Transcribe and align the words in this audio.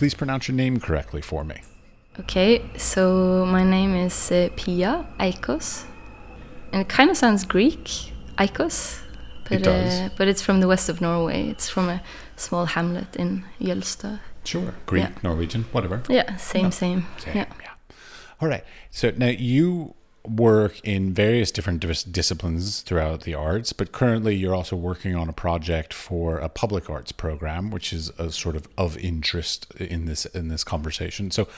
please 0.00 0.14
pronounce 0.14 0.48
your 0.48 0.56
name 0.56 0.80
correctly 0.80 1.20
for 1.20 1.44
me? 1.44 1.56
Okay, 2.20 2.62
so 2.78 3.44
my 3.44 3.62
name 3.62 3.94
is 3.94 4.32
uh, 4.32 4.48
Pia 4.56 5.06
Eikaas. 5.18 5.84
and 6.72 6.80
it 6.80 6.88
kind 6.88 7.10
of 7.10 7.18
sounds 7.18 7.44
Greek, 7.44 7.84
Eikaas. 8.38 8.98
but 9.44 9.52
It 9.58 9.62
does. 9.64 10.00
Uh, 10.00 10.08
but 10.16 10.26
it's 10.26 10.40
from 10.40 10.60
the 10.60 10.66
west 10.68 10.88
of 10.88 11.02
Norway. 11.02 11.48
It's 11.50 11.68
from 11.68 11.90
a 11.90 12.00
small 12.36 12.64
hamlet 12.64 13.14
in 13.16 13.44
Jølster. 13.60 14.20
Sure. 14.44 14.72
Greek, 14.86 15.02
Yeah. 15.04 15.10
Norwegian, 15.22 15.64
whatever. 15.72 16.02
Yeah, 16.08 16.36
same, 16.36 16.70
same. 16.72 17.06
Same, 17.18 17.36
Yeah. 17.36 17.44
yeah. 17.62 17.74
All 18.40 18.48
right. 18.48 18.64
So 18.90 19.12
now 19.18 19.26
you 19.52 19.94
work 20.26 20.80
in 20.84 21.14
various 21.14 21.50
different 21.50 21.80
dis- 21.80 22.04
disciplines 22.04 22.82
throughout 22.82 23.22
the 23.22 23.34
arts, 23.34 23.72
but 23.72 23.92
currently 23.92 24.34
you're 24.34 24.54
also 24.54 24.76
working 24.76 25.14
on 25.14 25.28
a 25.28 25.32
project 25.32 25.94
for 25.94 26.38
a 26.38 26.48
public 26.48 26.90
arts 26.90 27.12
program, 27.12 27.70
which 27.70 27.92
is 27.92 28.10
a 28.18 28.30
sort 28.30 28.56
of 28.56 28.68
of 28.76 28.98
interest 28.98 29.72
in 29.74 30.04
this 30.06 30.26
in 30.26 30.48
this 30.48 30.64
conversation. 30.64 31.30
So, 31.30 31.48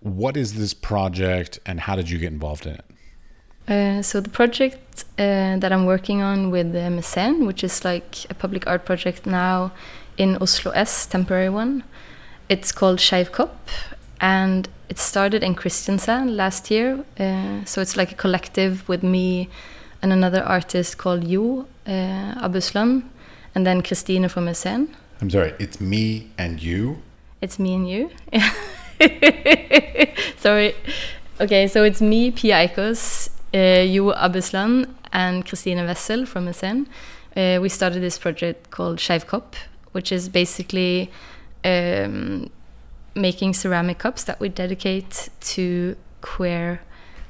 what 0.00 0.36
is 0.36 0.54
this 0.54 0.74
project, 0.74 1.58
and 1.64 1.80
how 1.80 1.96
did 1.96 2.10
you 2.10 2.18
get 2.18 2.32
involved 2.32 2.66
in 2.66 2.74
it? 2.74 2.84
Uh, 3.66 4.02
so 4.02 4.20
the 4.20 4.28
project 4.28 5.04
uh, 5.18 5.56
that 5.56 5.72
I'm 5.72 5.86
working 5.86 6.20
on 6.20 6.50
with 6.50 6.74
uh, 6.74 6.90
Mesen, 6.90 7.46
which 7.46 7.64
is 7.64 7.84
like 7.84 8.28
a 8.28 8.34
public 8.34 8.66
art 8.66 8.84
project 8.84 9.24
now 9.24 9.72
in 10.18 10.36
Oslo 10.36 10.70
S, 10.72 11.06
temporary 11.06 11.48
one, 11.48 11.82
it's 12.50 12.72
called 12.72 12.98
Skeiv 12.98 13.32
Kopp, 13.32 13.70
and 14.20 14.68
it 14.88 14.98
started 14.98 15.42
in 15.42 15.54
Kristiansand 15.54 16.34
last 16.36 16.70
year. 16.70 17.04
Uh, 17.18 17.64
so 17.64 17.80
it's 17.80 17.96
like 17.96 18.12
a 18.12 18.14
collective 18.14 18.88
with 18.88 19.02
me 19.02 19.48
and 20.02 20.12
another 20.12 20.42
artist 20.42 20.98
called 20.98 21.28
Jo, 21.28 21.66
uh, 21.86 22.46
Abusland, 22.48 23.04
and 23.54 23.66
then 23.66 23.82
Christine 23.82 24.28
from 24.28 24.46
Mesen. 24.46 24.88
I'm 25.20 25.30
sorry, 25.30 25.54
it's 25.58 25.80
me 25.80 26.30
and 26.36 26.62
you. 26.62 26.98
It's 27.40 27.58
me 27.58 27.74
and 27.74 27.88
you. 27.88 28.10
Sorry. 30.36 30.74
Okay, 31.40 31.66
so 31.68 31.84
it's 31.84 32.00
me, 32.00 32.30
Pia 32.30 32.68
Eikaas, 32.68 33.30
uh, 33.52 33.86
Jo 33.86 34.12
Abusland, 34.12 34.88
and 35.12 35.46
Christine 35.46 35.78
Wessel 35.86 36.26
from 36.26 36.46
Mesen. 36.46 36.86
Uh, 37.36 37.58
we 37.60 37.68
started 37.68 38.00
this 38.00 38.18
project 38.18 38.70
called 38.70 38.98
Skeiv 38.98 39.26
Kopp, 39.26 39.56
which 39.92 40.12
is 40.12 40.28
basically 40.28 41.10
um, 41.64 42.50
making 43.14 43.54
ceramic 43.54 43.98
cups 43.98 44.24
that 44.24 44.40
we 44.40 44.48
dedicate 44.48 45.28
to 45.40 45.96
queer 46.20 46.80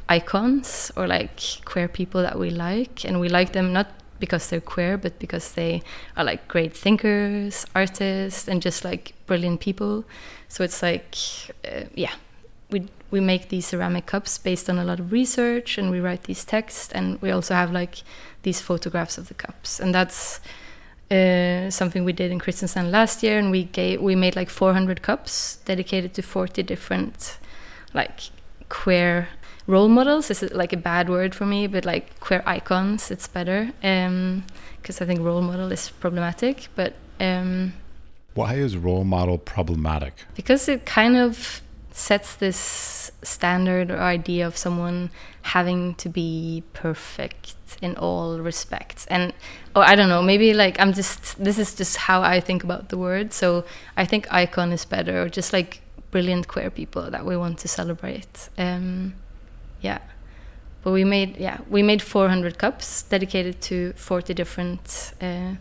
icons 0.08 0.92
or 0.96 1.06
like 1.06 1.40
queer 1.64 1.88
people 1.88 2.22
that 2.22 2.38
we 2.38 2.50
like. 2.50 3.04
And 3.04 3.20
we 3.20 3.28
like 3.28 3.52
them 3.52 3.72
not 3.72 3.88
because 4.18 4.48
they're 4.48 4.60
queer, 4.60 4.96
but 4.96 5.18
because 5.18 5.52
they 5.52 5.82
are 6.16 6.24
like 6.24 6.48
great 6.48 6.76
thinkers, 6.76 7.66
artists, 7.74 8.48
and 8.48 8.62
just 8.62 8.84
like 8.84 9.12
brilliant 9.26 9.60
people. 9.60 10.04
So 10.48 10.64
it's 10.64 10.82
like, 10.82 11.16
uh, 11.64 11.84
yeah, 11.94 12.12
we 12.70 12.88
we 13.10 13.20
make 13.20 13.48
these 13.48 13.66
ceramic 13.66 14.06
cups 14.06 14.38
based 14.38 14.68
on 14.70 14.78
a 14.78 14.84
lot 14.84 15.00
of 15.00 15.12
research, 15.12 15.78
and 15.78 15.90
we 15.90 16.00
write 16.00 16.24
these 16.24 16.44
texts, 16.44 16.92
and 16.92 17.20
we 17.20 17.30
also 17.30 17.54
have 17.54 17.72
like 17.72 18.02
these 18.42 18.60
photographs 18.60 19.18
of 19.18 19.28
the 19.28 19.34
cups, 19.34 19.80
and 19.80 19.94
that's 19.94 20.40
uh, 21.10 21.70
something 21.70 22.04
we 22.04 22.12
did 22.12 22.30
in 22.32 22.38
Kristiansand 22.38 22.90
last 22.90 23.22
year, 23.22 23.38
and 23.38 23.50
we 23.50 23.64
gave 23.64 24.00
we 24.00 24.14
made 24.14 24.36
like 24.36 24.50
400 24.50 25.02
cups 25.02 25.58
dedicated 25.64 26.14
to 26.14 26.22
40 26.22 26.62
different 26.62 27.38
like 27.92 28.30
queer 28.68 29.28
role 29.66 29.88
models. 29.88 30.28
This 30.28 30.42
is 30.42 30.52
like 30.52 30.72
a 30.72 30.76
bad 30.76 31.08
word 31.08 31.34
for 31.34 31.46
me, 31.46 31.66
but 31.66 31.84
like 31.84 32.18
queer 32.20 32.42
icons, 32.46 33.10
it's 33.10 33.28
better 33.28 33.70
because 33.80 35.00
I 35.00 35.06
think 35.06 35.20
role 35.20 35.42
model 35.42 35.72
is 35.72 35.90
problematic, 35.90 36.68
but. 36.74 36.94
Um, 37.20 37.74
Why 38.34 38.54
is 38.54 38.76
role 38.76 39.04
model 39.04 39.38
problematic? 39.38 40.14
because 40.34 40.68
it 40.68 40.84
kind 40.84 41.16
of 41.16 41.62
sets 41.92 42.34
this 42.36 43.12
standard 43.22 43.90
or 43.90 44.00
idea 44.00 44.44
of 44.46 44.56
someone 44.56 45.10
having 45.44 45.94
to 45.96 46.08
be 46.08 46.62
perfect 46.72 47.54
in 47.82 47.94
all 47.96 48.38
respects. 48.38 49.06
And 49.08 49.34
or 49.76 49.84
i 49.84 49.94
don't 49.94 50.08
know 50.08 50.22
maybe 50.22 50.54
like 50.54 50.80
i'm 50.80 50.92
just 50.94 51.42
this 51.42 51.58
is 51.58 51.74
just 51.74 51.96
how 51.96 52.22
i 52.22 52.40
think 52.40 52.64
about 52.64 52.88
the 52.88 52.96
word. 52.96 53.32
So 53.32 53.64
i 53.96 54.06
think 54.06 54.26
icon 54.32 54.72
is 54.72 54.84
better 54.86 55.22
or 55.22 55.28
just 55.28 55.52
like 55.52 55.82
brilliant 56.10 56.48
queer 56.48 56.70
people 56.70 57.10
that 57.10 57.26
we 57.26 57.36
want 57.36 57.58
to 57.58 57.68
celebrate. 57.68 58.48
Um 58.56 59.14
yeah. 59.82 59.98
But 60.82 60.92
we 60.92 61.04
made 61.04 61.36
yeah 61.36 61.58
we 61.68 61.82
made 61.82 62.00
400 62.00 62.56
cups 62.56 63.02
dedicated 63.02 63.60
to 63.68 63.92
40 63.96 64.32
different 64.32 65.12
uh, 65.20 65.56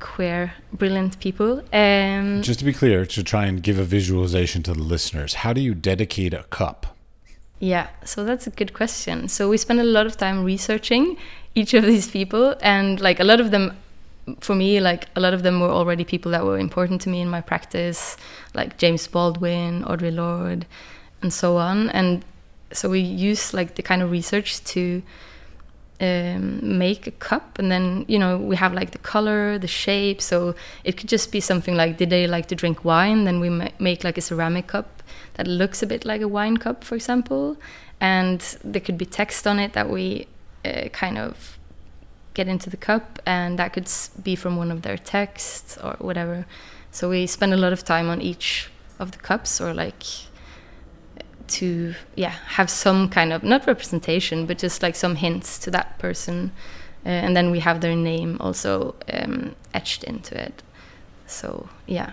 queer 0.00 0.54
brilliant 0.72 1.20
people. 1.20 1.62
Um 1.72 2.42
Just 2.42 2.58
to 2.58 2.64
be 2.64 2.72
clear, 2.72 3.06
to 3.06 3.22
try 3.22 3.46
and 3.46 3.62
give 3.62 3.78
a 3.78 3.84
visualization 3.84 4.64
to 4.64 4.72
the 4.72 4.82
listeners, 4.82 5.34
how 5.34 5.52
do 5.52 5.60
you 5.60 5.74
dedicate 5.74 6.34
a 6.34 6.42
cup? 6.50 6.96
Yeah, 7.60 7.88
so 8.04 8.24
that's 8.24 8.46
a 8.46 8.50
good 8.50 8.72
question. 8.72 9.28
So 9.28 9.50
we 9.50 9.58
spent 9.58 9.80
a 9.80 9.84
lot 9.84 10.06
of 10.06 10.16
time 10.16 10.44
researching 10.44 11.18
each 11.54 11.74
of 11.74 11.84
these 11.84 12.08
people, 12.10 12.56
and 12.62 12.98
like 13.00 13.20
a 13.20 13.24
lot 13.24 13.38
of 13.38 13.50
them, 13.50 13.76
for 14.40 14.54
me, 14.54 14.80
like 14.80 15.08
a 15.14 15.20
lot 15.20 15.34
of 15.34 15.42
them 15.42 15.60
were 15.60 15.68
already 15.68 16.02
people 16.02 16.32
that 16.32 16.44
were 16.44 16.58
important 16.58 17.02
to 17.02 17.10
me 17.10 17.20
in 17.20 17.28
my 17.28 17.42
practice, 17.42 18.16
like 18.54 18.78
James 18.78 19.06
Baldwin, 19.06 19.84
Audre 19.84 20.14
Lorde, 20.14 20.64
and 21.20 21.32
so 21.34 21.58
on. 21.58 21.90
And 21.90 22.24
so 22.72 22.88
we 22.88 23.00
use 23.00 23.52
like 23.52 23.74
the 23.74 23.82
kind 23.82 24.00
of 24.00 24.10
research 24.10 24.64
to 24.64 25.02
um, 26.00 26.78
make 26.78 27.06
a 27.06 27.10
cup, 27.10 27.58
and 27.58 27.70
then 27.70 28.06
you 28.08 28.18
know 28.18 28.38
we 28.38 28.56
have 28.56 28.72
like 28.72 28.92
the 28.92 28.98
color, 28.98 29.58
the 29.58 29.68
shape. 29.68 30.22
So 30.22 30.54
it 30.82 30.96
could 30.96 31.10
just 31.10 31.30
be 31.30 31.40
something 31.40 31.76
like, 31.76 31.98
did 31.98 32.08
they 32.08 32.26
like 32.26 32.46
to 32.46 32.54
drink 32.54 32.86
wine? 32.86 33.24
Then 33.24 33.38
we 33.38 33.50
make 33.78 34.02
like 34.02 34.16
a 34.16 34.22
ceramic 34.22 34.68
cup 34.68 34.99
that 35.40 35.48
looks 35.48 35.82
a 35.82 35.86
bit 35.86 36.04
like 36.04 36.20
a 36.20 36.28
wine 36.28 36.58
cup, 36.58 36.84
for 36.84 36.94
example, 36.94 37.56
and 37.98 38.40
there 38.62 38.82
could 38.82 38.98
be 38.98 39.06
text 39.06 39.46
on 39.46 39.58
it 39.58 39.72
that 39.72 39.88
we 39.88 40.26
uh, 40.66 40.86
kind 40.92 41.16
of 41.16 41.58
get 42.34 42.46
into 42.46 42.68
the 42.68 42.76
cup, 42.76 43.18
and 43.24 43.58
that 43.58 43.72
could 43.72 43.90
be 44.22 44.36
from 44.36 44.58
one 44.58 44.70
of 44.70 44.82
their 44.82 44.98
texts 44.98 45.78
or 45.82 45.96
whatever. 45.98 46.44
So 46.90 47.08
we 47.08 47.26
spend 47.26 47.54
a 47.54 47.56
lot 47.56 47.72
of 47.72 47.82
time 47.84 48.10
on 48.10 48.20
each 48.20 48.68
of 48.98 49.12
the 49.12 49.18
cups, 49.18 49.62
or 49.62 49.72
like 49.72 50.04
to 51.48 51.94
yeah 52.16 52.34
have 52.58 52.68
some 52.68 53.08
kind 53.08 53.32
of 53.32 53.42
not 53.42 53.66
representation, 53.66 54.44
but 54.44 54.58
just 54.58 54.82
like 54.82 54.94
some 54.94 55.16
hints 55.16 55.58
to 55.60 55.70
that 55.70 55.98
person, 55.98 56.52
uh, 57.06 57.08
and 57.08 57.34
then 57.34 57.50
we 57.50 57.60
have 57.60 57.80
their 57.80 57.96
name 57.96 58.36
also 58.40 58.94
um, 59.10 59.54
etched 59.72 60.04
into 60.04 60.38
it. 60.38 60.62
So 61.26 61.70
yeah, 61.86 62.12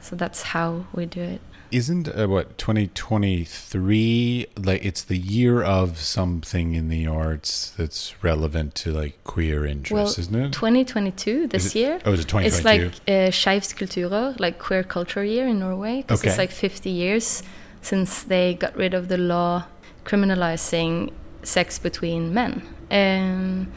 so 0.00 0.16
that's 0.16 0.42
how 0.54 0.86
we 0.94 1.04
do 1.04 1.20
it. 1.20 1.40
Isn't 1.72 2.06
uh, 2.08 2.26
what 2.28 2.58
2023 2.58 4.46
like 4.62 4.84
it's 4.84 5.02
the 5.02 5.16
year 5.16 5.62
of 5.62 5.98
something 5.98 6.74
in 6.74 6.88
the 6.88 7.06
arts 7.06 7.72
that's 7.78 8.14
relevant 8.22 8.74
to 8.76 8.92
like 8.92 9.22
queer 9.24 9.64
interests, 9.64 10.18
isn't 10.18 10.34
it? 10.36 10.52
2022 10.52 11.46
this 11.48 11.66
it- 11.74 11.74
year. 11.78 12.00
Oh, 12.04 12.12
is 12.12 12.20
it 12.20 12.28
2022? 12.28 12.46
It's 12.46 12.64
like 12.64 12.82
uh, 13.08 13.30
Skeivt 13.30 13.74
kulturår, 13.76 14.38
like 14.38 14.58
queer 14.58 14.82
culture 14.84 15.24
year 15.24 15.46
in 15.48 15.58
Norway, 15.60 16.02
because 16.02 16.20
Okay. 16.20 16.28
it's 16.30 16.38
like 16.38 16.50
50 16.50 16.90
years 16.90 17.42
since 17.80 18.22
they 18.22 18.54
got 18.54 18.76
rid 18.76 18.92
of 18.94 19.08
the 19.08 19.16
law 19.18 19.64
criminalizing 20.04 21.10
sex 21.42 21.78
between 21.78 22.34
men. 22.34 22.62
Um, 22.90 23.72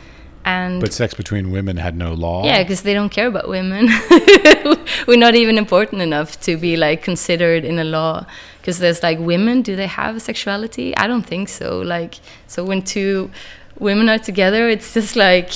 and 0.46 0.80
but 0.80 0.94
sex 0.94 1.16
between 1.16 1.50
women 1.50 1.78
had 1.78 1.98
no 1.98 2.14
law. 2.14 2.46
yeah, 2.46 2.62
because 2.62 2.84
they 2.84 2.94
don't 2.94 3.10
care 3.10 3.26
about 3.28 3.50
women. 3.50 3.88
We're 5.08 5.18
not 5.18 5.34
even 5.34 5.58
important 5.58 6.04
enough 6.04 6.40
to 6.42 6.56
be 6.56 6.78
like 6.78 7.02
considered 7.02 7.66
in 7.66 7.80
a 7.80 7.84
law. 7.84 8.28
Because 8.62 8.78
there's 8.78 9.02
like 9.02 9.18
women, 9.20 9.64
do 9.64 9.76
they 9.76 9.88
have 9.88 10.22
sexuality? 10.22 10.96
I 10.98 11.08
don't 11.08 11.26
think 11.26 11.50
so. 11.50 11.80
Like, 11.80 12.16
so 12.48 12.64
when 12.64 12.84
two 12.84 13.32
women 13.80 14.08
are 14.08 14.20
together, 14.20 14.70
it's 14.70 14.94
just 14.94 15.16
like 15.16 15.52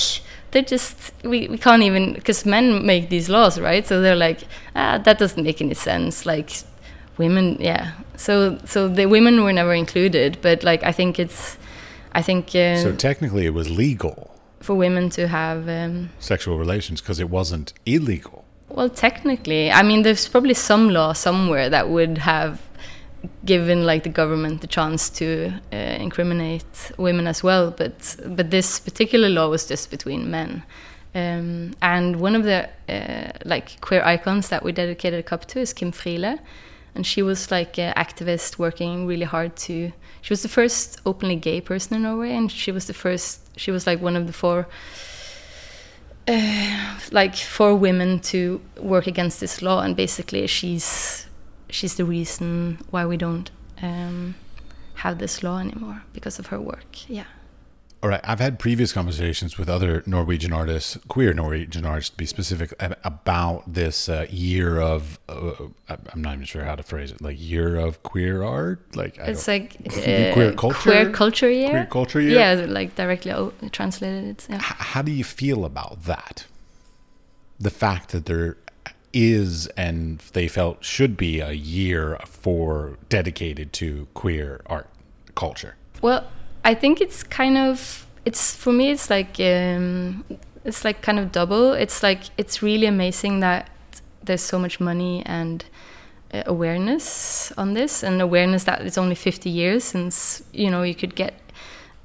they're 0.50 0.62
just 0.62 1.12
we, 1.22 1.46
we 1.46 1.56
can't 1.56 1.84
even 1.84 2.14
because 2.14 2.44
men 2.44 2.84
make 2.84 3.10
these 3.10 3.28
laws, 3.28 3.60
right? 3.60 3.86
So 3.86 4.00
they're 4.02 4.16
like, 4.16 4.40
ah, 4.74 4.98
that 4.98 5.18
doesn't 5.18 5.44
make 5.44 5.60
any 5.60 5.74
sense. 5.74 6.26
Like, 6.26 6.50
women, 7.16 7.58
yeah. 7.60 7.92
So 8.16 8.58
so 8.64 8.88
the 8.88 9.06
women 9.06 9.44
were 9.44 9.52
never 9.52 9.72
included, 9.72 10.38
but 10.42 10.64
like 10.64 10.82
I 10.82 10.90
think 10.90 11.20
it's, 11.20 11.56
I 12.12 12.22
think 12.22 12.48
uh, 12.56 12.76
So 12.78 12.92
technically, 12.92 13.46
it 13.46 13.54
was 13.54 13.70
legal 13.70 14.29
for 14.60 14.74
women 14.74 15.10
to 15.10 15.28
have. 15.28 15.68
Um, 15.68 16.10
sexual 16.18 16.58
relations 16.58 17.00
because 17.00 17.20
it 17.20 17.30
wasn't 17.30 17.72
illegal. 17.86 18.44
Well, 18.68 18.88
technically, 18.88 19.70
I 19.72 19.82
mean, 19.82 20.02
there's 20.02 20.28
probably 20.28 20.54
some 20.54 20.90
law 20.90 21.12
somewhere 21.12 21.68
that 21.70 21.88
would 21.88 22.18
have 22.18 22.62
given 23.44 23.84
like 23.84 24.02
the 24.02 24.08
government 24.08 24.60
the 24.60 24.66
chance 24.66 25.10
to 25.10 25.52
uh, 25.72 25.76
incriminate 25.76 26.92
women 26.96 27.26
as 27.26 27.42
well, 27.42 27.70
but 27.70 28.16
but 28.26 28.50
this 28.50 28.78
particular 28.78 29.28
law 29.28 29.48
was 29.48 29.66
just 29.66 29.90
between 29.90 30.30
men. 30.30 30.62
Um, 31.14 31.74
and 31.82 32.20
one 32.20 32.36
of 32.36 32.44
the 32.44 32.68
uh, 32.88 33.32
like 33.44 33.80
queer 33.80 34.02
icons 34.04 34.48
that 34.48 34.62
we 34.62 34.72
dedicated 34.72 35.18
a 35.18 35.22
cup 35.22 35.46
to 35.46 35.60
is 35.60 35.72
Kim 35.72 35.92
Friele, 35.92 36.38
and 36.94 37.06
she 37.06 37.22
was 37.22 37.50
like 37.50 37.78
an 37.78 37.92
activist 37.94 38.58
working 38.58 39.06
really 39.06 39.26
hard 39.26 39.56
to. 39.56 39.92
She 40.22 40.32
was 40.32 40.42
the 40.42 40.48
first 40.48 41.00
openly 41.04 41.36
gay 41.36 41.60
person 41.60 41.96
in 41.96 42.02
Norway, 42.02 42.32
and 42.32 42.50
she 42.50 42.70
was 42.70 42.86
the 42.86 42.94
first. 42.94 43.40
She 43.60 43.70
was 43.70 43.86
like 43.86 44.00
one 44.00 44.16
of 44.16 44.26
the 44.26 44.32
four 44.32 44.66
uh, 46.26 46.98
like 47.12 47.36
for 47.36 47.74
women 47.74 48.20
to 48.20 48.62
work 48.78 49.06
against 49.06 49.38
this 49.38 49.60
law 49.60 49.80
and 49.82 49.94
basically 49.94 50.46
she's 50.46 51.26
she's 51.68 51.96
the 51.96 52.06
reason 52.06 52.78
why 52.90 53.04
we 53.04 53.18
don't 53.18 53.50
um, 53.82 54.34
have 54.94 55.18
this 55.18 55.42
law 55.42 55.58
anymore 55.58 56.04
because 56.14 56.38
of 56.38 56.46
her 56.46 56.58
work. 56.58 57.10
Yeah. 57.10 57.26
All 58.02 58.08
right, 58.08 58.20
I've 58.24 58.40
had 58.40 58.58
previous 58.58 58.94
conversations 58.94 59.58
with 59.58 59.68
other 59.68 60.02
Norwegian 60.06 60.54
artists, 60.54 60.96
queer 61.08 61.34
Norwegian 61.34 61.84
artists 61.84 62.10
to 62.10 62.16
be 62.16 62.24
specific, 62.24 62.72
about 63.04 63.74
this 63.74 64.08
uh, 64.08 64.26
year 64.30 64.80
of, 64.80 65.18
uh, 65.28 65.52
I'm 65.86 66.22
not 66.22 66.32
even 66.32 66.46
sure 66.46 66.64
how 66.64 66.76
to 66.76 66.82
phrase 66.82 67.10
it, 67.10 67.20
like 67.20 67.36
year 67.38 67.76
of 67.76 68.02
queer 68.02 68.42
art. 68.42 68.96
Like 68.96 69.18
It's 69.18 69.46
like 69.46 69.76
uh, 69.86 70.32
queer 70.32 70.52
culture? 70.54 70.80
Queer 70.80 71.10
culture 71.10 71.50
year? 71.50 71.70
Queer 71.70 71.86
culture 71.86 72.20
year? 72.22 72.38
Yeah, 72.38 72.64
like 72.66 72.94
directly 72.94 73.34
translated. 73.70 74.44
Yeah. 74.48 74.60
How 74.62 75.02
do 75.02 75.12
you 75.12 75.24
feel 75.24 75.66
about 75.66 76.04
that? 76.04 76.46
The 77.58 77.70
fact 77.70 78.12
that 78.12 78.24
there 78.24 78.56
is 79.12 79.66
and 79.76 80.20
they 80.32 80.48
felt 80.48 80.82
should 80.82 81.18
be 81.18 81.40
a 81.40 81.52
year 81.52 82.16
for 82.24 82.96
dedicated 83.10 83.74
to 83.74 84.06
queer 84.14 84.62
art 84.66 84.88
culture. 85.34 85.74
Well, 86.00 86.26
I 86.64 86.74
think 86.74 87.00
it's 87.00 87.22
kind 87.22 87.56
of 87.56 88.06
it's 88.24 88.54
for 88.54 88.72
me 88.72 88.90
it's 88.90 89.08
like 89.10 89.40
um, 89.40 90.24
it's 90.64 90.84
like 90.84 91.02
kind 91.02 91.18
of 91.18 91.32
double. 91.32 91.72
It's 91.72 92.02
like 92.02 92.22
it's 92.36 92.62
really 92.62 92.86
amazing 92.86 93.40
that 93.40 93.70
there's 94.22 94.42
so 94.42 94.58
much 94.58 94.80
money 94.80 95.22
and 95.24 95.64
uh, 96.32 96.42
awareness 96.46 97.52
on 97.56 97.74
this, 97.74 98.02
and 98.02 98.20
awareness 98.20 98.64
that 98.64 98.82
it's 98.82 98.98
only 98.98 99.14
50 99.14 99.48
years 99.50 99.84
since 99.84 100.42
you 100.52 100.70
know 100.70 100.82
you 100.82 100.94
could 100.94 101.14
get 101.14 101.34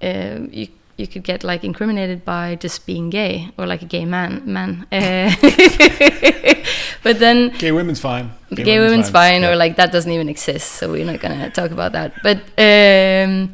uh, 0.02 0.40
you 0.52 0.68
you 0.98 1.08
could 1.08 1.24
get 1.24 1.44
like 1.44 1.64
incriminated 1.64 2.24
by 2.24 2.56
just 2.56 2.86
being 2.86 3.10
gay 3.10 3.50
or 3.58 3.66
like 3.66 3.82
a 3.82 3.86
gay 3.86 4.06
man 4.06 4.42
man 4.46 4.88
uh, 4.92 5.30
but 7.04 7.20
then 7.20 7.50
gay 7.58 7.72
women's 7.74 8.00
fine 8.00 8.32
gay, 8.54 8.64
gay 8.64 8.80
women's, 8.80 8.92
women's, 8.92 9.10
fine, 9.10 9.34
fine 9.34 9.42
yeah. 9.42 9.50
or 9.50 9.56
like 9.58 9.76
that 9.76 9.92
doesn't 9.92 10.12
even 10.12 10.30
exist 10.30 10.74
so 10.74 10.92
we're 10.92 11.06
not 11.06 11.20
gonna 11.20 11.50
talk 11.50 11.72
about 11.72 11.92
that 11.92 12.14
but 12.24 12.38
um, 12.58 13.54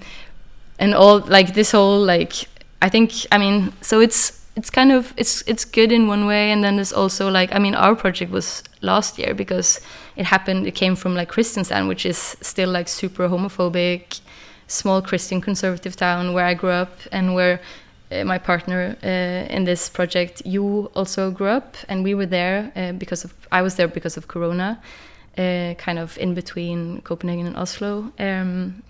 and 0.82 0.96
all 0.96 1.20
like 1.20 1.54
this 1.54 1.72
whole 1.72 2.04
like 2.04 2.34
I 2.82 2.90
think 2.90 3.12
I 3.32 3.38
mean 3.38 3.72
so 3.82 4.02
it's 4.02 4.42
it's 4.56 4.70
kind 4.70 4.92
of 4.92 5.14
it's 5.16 5.44
it's 5.48 5.64
good 5.64 5.92
in 5.92 6.08
one 6.08 6.26
way 6.26 6.52
and 6.52 6.64
then 6.64 6.76
there's 6.76 6.92
also 6.92 7.30
like 7.30 7.56
I 7.56 7.60
mean 7.60 7.76
our 7.76 7.96
project 7.96 8.32
was 8.32 8.64
last 8.82 9.18
year 9.20 9.34
because 9.34 9.80
it 10.16 10.26
happened 10.26 10.68
it 10.68 10.76
came 10.76 10.96
from 10.96 11.16
like 11.16 11.32
Kristiansand 11.32 11.88
which 11.88 12.06
is 12.06 12.18
still 12.42 12.70
like 12.70 12.88
super 12.90 13.30
homophobic 13.30 14.20
small 14.68 15.02
Christian 15.02 15.40
conservative 15.40 15.96
town 15.96 16.34
where 16.34 16.46
I 16.46 16.56
grew 16.56 16.72
up 16.72 16.92
and 17.12 17.36
where 17.36 17.62
uh, 18.12 18.24
my 18.26 18.40
partner 18.40 18.98
uh, 19.04 19.56
in 19.56 19.64
this 19.66 19.88
project 19.88 20.42
Jo 20.46 20.92
also 20.96 21.32
grew 21.32 21.48
up 21.48 21.78
and 21.88 22.04
we 22.04 22.16
were 22.16 22.26
there 22.26 22.72
uh, 22.76 22.92
because 22.94 23.24
of 23.24 23.34
I 23.52 23.62
was 23.62 23.76
there 23.76 23.88
because 23.88 24.18
of 24.18 24.28
corona 24.28 24.82
uh, 25.38 25.76
kind 25.76 26.00
of 26.00 26.18
in 26.18 26.34
between 26.34 27.02
Copenhagen 27.02 27.46
and 27.46 27.56
Oslo 27.56 28.12
um, 28.20 28.82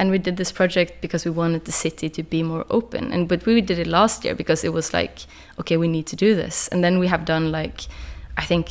and 0.00 0.10
we 0.10 0.16
did 0.18 0.38
this 0.38 0.50
project 0.50 1.02
because 1.02 1.26
we 1.26 1.30
wanted 1.30 1.66
the 1.66 1.72
city 1.72 2.08
to 2.08 2.22
be 2.22 2.42
more 2.42 2.64
open. 2.70 3.12
And 3.12 3.28
but 3.28 3.44
we 3.44 3.60
did 3.60 3.78
it 3.78 3.86
last 3.86 4.24
year 4.24 4.34
because 4.34 4.64
it 4.64 4.72
was 4.72 4.94
like 4.94 5.26
okay 5.60 5.76
we 5.76 5.88
need 5.88 6.06
to 6.06 6.16
do 6.16 6.34
this. 6.34 6.68
And 6.68 6.82
then 6.82 6.98
we 6.98 7.06
have 7.08 7.24
done 7.24 7.52
like 7.52 7.82
i 8.36 8.44
think 8.50 8.66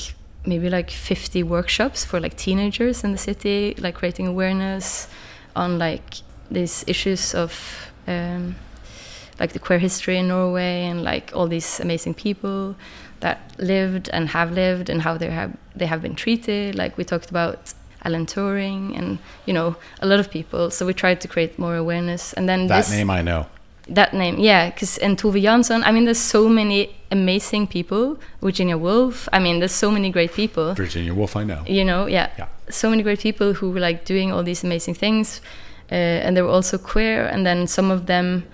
maybe 0.46 0.70
like 0.70 0.90
50 0.90 1.44
workshops 1.44 2.04
for 2.04 2.20
like 2.20 2.36
teenagers 2.38 3.04
in 3.04 3.12
the 3.12 3.18
city 3.18 3.76
like 3.78 3.94
creating 3.94 4.26
awareness 4.26 5.08
on 5.56 5.78
like 5.78 6.10
these 6.50 6.84
issues 6.88 7.36
of 7.36 7.52
um, 8.08 8.56
like 9.40 9.52
the 9.52 9.60
queer 9.60 9.80
history 9.80 10.18
in 10.18 10.30
norway 10.30 10.86
and 10.86 11.04
like 11.04 11.32
all 11.36 11.48
these 11.48 11.80
amazing 11.80 12.14
people 12.14 12.76
that 13.20 13.38
lived 13.60 14.10
and 14.14 14.30
have 14.30 14.52
lived 14.52 14.90
and 14.90 15.02
how 15.02 15.18
they 15.18 15.30
have 15.30 15.56
they 15.76 15.86
have 15.86 16.02
been 16.02 16.16
treated. 16.16 16.76
Like 16.76 16.98
we 16.98 17.04
talked 17.04 17.30
about 17.30 17.74
Alan 18.04 18.26
Turing, 18.26 18.98
and 18.98 19.20
you 19.46 19.54
know 19.54 19.76
a 20.02 20.06
lot 20.06 20.20
of 20.20 20.30
people. 20.30 20.72
So 20.72 20.86
we 20.86 20.94
tried 20.94 21.22
to 21.22 21.28
create 21.28 21.60
more 21.60 21.76
awareness. 21.76 22.34
And 22.34 22.48
then 22.48 22.68
that 22.68 22.86
this, 22.86 22.92
name 22.92 23.10
I 23.10 23.22
know. 23.22 23.48
That 23.88 24.14
name, 24.14 24.38
yeah, 24.40 24.70
because 24.70 24.98
and 25.00 25.18
Tove 25.18 25.42
Jansson. 25.42 25.82
I 25.84 25.92
mean, 25.92 26.06
there's 26.06 26.20
so 26.20 26.48
many 26.48 26.96
amazing 27.12 27.68
people. 27.68 28.18
Virginia 28.42 28.78
Woolf. 28.78 29.28
I 29.34 29.40
mean, 29.40 29.60
there's 29.60 29.72
so 29.76 29.92
many 29.92 30.12
great 30.12 30.34
people. 30.34 30.74
Virginia 30.76 31.14
Woolf, 31.14 31.36
I 31.36 31.44
know. 31.44 31.64
You 31.68 31.84
know, 31.84 32.06
yeah, 32.06 32.30
yeah. 32.38 32.48
So 32.70 32.90
many 32.90 33.04
great 33.04 33.20
people 33.20 33.54
who 33.54 33.72
were 33.72 33.80
like 33.80 34.06
doing 34.06 34.32
all 34.32 34.44
these 34.44 34.64
amazing 34.64 34.94
things, 34.94 35.42
uh, 35.92 35.96
and 35.96 36.38
they 36.38 36.42
were 36.42 36.50
also 36.50 36.78
queer. 36.78 37.26
And 37.26 37.46
then 37.46 37.68
some 37.68 37.92
of 37.92 38.06
them. 38.06 38.46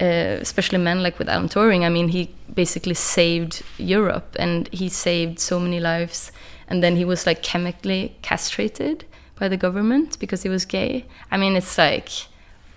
Uh, 0.00 0.38
especially 0.40 0.78
men 0.78 1.00
like 1.00 1.16
with 1.18 1.28
Alan 1.28 1.48
Turing. 1.48 1.84
I 1.84 1.88
mean, 1.88 2.08
he 2.08 2.34
basically 2.52 2.94
saved 2.94 3.62
Europe 3.78 4.34
and 4.36 4.68
he 4.72 4.88
saved 4.88 5.38
so 5.38 5.60
many 5.60 5.78
lives 5.78 6.32
and 6.72 6.82
then 6.82 6.96
he 6.96 7.04
was 7.04 7.26
like 7.26 7.42
chemically 7.42 8.16
castrated 8.22 9.04
by 9.38 9.46
the 9.46 9.58
government 9.58 10.18
because 10.18 10.42
he 10.42 10.48
was 10.48 10.64
gay. 10.64 11.04
I 11.30 11.36
mean, 11.36 11.54
it's 11.54 11.76
like 11.76 12.08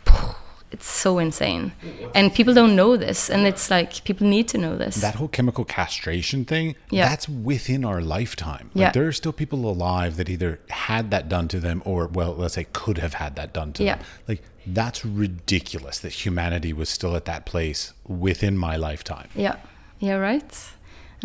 it's 0.71 0.85
so 0.85 1.17
insane 1.17 1.71
and 2.13 2.33
people 2.33 2.53
don't 2.53 2.75
know 2.75 2.97
this 2.97 3.29
and 3.29 3.45
it's 3.45 3.69
like 3.71 4.03
people 4.03 4.27
need 4.27 4.47
to 4.49 4.57
know 4.57 4.75
this 4.75 4.95
that 4.95 5.15
whole 5.15 5.27
chemical 5.29 5.63
castration 5.63 6.43
thing 6.43 6.75
yeah. 6.89 7.07
that's 7.07 7.29
within 7.29 7.85
our 7.85 8.01
lifetime 8.01 8.71
like, 8.73 8.81
yeah. 8.81 8.91
there 8.91 9.07
are 9.07 9.13
still 9.13 9.31
people 9.31 9.69
alive 9.69 10.17
that 10.17 10.27
either 10.27 10.59
had 10.69 11.11
that 11.11 11.29
done 11.29 11.47
to 11.47 11.59
them 11.59 11.81
or 11.85 12.07
well 12.07 12.33
let's 12.33 12.55
say 12.55 12.65
could 12.73 12.97
have 12.97 13.13
had 13.13 13.35
that 13.37 13.53
done 13.53 13.71
to 13.71 13.83
yeah. 13.83 13.95
them 13.95 14.05
like 14.27 14.41
that's 14.65 15.05
ridiculous 15.05 15.99
that 15.99 16.25
humanity 16.25 16.73
was 16.73 16.89
still 16.89 17.15
at 17.15 17.25
that 17.25 17.45
place 17.45 17.93
within 18.05 18.57
my 18.57 18.75
lifetime 18.75 19.29
yeah 19.35 19.55
yeah 19.99 20.15
right 20.15 20.74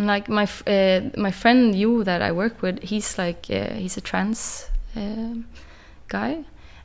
like 0.06 0.28
my 0.28 0.48
uh, 0.66 1.10
my 1.16 1.30
friend 1.30 1.74
Jo 1.74 2.02
that 2.02 2.22
I 2.22 2.32
work 2.32 2.62
with, 2.62 2.82
he's 2.82 3.18
like 3.18 3.46
uh, 3.50 3.74
he's 3.74 3.96
a 3.96 4.00
trans 4.00 4.68
uh, 4.96 5.34
guy. 6.08 6.44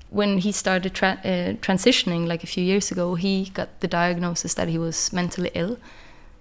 When 0.10 0.38
he 0.38 0.52
started 0.52 0.94
tra 0.94 1.20
uh, 1.24 1.54
transitioning 1.62 2.28
like 2.28 2.44
a 2.44 2.48
few 2.48 2.64
years 2.64 2.92
ago, 2.92 3.16
he 3.16 3.52
got 3.54 3.80
the 3.80 3.88
diagnosis 3.88 4.54
that 4.54 4.68
he 4.68 4.78
was 4.78 5.12
mentally 5.12 5.52
ill 5.54 5.78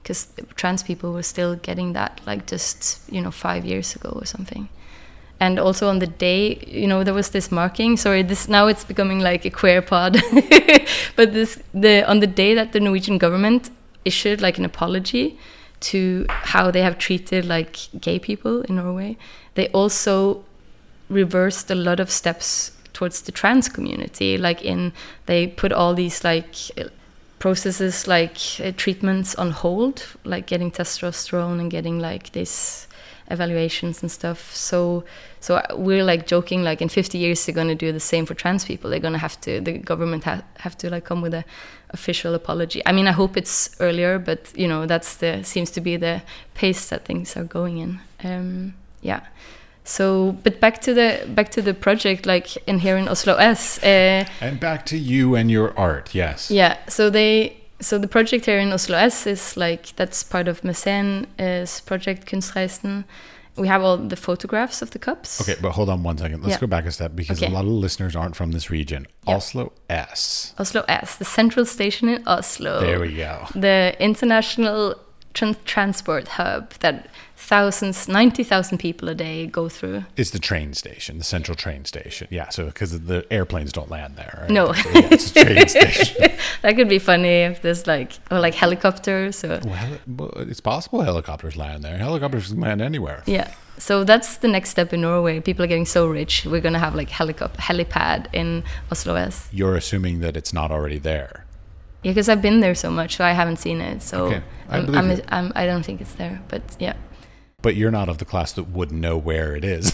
because 0.04 0.28
trans 0.54 0.82
people 0.82 1.12
were 1.12 1.22
still 1.22 1.56
getting 1.56 1.94
that 1.94 2.20
like 2.26 2.46
just 2.46 3.00
you 3.10 3.22
know 3.22 3.30
five 3.30 3.64
years 3.64 3.96
ago 3.96 4.10
or 4.10 4.26
something 4.26 4.68
and 5.40 5.58
also 5.58 5.88
on 5.88 5.98
the 5.98 6.06
day 6.06 6.62
you 6.66 6.86
know 6.86 7.02
there 7.02 7.14
was 7.14 7.30
this 7.30 7.50
marking 7.50 7.96
sorry 7.96 8.22
this 8.22 8.46
now 8.48 8.66
it's 8.66 8.84
becoming 8.84 9.20
like 9.20 9.44
a 9.44 9.50
queer 9.50 9.80
pod 9.82 10.20
but 11.16 11.32
this 11.32 11.58
the 11.72 12.02
on 12.08 12.20
the 12.20 12.26
day 12.26 12.54
that 12.54 12.72
the 12.72 12.80
norwegian 12.80 13.18
government 13.18 13.70
issued 14.04 14.40
like 14.40 14.58
an 14.58 14.64
apology 14.64 15.38
to 15.84 16.26
how 16.28 16.70
they 16.70 16.82
have 16.82 16.98
treated 16.98 17.44
like 17.44 17.88
gay 18.00 18.18
people 18.18 18.62
in 18.62 18.76
Norway. 18.76 19.16
They 19.54 19.68
also 19.68 20.44
reversed 21.08 21.70
a 21.70 21.74
lot 21.74 22.00
of 22.00 22.10
steps 22.10 22.72
towards 22.92 23.22
the 23.22 23.32
trans 23.32 23.68
community. 23.68 24.38
Like 24.38 24.62
in 24.62 24.92
they 25.26 25.46
put 25.46 25.72
all 25.72 25.94
these 25.94 26.24
like 26.24 26.54
processes 27.38 28.06
like 28.06 28.38
uh, 28.60 28.72
treatments 28.76 29.34
on 29.34 29.50
hold, 29.50 30.06
like 30.24 30.46
getting 30.46 30.70
testosterone 30.70 31.60
and 31.60 31.70
getting 31.70 31.98
like 31.98 32.32
this 32.32 32.86
evaluations 33.30 34.02
and 34.02 34.10
stuff. 34.10 34.54
So 34.54 35.04
so 35.40 35.60
we're 35.74 36.04
like 36.04 36.26
joking 36.26 36.62
like 36.62 36.80
in 36.82 36.88
50 36.88 37.18
years 37.18 37.44
they're 37.44 37.54
going 37.54 37.68
to 37.68 37.74
do 37.74 37.92
the 37.92 38.00
same 38.00 38.26
for 38.26 38.34
trans 38.34 38.64
people. 38.64 38.90
They're 38.90 39.00
going 39.00 39.12
to 39.12 39.18
have 39.18 39.40
to 39.42 39.60
the 39.60 39.78
government 39.78 40.24
ha 40.24 40.42
have 40.58 40.76
to 40.78 40.90
like 40.90 41.04
come 41.04 41.22
with 41.22 41.34
a 41.34 41.44
official 41.90 42.34
apology. 42.34 42.82
I 42.86 42.92
mean, 42.92 43.06
I 43.06 43.12
hope 43.12 43.36
it's 43.36 43.76
earlier, 43.80 44.18
but 44.18 44.52
you 44.56 44.68
know 44.68 44.86
that's 44.86 45.16
the 45.16 45.42
seems 45.44 45.70
to 45.72 45.80
be 45.80 45.96
the 45.96 46.22
pace 46.54 46.88
that 46.88 47.04
things 47.04 47.36
are 47.36 47.44
going 47.44 47.78
in. 47.78 48.00
Um, 48.22 48.74
yeah. 49.00 49.20
So, 49.84 50.32
but 50.42 50.60
back 50.60 50.80
to 50.82 50.94
the 50.94 51.26
back 51.28 51.50
to 51.50 51.62
the 51.62 51.74
project, 51.74 52.26
like 52.26 52.56
in 52.66 52.78
here 52.78 52.96
in 52.96 53.06
Oslo 53.08 53.34
S. 53.36 53.78
Uh, 53.82 54.24
and 54.40 54.58
back 54.58 54.86
to 54.86 54.96
you 54.96 55.34
and 55.34 55.50
your 55.50 55.78
art, 55.78 56.14
yes. 56.14 56.50
Yeah. 56.50 56.78
So 56.88 57.10
they 57.10 57.63
so 57.84 57.98
the 57.98 58.08
project 58.08 58.46
here 58.46 58.58
in 58.58 58.72
Oslo 58.72 58.96
S 58.96 59.26
is 59.26 59.56
like 59.56 59.94
that's 59.96 60.22
part 60.22 60.48
of 60.48 60.62
Mesen's 60.62 61.80
project 61.82 62.26
Kunstreisen. 62.26 63.04
We 63.56 63.68
have 63.68 63.84
all 63.84 63.96
the 63.96 64.16
photographs 64.16 64.82
of 64.82 64.90
the 64.90 64.98
cups. 64.98 65.40
Okay, 65.40 65.54
but 65.60 65.72
hold 65.72 65.88
on 65.88 66.02
one 66.02 66.18
second. 66.18 66.42
Let's 66.42 66.54
yeah. 66.54 66.60
go 66.60 66.66
back 66.66 66.86
a 66.86 66.90
step 66.90 67.14
because 67.14 67.40
okay. 67.40 67.52
a 67.52 67.54
lot 67.54 67.64
of 67.64 67.70
listeners 67.70 68.16
aren't 68.16 68.34
from 68.34 68.50
this 68.50 68.68
region. 68.68 69.06
Yep. 69.28 69.36
Oslo 69.36 69.72
S. 69.88 70.54
Oslo 70.58 70.84
S, 70.88 71.16
the 71.16 71.24
central 71.24 71.64
station 71.64 72.08
in 72.08 72.26
Oslo. 72.26 72.80
There 72.80 72.98
we 72.98 73.14
go. 73.14 73.46
The 73.54 73.94
international 74.00 74.96
transport 75.34 76.28
hub 76.28 76.70
that 76.80 77.08
thousands, 77.44 78.08
90,000 78.08 78.78
people 78.78 79.08
a 79.08 79.14
day 79.14 79.46
go 79.46 79.68
through. 79.68 80.04
It's 80.16 80.30
the 80.30 80.38
train 80.38 80.72
station, 80.72 81.18
the 81.18 81.24
central 81.24 81.54
train 81.54 81.84
station. 81.84 82.26
Yeah, 82.30 82.48
so 82.48 82.66
because 82.66 82.98
the 83.00 83.26
airplanes 83.30 83.72
don't 83.72 83.90
land 83.90 84.16
there. 84.16 84.38
Right? 84.42 84.50
No. 84.50 84.72
So, 84.72 84.88
yeah, 84.90 85.08
it's 85.10 85.30
a 85.36 85.44
train 85.44 85.68
station. 85.76 86.32
that 86.62 86.76
could 86.76 86.88
be 86.88 86.98
funny 86.98 87.42
if 87.42 87.60
there's 87.62 87.86
like, 87.86 88.12
or 88.30 88.40
like 88.40 88.54
helicopters. 88.54 89.44
Or... 89.44 89.60
Well, 90.06 90.30
it's 90.36 90.60
possible 90.60 91.02
helicopters 91.02 91.56
land 91.56 91.84
there. 91.84 91.98
Helicopters 91.98 92.48
can 92.48 92.60
land 92.60 92.80
anywhere. 92.80 93.22
Yeah. 93.26 93.52
So 93.76 94.04
that's 94.04 94.38
the 94.38 94.48
next 94.48 94.70
step 94.70 94.92
in 94.92 95.00
Norway. 95.02 95.40
People 95.40 95.64
are 95.64 95.68
getting 95.68 95.86
so 95.86 96.06
rich. 96.06 96.46
We're 96.46 96.60
going 96.60 96.74
to 96.74 96.78
have 96.78 96.94
like 96.94 97.10
helicopter 97.10 97.60
helipad 97.60 98.28
in 98.32 98.64
Oslo 98.90 99.16
S. 99.16 99.48
You're 99.52 99.76
assuming 99.76 100.20
that 100.20 100.36
it's 100.36 100.52
not 100.52 100.70
already 100.70 100.98
there. 100.98 101.44
Yeah, 102.02 102.12
because 102.12 102.28
I've 102.28 102.42
been 102.42 102.60
there 102.60 102.74
so 102.74 102.90
much, 102.90 103.16
so 103.16 103.24
I 103.24 103.32
haven't 103.32 103.56
seen 103.56 103.80
it. 103.80 104.02
So 104.02 104.26
okay. 104.26 104.42
I, 104.68 104.78
I'm, 104.78 104.94
I'm, 104.94 105.20
I'm, 105.28 105.52
I 105.56 105.66
don't 105.66 105.82
think 105.82 106.00
it's 106.00 106.14
there. 106.14 106.40
But 106.48 106.62
yeah 106.78 106.94
but 107.64 107.76
you're 107.76 107.90
not 107.90 108.10
of 108.10 108.18
the 108.18 108.26
class 108.26 108.52
that 108.52 108.64
would 108.64 108.92
know 108.92 109.16
where 109.16 109.56
it 109.56 109.64
is. 109.64 109.90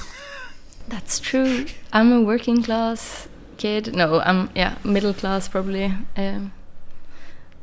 That's 0.88 1.20
true. 1.20 1.66
I'm 1.92 2.12
a 2.12 2.20
working 2.20 2.64
class 2.64 3.28
kid. 3.58 3.94
No, 3.94 4.20
I'm 4.20 4.50
yeah 4.56 4.76
middle 4.82 5.14
class 5.14 5.46
probably, 5.46 5.94
um, 6.16 6.52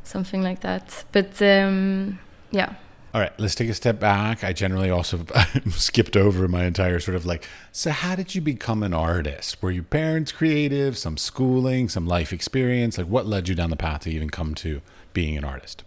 something 0.04 0.42
like 0.42 0.60
that. 0.60 1.04
But 1.12 1.40
um, 1.42 2.18
yeah. 2.50 2.74
All 3.12 3.20
right, 3.20 3.32
let's 3.38 3.54
take 3.54 3.68
a 3.68 3.74
step 3.74 4.00
back. 4.00 4.42
I 4.42 4.54
generally 4.54 4.88
also 4.88 5.24
skipped 5.70 6.16
over 6.16 6.48
my 6.48 6.64
entire 6.64 7.00
sort 7.00 7.14
of 7.14 7.26
like, 7.26 7.46
so 7.70 7.90
how 7.90 8.14
did 8.14 8.34
you 8.34 8.40
become 8.40 8.82
an 8.82 8.94
artist? 8.94 9.62
Were 9.62 9.70
your 9.70 9.82
parents 9.82 10.32
creative, 10.32 10.96
some 10.96 11.18
schooling, 11.18 11.90
some 11.90 12.06
life 12.06 12.32
experience? 12.32 12.96
Like, 12.96 13.08
what 13.08 13.26
led 13.26 13.48
you 13.48 13.54
down 13.54 13.68
the 13.68 13.76
path 13.76 14.02
to 14.02 14.10
even 14.10 14.30
come 14.30 14.54
to 14.56 14.80
being 15.12 15.36
an 15.36 15.44
artist? 15.44 15.84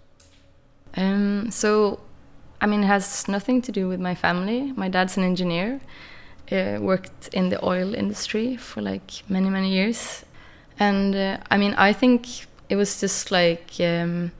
Um, 0.95 1.51
so, 1.51 1.99
I 2.61 2.67
mean, 2.67 2.83
it 2.83 2.87
has 2.87 3.27
nothing 3.27 3.61
to 3.63 3.71
do 3.71 3.89
with 3.89 3.99
my 3.99 4.15
family. 4.15 4.71
My 4.75 4.87
dad's 4.87 5.17
an 5.17 5.23
engineer, 5.23 5.81
uh, 6.51 6.77
worked 6.79 7.27
in 7.33 7.49
the 7.49 7.63
oil 7.65 7.95
industry 7.95 8.55
for 8.55 8.81
like 8.81 9.23
many, 9.27 9.49
many 9.49 9.71
years. 9.71 10.23
And 10.79 11.15
uh, 11.15 11.37
I 11.49 11.57
mean, 11.57 11.73
I 11.73 11.91
think 11.91 12.27
it 12.69 12.75
was 12.75 13.01
just 13.01 13.31
like, 13.31 13.79
um, 13.79 14.31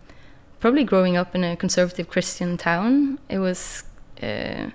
probably 0.62 0.84
growing 0.84 1.18
up 1.18 1.36
in 1.36 1.44
a 1.44 1.56
conservative 1.58 2.08
Christian 2.08 2.56
town, 2.56 3.20
it 3.28 3.40
was 3.40 3.84
uh, 4.24 4.70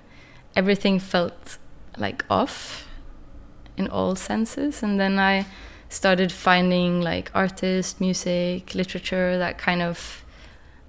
everything 0.55 0.99
felt 0.99 1.57
like 1.97 2.25
off 2.29 2.87
in 3.77 3.87
all 3.87 4.15
senses, 4.15 4.83
and 4.83 4.99
then 4.99 5.17
I 5.17 5.45
started 5.89 6.31
finding 6.31 7.01
like 7.01 7.31
artists, 7.33 8.01
music, 8.01 8.75
literature 8.75 9.37
that 9.37 9.57
kind 9.57 9.81
of 9.81 10.23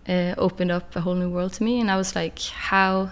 uh, 0.08 0.34
opened 0.38 0.70
up 0.70 0.96
a 0.96 1.00
whole 1.00 1.14
new 1.14 1.30
world 1.30 1.52
to 1.54 1.64
me, 1.64 1.80
and 1.80 1.90
I 1.90 1.96
was 1.96 2.14
like, 2.14 2.38
how 2.40 3.10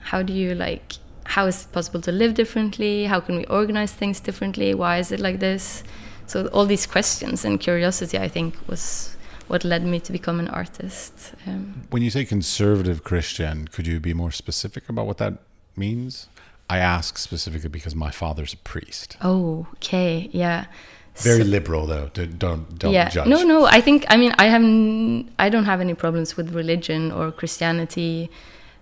how 0.00 0.22
do 0.22 0.32
you 0.32 0.54
like 0.54 0.94
how 1.28 1.46
is 1.46 1.64
it 1.64 1.72
possible 1.72 2.00
to 2.00 2.10
live 2.10 2.32
differently? 2.32 3.04
How 3.04 3.20
can 3.20 3.36
we 3.36 3.44
organize 3.46 3.92
things 3.92 4.18
differently? 4.18 4.74
Why 4.74 4.96
is 4.96 5.12
it 5.12 5.20
like 5.20 5.40
this? 5.40 5.84
So 6.26 6.46
all 6.48 6.64
these 6.64 6.86
questions 6.86 7.44
and 7.44 7.60
curiosity, 7.60 8.18
I 8.18 8.28
think, 8.28 8.56
was 8.66 9.14
what 9.46 9.62
led 9.62 9.84
me 9.84 10.00
to 10.00 10.12
become 10.12 10.40
an 10.40 10.48
artist. 10.48 11.34
Um, 11.46 11.86
when 11.90 12.02
you 12.02 12.10
say 12.10 12.24
conservative 12.24 13.04
Christian, 13.04 13.68
could 13.68 13.86
you 13.86 14.00
be 14.00 14.14
more 14.14 14.30
specific 14.30 14.88
about 14.88 15.06
what 15.06 15.18
that 15.18 15.34
means? 15.76 16.28
I 16.70 16.78
ask 16.78 17.18
specifically 17.18 17.68
because 17.68 17.94
my 17.94 18.10
father's 18.10 18.54
a 18.54 18.58
priest. 18.58 19.18
Oh, 19.22 19.66
okay, 19.74 20.30
yeah. 20.32 20.66
Very 21.22 21.44
so, 21.44 21.50
liberal, 21.50 21.86
though. 21.86 22.10
Don't 22.12 22.78
don't 22.78 22.92
yeah. 22.92 23.08
judge. 23.08 23.28
No, 23.28 23.42
no. 23.42 23.64
I 23.64 23.80
think 23.80 24.04
I 24.08 24.16
mean 24.16 24.32
I 24.38 24.46
have 24.46 24.62
n- 24.62 25.30
I 25.38 25.48
don't 25.48 25.64
have 25.64 25.80
any 25.80 25.94
problems 25.94 26.36
with 26.36 26.54
religion 26.54 27.12
or 27.12 27.32
Christianity. 27.32 28.30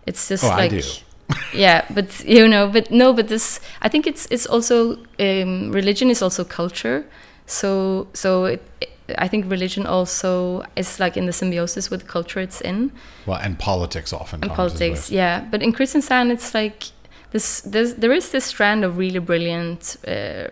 It's 0.07 0.29
just 0.29 0.45
oh, 0.45 0.49
like 0.49 0.73
I 0.73 0.81
do. 0.81 0.83
yeah, 1.53 1.85
but 1.91 2.25
you 2.25 2.47
know, 2.47 2.69
but 2.69 2.91
no, 2.91 3.13
but 3.13 3.29
this 3.29 3.61
I 3.83 3.89
think 3.89 4.07
it's 4.07 4.27
it's 4.31 4.47
also 4.47 4.99
um, 5.19 5.73
religion 5.73 6.11
is 6.11 6.23
also 6.23 6.45
culture. 6.45 7.07
So 7.47 8.09
so 8.13 8.45
it, 8.45 8.63
it 8.81 8.91
I 9.19 9.29
think 9.29 9.51
religion 9.51 9.87
also 9.87 10.65
is 10.75 10.99
like 10.99 11.17
in 11.17 11.27
the 11.27 11.33
symbiosis 11.33 11.91
with 11.91 12.01
the 12.01 12.07
culture 12.07 12.41
it's 12.41 12.61
in. 12.61 12.93
Well, 13.27 13.39
and 13.39 13.59
politics 13.59 14.13
often. 14.13 14.43
And 14.43 14.51
politics, 14.51 15.11
yeah. 15.11 15.45
But 15.51 15.63
in 15.63 15.73
Kristiansand, 15.73 16.33
it's 16.33 16.55
like 16.55 16.85
this. 17.31 17.61
there 17.61 18.13
is 18.13 18.31
this 18.31 18.45
strand 18.47 18.85
of 18.85 18.99
really 18.99 19.21
brilliant, 19.21 19.97
uh, 20.07 20.49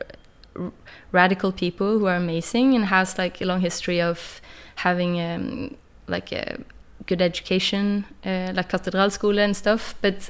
radical 1.15 1.53
people 1.53 1.99
who 1.99 2.07
are 2.07 2.17
amazing 2.17 2.75
and 2.75 2.87
has 2.87 3.17
like 3.17 3.41
a 3.41 3.45
long 3.47 3.61
history 3.61 4.01
of 4.03 4.41
having 4.77 5.21
um, 5.21 5.77
like 6.09 6.33
a 6.33 6.59
good 7.07 7.23
education, 7.23 8.05
uh, 8.27 8.53
like 8.55 8.69
Katedralskole 8.71 9.39
and 9.39 9.57
stuff. 9.57 9.95
But 10.03 10.29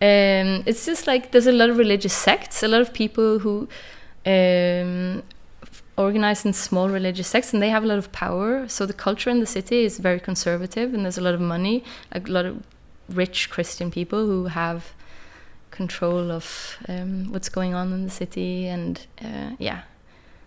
um, 0.00 0.64
it's 0.66 0.86
just 0.86 1.06
like 1.06 1.30
there's 1.30 1.46
a 1.46 1.52
lot 1.52 1.68
of 1.70 1.76
religious 1.76 2.14
sects, 2.14 2.62
a 2.62 2.68
lot 2.68 2.80
of 2.80 2.92
people 2.92 3.40
who 3.40 3.68
um, 4.24 5.22
organized 5.96 6.46
in 6.46 6.52
small 6.52 6.88
religious 6.88 7.28
sects 7.28 7.52
and 7.52 7.62
they 7.62 7.68
have 7.68 7.84
a 7.84 7.86
lot 7.86 7.98
of 7.98 8.10
power 8.12 8.66
so 8.66 8.86
the 8.86 8.94
culture 8.94 9.28
in 9.28 9.40
the 9.40 9.46
city 9.46 9.84
is 9.84 9.98
very 9.98 10.18
conservative 10.18 10.94
and 10.94 11.04
there's 11.04 11.18
a 11.18 11.20
lot 11.20 11.34
of 11.34 11.40
money 11.40 11.84
like 12.14 12.26
a 12.28 12.32
lot 12.32 12.46
of 12.46 12.62
rich 13.10 13.50
christian 13.50 13.90
people 13.90 14.24
who 14.26 14.46
have 14.46 14.94
control 15.70 16.30
of 16.30 16.78
um, 16.88 17.30
what's 17.30 17.50
going 17.50 17.74
on 17.74 17.92
in 17.92 18.04
the 18.04 18.10
city 18.10 18.66
and 18.66 19.06
uh, 19.22 19.50
yeah 19.58 19.82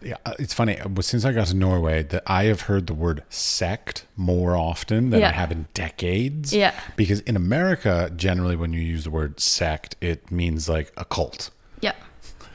yeah, 0.06 0.18
uh, 0.26 0.34
it's 0.38 0.54
funny. 0.54 0.80
Uh, 0.80 1.02
since 1.02 1.26
I 1.26 1.32
got 1.32 1.48
to 1.48 1.56
Norway, 1.56 2.04
that 2.04 2.24
I 2.28 2.44
have 2.46 2.62
heard 2.62 2.86
the 2.86 2.94
word 2.94 3.24
sect 3.30 4.06
more 4.16 4.56
often 4.56 5.10
than 5.10 5.22
yeah. 5.22 5.30
I 5.30 5.32
have 5.32 5.52
in 5.52 5.66
decades. 5.74 6.54
Yeah. 6.54 6.80
Because 6.96 7.22
in 7.22 7.36
America, 7.36 8.12
generally, 8.16 8.56
when 8.56 8.72
you 8.72 8.80
use 8.80 9.06
the 9.06 9.10
word 9.10 9.40
sect, 9.40 9.96
it 10.02 10.32
means 10.32 10.70
like 10.70 10.94
a 10.96 11.06
cult. 11.06 11.50
Yeah. 11.82 11.94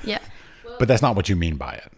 Yeah. 0.05 0.21
But 0.79 0.87
that's 0.87 1.03
not 1.03 1.17
what 1.17 1.29
you 1.29 1.37
mean 1.37 1.57
by 1.57 1.75
it. 1.75 1.93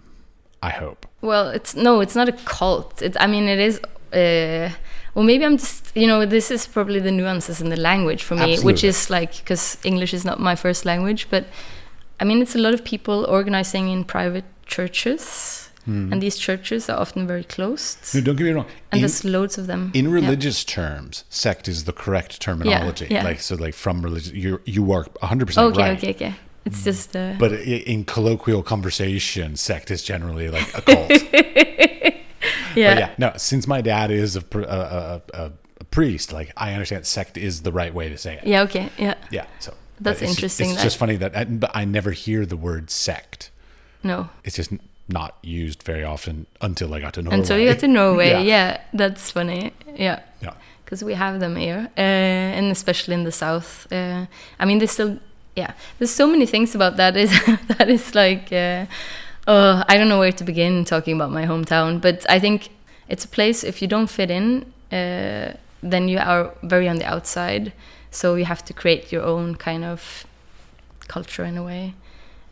I 0.63 0.71
hope. 0.71 1.07
Well, 1.21 1.49
it's 1.49 1.77
no, 1.77 2.01
it's 2.01 2.17
not 2.17 2.29
a 2.29 2.33
cult. 2.33 3.03
It, 3.03 3.17
I 3.21 3.27
mean, 3.27 3.47
it 3.47 3.59
is. 3.59 3.79
Uh, 4.13 4.71
well, 5.15 5.25
maybe 5.25 5.45
I'm 5.45 5.59
just, 5.59 5.95
you 5.95 6.07
know, 6.07 6.25
this 6.25 6.51
is 6.51 6.67
probably 6.67 6.99
the 7.01 7.11
nuances 7.11 7.61
in 7.61 7.69
the 7.69 7.77
language 7.77 8.23
for 8.23 8.35
me, 8.35 8.55
Absolutely. 8.55 8.65
which 8.65 8.85
is 8.85 9.11
like 9.11 9.37
because 9.37 9.77
English 9.85 10.15
is 10.15 10.25
not 10.25 10.41
my 10.41 10.55
first 10.55 10.87
language, 10.87 11.29
but 11.29 11.45
I 12.19 12.25
mean, 12.25 12.41
it's 12.41 12.55
a 12.55 12.59
lot 12.59 12.73
of 12.73 12.85
people 12.85 13.27
organizing 13.29 13.89
in 13.89 14.05
private 14.05 14.45
churches. 14.67 15.71
Hmm. 15.85 16.13
And 16.13 16.23
these 16.23 16.39
churches 16.39 16.89
are 16.89 17.01
often 17.01 17.27
very 17.27 17.43
closed. 17.43 18.15
No, 18.15 18.21
don't 18.21 18.37
get 18.37 18.45
me 18.45 18.51
wrong. 18.53 18.67
And 18.93 18.99
in, 18.99 19.01
there's 19.01 19.25
loads 19.25 19.59
of 19.59 19.67
them. 19.67 19.91
In 19.95 20.13
religious 20.13 20.63
yeah. 20.63 20.75
terms, 20.75 21.25
sect 21.29 21.67
is 21.67 21.85
the 21.85 21.93
correct 21.93 22.41
terminology. 22.41 23.07
Yeah, 23.11 23.19
yeah. 23.19 23.25
Like 23.25 23.41
so, 23.41 23.57
like 23.57 23.75
from 23.75 24.03
religion, 24.03 24.37
you 24.37 24.61
you 24.65 24.93
are 24.93 25.03
100 25.03 25.47
percent 25.47 25.73
okay, 25.73 25.83
right. 25.83 25.99
Okay, 25.99 26.11
okay, 26.11 26.27
okay. 26.27 26.35
It's 26.65 26.85
just. 26.85 27.17
Uh, 27.17 27.35
but 27.39 27.53
in 27.53 28.05
colloquial 28.05 28.63
conversation, 28.63 29.57
sect 29.57 29.91
is 29.91 30.03
generally 30.03 30.49
like 30.49 30.73
a 30.77 30.83
cult. 30.83 31.11
yeah. 32.77 32.95
But 32.95 32.99
yeah. 32.99 33.15
No, 33.19 33.33
since 33.37 33.67
my 33.67 33.81
dad 33.81 34.11
is 34.11 34.37
a, 34.37 34.45
a, 34.55 34.61
a, 34.61 35.23
a, 35.35 35.53
priest, 35.91 36.33
like 36.33 36.53
I 36.57 36.73
understand 36.73 37.07
sect 37.07 37.37
is 37.37 37.63
the 37.63 37.73
right 37.73 37.93
way 37.93 38.09
to 38.09 38.17
say 38.17 38.35
it. 38.35 38.47
Yeah. 38.47 38.63
Okay. 38.63 38.91
Yeah. 38.97 39.15
Yeah. 39.31 39.47
So 39.59 39.75
that's 40.01 40.23
it's 40.23 40.31
interesting. 40.31 40.67
Just, 40.67 40.75
it's 40.75 40.83
that. 40.83 40.87
just 40.87 40.97
funny 40.97 41.17
that, 41.17 41.37
I, 41.37 41.45
but 41.45 41.71
I 41.75 41.85
never 41.85 42.13
hear 42.13 42.47
the 42.47 42.57
word 42.57 42.91
sect. 42.91 43.51
No. 44.03 44.29
It's 44.45 44.57
just 44.57 44.73
not 45.09 45.37
used 45.43 45.83
very 45.83 46.05
often 46.05 46.47
until 46.61 46.95
I 46.95 47.01
got 47.01 47.15
to 47.15 47.23
Norway. 47.23 47.39
Until 47.39 47.59
you 47.59 47.69
got 47.69 47.81
to 47.81 47.89
Norway, 47.89 48.31
yeah. 48.31 48.41
yeah. 48.41 48.81
that's 48.93 49.31
funny. 49.31 49.73
Yeah. 49.95 50.21
Yeah. 50.41 50.55
Because 50.85 51.03
we 51.05 51.15
have 51.15 51.41
them 51.41 51.57
here, 51.57 51.89
uh, 51.97 52.01
and 52.01 52.71
especially 52.71 53.15
in 53.15 53.25
the 53.25 53.33
south. 53.33 53.91
Uh, 53.91 54.27
I 54.59 54.65
mean, 54.67 54.79
they 54.79 54.87
still 54.87 55.19
yeah 55.55 55.73
there's 55.99 56.11
so 56.11 56.27
many 56.27 56.47
things 56.47 56.75
about 56.75 56.97
that 56.97 57.17
is 57.17 57.31
that 57.79 57.89
is 57.89 58.15
like 58.15 58.53
uh, 58.53 58.87
oh 59.47 59.83
i 59.89 59.97
don't 59.97 60.09
know 60.09 60.19
where 60.19 60.33
to 60.33 60.45
begin 60.45 60.85
talking 60.85 61.15
about 61.15 61.31
my 61.31 61.45
hometown 61.45 62.01
but 62.01 62.25
i 62.31 62.39
think 62.39 62.71
it's 63.09 63.25
a 63.25 63.29
place 63.29 63.63
if 63.65 63.83
you 63.83 63.89
don't 63.89 64.09
fit 64.09 64.31
in 64.31 64.65
uh, 64.93 65.53
then 65.83 66.09
you 66.09 66.19
are 66.19 66.55
very 66.63 66.89
on 66.89 66.97
the 66.97 67.05
outside 67.05 67.73
so 68.11 68.35
you 68.35 68.45
have 68.45 68.65
to 68.65 68.73
create 68.73 69.13
your 69.13 69.23
own 69.23 69.55
kind 69.55 69.85
of 69.85 70.27
culture 71.09 71.45
in 71.45 71.57
a 71.57 71.63
way 71.63 71.95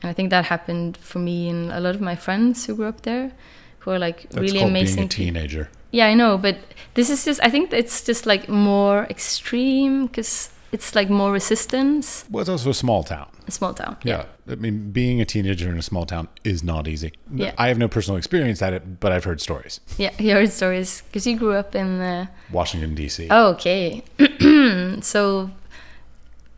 and 0.02 0.10
i 0.10 0.12
think 0.12 0.30
that 0.30 0.44
happened 0.46 0.96
for 0.96 1.18
me 1.18 1.48
and 1.48 1.70
a 1.72 1.80
lot 1.80 1.94
of 1.94 2.00
my 2.00 2.16
friends 2.16 2.66
who 2.66 2.74
grew 2.74 2.86
up 2.86 3.02
there 3.02 3.32
who 3.80 3.90
are 3.90 3.98
like 3.98 4.22
That's 4.22 4.36
really 4.36 4.60
amazing 4.60 4.96
being 4.96 5.06
a 5.06 5.08
teenager 5.08 5.70
yeah 5.90 6.06
i 6.06 6.14
know 6.14 6.38
but 6.38 6.56
this 6.94 7.10
is 7.10 7.24
just 7.24 7.40
i 7.42 7.50
think 7.50 7.72
it's 7.72 8.02
just 8.02 8.26
like 8.26 8.48
more 8.48 9.04
extreme 9.04 10.06
because 10.06 10.50
it's 10.72 10.94
like 10.94 11.10
more 11.10 11.32
resistance. 11.32 12.24
Well, 12.30 12.42
it's 12.42 12.48
also 12.48 12.70
a 12.70 12.74
small 12.74 13.02
town. 13.02 13.28
A 13.48 13.50
small 13.50 13.74
town. 13.74 13.96
Yeah. 14.04 14.24
yeah. 14.46 14.52
I 14.52 14.54
mean, 14.56 14.92
being 14.92 15.20
a 15.20 15.24
teenager 15.24 15.68
in 15.68 15.78
a 15.78 15.82
small 15.82 16.06
town 16.06 16.28
is 16.44 16.62
not 16.62 16.86
easy. 16.86 17.12
Yeah. 17.32 17.54
I 17.58 17.68
have 17.68 17.78
no 17.78 17.88
personal 17.88 18.16
experience 18.16 18.62
at 18.62 18.72
it, 18.72 19.00
but 19.00 19.10
I've 19.10 19.24
heard 19.24 19.40
stories. 19.40 19.80
Yeah, 19.98 20.12
you 20.18 20.32
heard 20.32 20.50
stories 20.50 21.02
because 21.02 21.26
you 21.26 21.36
grew 21.36 21.54
up 21.54 21.74
in 21.74 22.00
uh... 22.00 22.26
Washington 22.52 22.94
D.C. 22.94 23.26
Oh, 23.30 23.48
okay. 23.50 24.04
so, 25.00 25.50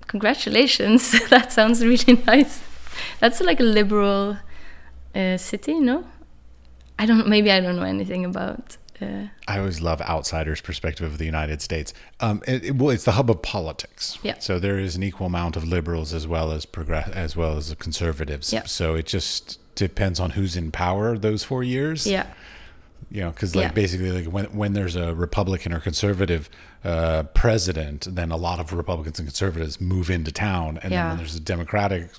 congratulations. 0.09 1.13
that 1.31 1.53
sounds 1.53 1.83
really 1.83 2.23
nice. 2.27 2.63
That's 3.21 3.41
like 3.41 3.61
a 3.61 3.65
liberal 3.65 4.39
uh, 5.15 5.37
city, 5.37 5.75
no? 5.79 6.05
I 6.99 7.07
don't. 7.07 7.27
Maybe 7.29 7.51
I 7.51 7.61
don't 7.61 7.77
know 7.77 7.83
anything 7.83 8.25
about. 8.25 8.77
Uh, 9.01 9.27
I 9.49 9.59
always 9.59 9.81
love 9.81 10.01
outsiders' 10.03 10.61
perspective 10.61 11.05
of 11.11 11.19
the 11.19 11.25
United 11.25 11.61
States. 11.61 11.93
Um, 12.21 12.43
it, 12.47 12.65
it, 12.65 12.77
well, 12.77 12.91
it's 12.91 13.05
the 13.05 13.13
hub 13.13 13.31
of 13.31 13.43
politics. 13.43 14.19
Yeah. 14.23 14.39
So 14.39 14.59
there 14.61 14.79
is 14.79 14.95
an 14.95 15.03
equal 15.03 15.27
amount 15.27 15.57
of 15.57 15.65
liberals 15.65 16.13
as 16.15 16.27
well 16.29 16.53
as 16.53 16.65
progress 16.65 17.09
as 17.11 17.37
well 17.37 17.57
as 17.57 17.75
conservatives. 17.79 18.53
Yeah. 18.53 18.65
So 18.67 18.95
it 18.95 19.07
just 19.07 19.59
depends 19.75 20.21
on 20.21 20.31
who's 20.31 20.57
in 20.57 20.71
power 20.71 21.19
those 21.19 21.43
four 21.43 21.65
years. 21.65 22.07
Yeah. 22.07 22.27
You 23.11 23.23
know, 23.23 23.31
because 23.31 23.57
like 23.57 23.65
Yeah. 23.65 23.73
basically, 23.73 24.13
like 24.13 24.27
when 24.27 24.45
when 24.57 24.75
there's 24.75 24.95
a 24.95 25.15
Republican 25.15 25.73
or 25.73 25.81
conservative 25.81 26.49
uh, 26.85 27.23
president, 27.35 28.09
then 28.11 28.31
a 28.33 28.37
lot 28.37 28.59
of 28.61 28.73
Republicans 28.73 29.19
and 29.19 29.29
conservatives 29.29 29.81
move 29.81 30.11
into 30.11 30.33
town, 30.33 30.79
and 30.83 30.93
then 30.93 31.09
when 31.09 31.17
there's 31.19 31.37
a 31.37 31.41
Democratic 31.41 32.11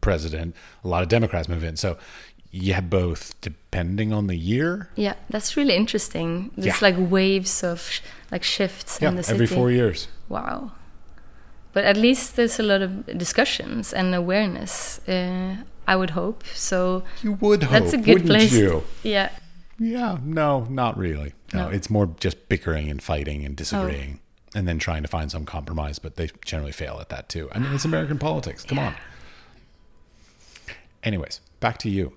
president, 0.00 0.54
a 0.84 0.88
lot 0.88 1.02
of 1.02 1.08
Democrats 1.08 1.48
move 1.48 1.64
in. 1.64 1.76
So 1.76 1.96
you 2.50 2.74
have 2.74 2.88
both 2.90 3.34
depending 3.40 4.12
on 4.12 4.26
the 4.26 4.36
year. 4.36 4.88
Yeah, 4.94 5.14
that's 5.30 5.56
really 5.56 5.74
interesting. 5.74 6.50
There's 6.56 6.66
Yeah. 6.82 6.88
like 6.88 6.96
waves 6.98 7.64
of 7.64 7.80
sh- 7.80 8.00
like 8.30 8.44
shifts 8.44 8.98
Yeah, 9.00 9.08
in 9.08 9.16
the 9.16 9.22
city. 9.22 9.34
every 9.34 9.46
four 9.46 9.70
years. 9.70 10.06
Wow. 10.28 10.72
But 11.72 11.84
at 11.84 11.96
least 11.96 12.36
there's 12.36 12.60
a 12.60 12.62
lot 12.62 12.82
of 12.82 13.06
discussions 13.18 13.92
and 13.94 14.14
awareness. 14.14 15.00
Uh, 15.08 15.56
I 15.88 15.96
would 15.96 16.10
hope. 16.10 16.44
So 16.54 17.02
You 17.22 17.32
would 17.40 17.62
hope. 17.62 17.72
that's 17.72 17.94
a 17.94 17.98
good 17.98 18.26
place. 18.26 18.52
You? 18.52 18.82
Yeah. 19.02 19.30
Yeah, 19.78 20.18
no, 20.22 20.64
not 20.70 20.96
really. 20.98 21.32
No, 21.52 21.64
No. 21.64 21.68
it's 21.70 21.88
more 21.90 22.06
just 22.20 22.48
bickering 22.48 22.90
and 22.90 23.02
fighting 23.02 23.44
and 23.44 23.54
Oh. 23.54 23.56
disagreeing 23.56 24.20
and 24.54 24.68
then 24.68 24.78
trying 24.78 25.02
to 25.02 25.08
find 25.08 25.30
some 25.30 25.44
compromise, 25.44 25.98
but 25.98 26.16
they 26.16 26.28
generally 26.44 26.72
fail 26.72 26.98
at 27.00 27.08
that 27.08 27.28
too. 27.28 27.48
I 27.52 27.58
mean, 27.58 27.72
it's 27.72 27.84
American 27.84 28.18
politics. 28.28 28.64
Come 28.64 28.78
on. 28.78 28.94
Anyways, 31.02 31.40
back 31.60 31.78
to 31.78 31.88
you. 31.90 32.12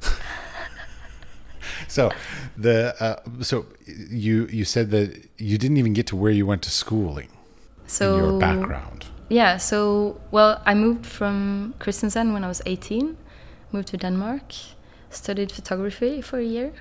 so, 1.88 2.10
the 2.56 2.94
uh, 3.02 3.42
so 3.42 3.66
you 3.86 4.46
you 4.50 4.64
said 4.64 4.90
that 4.90 5.28
you 5.38 5.58
didn't 5.58 5.76
even 5.76 5.92
get 5.92 6.06
to 6.08 6.16
where 6.16 6.32
you 6.32 6.46
went 6.46 6.62
to 6.62 6.70
schooling 6.70 7.28
So 7.86 8.14
in 8.16 8.24
your 8.24 8.40
background. 8.40 9.06
Yeah, 9.28 9.58
so 9.58 10.20
well, 10.30 10.60
I 10.66 10.74
moved 10.74 11.06
from 11.06 11.74
Kristiansand 11.78 12.32
when 12.32 12.44
I 12.44 12.48
was 12.48 12.62
18, 12.66 13.16
moved 13.72 13.88
to 13.88 13.96
Denmark, 13.96 14.54
studied 15.10 15.52
photography 15.52 16.20
for 16.22 16.38
a 16.38 16.44
year 16.44 16.72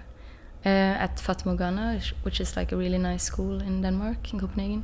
uh, 0.66 1.04
at 1.06 1.18
Fatamorgana, 1.18 1.96
which- 1.96 2.16
which 2.24 2.42
is 2.42 2.56
like 2.58 2.72
a 2.72 2.78
really 2.78 2.98
nice 2.98 3.24
school 3.24 3.62
in 3.62 3.82
Denmark, 3.82 4.34
in 4.34 4.40
Copenhagen. 4.40 4.84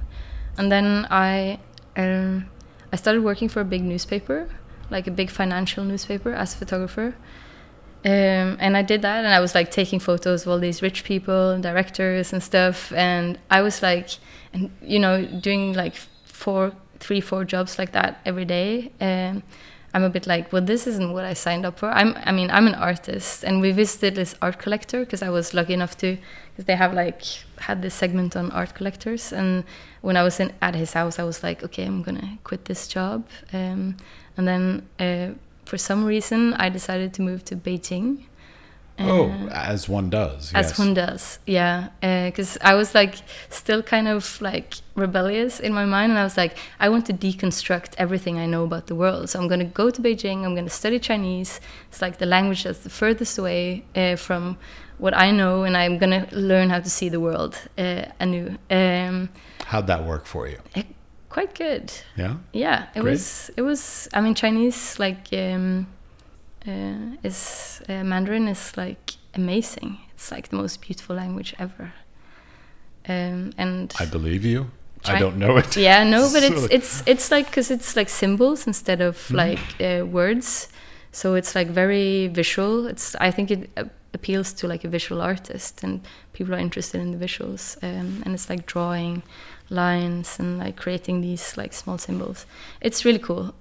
And 0.57 0.71
then 0.71 1.05
I 1.11 1.59
um, 1.97 2.45
I 2.93 2.97
started 2.97 3.23
working 3.23 3.49
for 3.49 3.61
a 3.61 3.65
big 3.65 3.81
newspaper, 3.83 4.47
like 4.89 5.07
a 5.07 5.11
big 5.11 5.29
financial 5.29 5.83
newspaper, 5.83 6.33
as 6.33 6.53
a 6.55 6.57
photographer. 6.57 7.15
Um, 8.05 8.57
and 8.59 8.77
I 8.77 8.83
did 8.83 9.01
that, 9.01 9.25
and 9.25 9.33
I 9.33 9.39
was 9.39 9.55
like 9.55 9.71
taking 9.71 9.99
photos 9.99 10.43
of 10.43 10.47
all 10.51 10.59
these 10.59 10.81
rich 10.81 11.03
people, 11.03 11.49
and 11.51 11.63
directors, 11.63 12.33
and 12.33 12.43
stuff. 12.43 12.91
And 12.93 13.39
I 13.49 13.61
was 13.61 13.81
like, 13.81 14.09
and 14.53 14.69
you 14.81 14.99
know, 14.99 15.25
doing 15.25 15.73
like 15.73 15.95
four, 16.25 16.71
three, 16.99 17.21
four 17.21 17.45
jobs 17.45 17.79
like 17.79 17.91
that 17.93 18.19
every 18.25 18.45
day. 18.45 18.91
Um, 19.01 19.41
I'm 19.95 20.03
a 20.03 20.09
bit 20.09 20.27
like, 20.27 20.51
well, 20.51 20.61
this 20.61 20.87
isn't 20.87 21.13
what 21.13 21.23
I 21.23 21.33
signed 21.33 21.65
up 21.65 21.79
for. 21.79 21.89
I'm, 21.89 22.17
I 22.25 22.33
mean, 22.33 22.51
I'm 22.51 22.67
an 22.67 22.75
artist, 22.75 23.45
and 23.45 23.61
we 23.61 23.71
visited 23.71 24.15
this 24.15 24.35
art 24.41 24.59
collector 24.59 24.99
because 24.99 25.21
I 25.21 25.29
was 25.29 25.53
lucky 25.53 25.73
enough 25.73 25.95
to, 25.99 26.17
because 26.51 26.65
they 26.65 26.75
have 26.75 26.93
like 26.93 27.23
had 27.59 27.81
this 27.81 27.93
segment 27.93 28.35
on 28.35 28.51
art 28.51 28.75
collectors. 28.75 29.31
And 29.31 29.63
when 30.01 30.17
I 30.17 30.23
was 30.23 30.41
in 30.41 30.51
at 30.61 30.75
his 30.75 30.91
house, 30.91 31.17
I 31.17 31.23
was 31.23 31.43
like, 31.43 31.63
okay, 31.63 31.85
I'm 31.85 32.03
gonna 32.03 32.37
quit 32.43 32.65
this 32.65 32.89
job. 32.89 33.25
Um, 33.53 33.95
and 34.35 34.45
then 34.45 34.85
uh, 34.99 35.29
for 35.63 35.77
some 35.77 36.03
reason, 36.03 36.53
I 36.55 36.67
decided 36.67 37.13
to 37.13 37.21
move 37.21 37.45
to 37.45 37.55
Beijing. 37.55 38.25
Oh, 38.99 39.29
Uh, 39.29 39.49
as 39.53 39.89
one 39.89 40.09
does. 40.09 40.51
as 40.53 40.69
yes. 40.69 40.79
one 40.79 40.93
does, 40.93 41.39
yeah. 41.45 41.89
Because 42.01 42.57
I 42.61 42.73
was 42.75 42.93
like 42.95 43.15
still 43.49 43.81
kind 43.83 44.07
of 44.07 44.41
like 44.41 44.75
rebellious 44.95 45.59
in 45.59 45.73
my 45.73 45.85
mind, 45.85 46.11
and 46.11 46.19
I 46.19 46.23
was 46.23 46.37
like, 46.37 46.57
I 46.79 46.89
want 46.89 47.05
to 47.07 47.13
deconstruct 47.13 47.93
everything 47.97 48.37
I 48.37 48.45
know 48.45 48.63
about 48.63 48.87
the 48.87 48.95
world. 48.95 49.29
So 49.29 49.39
I'm 49.39 49.47
going 49.47 49.59
to 49.59 49.65
go 49.83 49.89
to 49.89 50.01
Beijing. 50.01 50.43
I'm 50.45 50.53
going 50.55 50.65
to 50.65 50.77
study 50.83 50.99
Chinese. 50.99 51.59
It's 51.89 52.01
like 52.01 52.17
the 52.17 52.25
language 52.25 52.63
that's 52.63 52.79
the 52.79 52.89
furthest 52.89 53.37
away 53.37 53.83
uh, 53.95 54.15
from 54.15 54.57
what 54.97 55.13
I 55.13 55.31
know, 55.31 55.63
and 55.63 55.75
I'm 55.75 55.97
going 55.97 56.25
to 56.25 56.35
learn 56.35 56.69
how 56.69 56.79
to 56.79 56.89
see 56.89 57.09
the 57.09 57.19
world 57.19 57.57
uh, 57.77 58.05
anew. 58.19 58.57
Um, 58.71 59.29
How'd 59.65 59.87
that 59.87 60.05
work 60.05 60.25
for 60.25 60.47
you? 60.47 60.59
eh, 60.75 60.83
quite 61.29 61.53
good. 61.53 61.91
Yeah. 62.15 62.35
Yeah, 62.53 62.85
it 62.95 63.01
Great. 63.01 63.11
was. 63.11 63.51
It 63.57 63.61
was. 63.63 64.07
I 64.13 64.21
mean, 64.21 64.35
Chinese 64.35 64.97
like 64.99 65.27
um, 65.33 65.87
uh, 66.67 67.15
is 67.23 67.81
uh, 67.89 68.03
Mandarin 68.03 68.47
is 68.47 68.75
like 68.77 69.13
amazing. 69.33 69.97
It's 70.13 70.31
like 70.31 70.49
the 70.49 70.55
most 70.57 70.81
beautiful 70.81 71.15
language 71.15 71.55
ever. 71.59 71.93
Um, 73.07 73.51
and 73.57 73.93
I 73.99 74.05
believe 74.05 74.45
you. 74.45 74.71
I 75.07 75.19
don't 75.19 75.37
know 75.37 75.57
it. 75.57 75.77
yeah, 75.77 76.03
no, 76.03 76.29
but 76.33 76.41
it's 76.49 76.67
it's 76.71 77.03
it's 77.05 77.31
like 77.31 77.45
because 77.47 77.69
it's 77.69 77.95
like 77.95 78.09
symbols 78.09 78.65
instead 78.67 79.01
of 79.01 79.15
Mm-hmm. 79.17 79.35
like 79.35 79.81
uh, 79.81 80.05
words. 80.05 80.67
So 81.11 81.35
it's 81.35 81.55
like 81.55 81.67
very 81.67 82.27
visual. 82.27 82.87
It's 82.87 83.15
I 83.15 83.31
think 83.31 83.51
it 83.51 83.69
uh, 83.77 83.83
appeals 84.13 84.53
to 84.53 84.67
like 84.67 84.83
a 84.83 84.89
visual 84.89 85.21
artist, 85.21 85.83
and 85.83 86.01
people 86.33 86.55
are 86.55 86.59
interested 86.59 86.99
in 87.01 87.11
the 87.11 87.23
visuals. 87.25 87.77
Um, 87.83 88.23
and 88.25 88.33
it's 88.33 88.49
like 88.49 88.65
drawing 88.65 89.21
lines 89.69 90.39
and 90.39 90.57
like 90.57 90.75
creating 90.75 91.21
these 91.21 91.55
like 91.57 91.73
small 91.73 91.97
symbols. 91.99 92.45
It's 92.81 93.05
really 93.05 93.19
cool. 93.19 93.53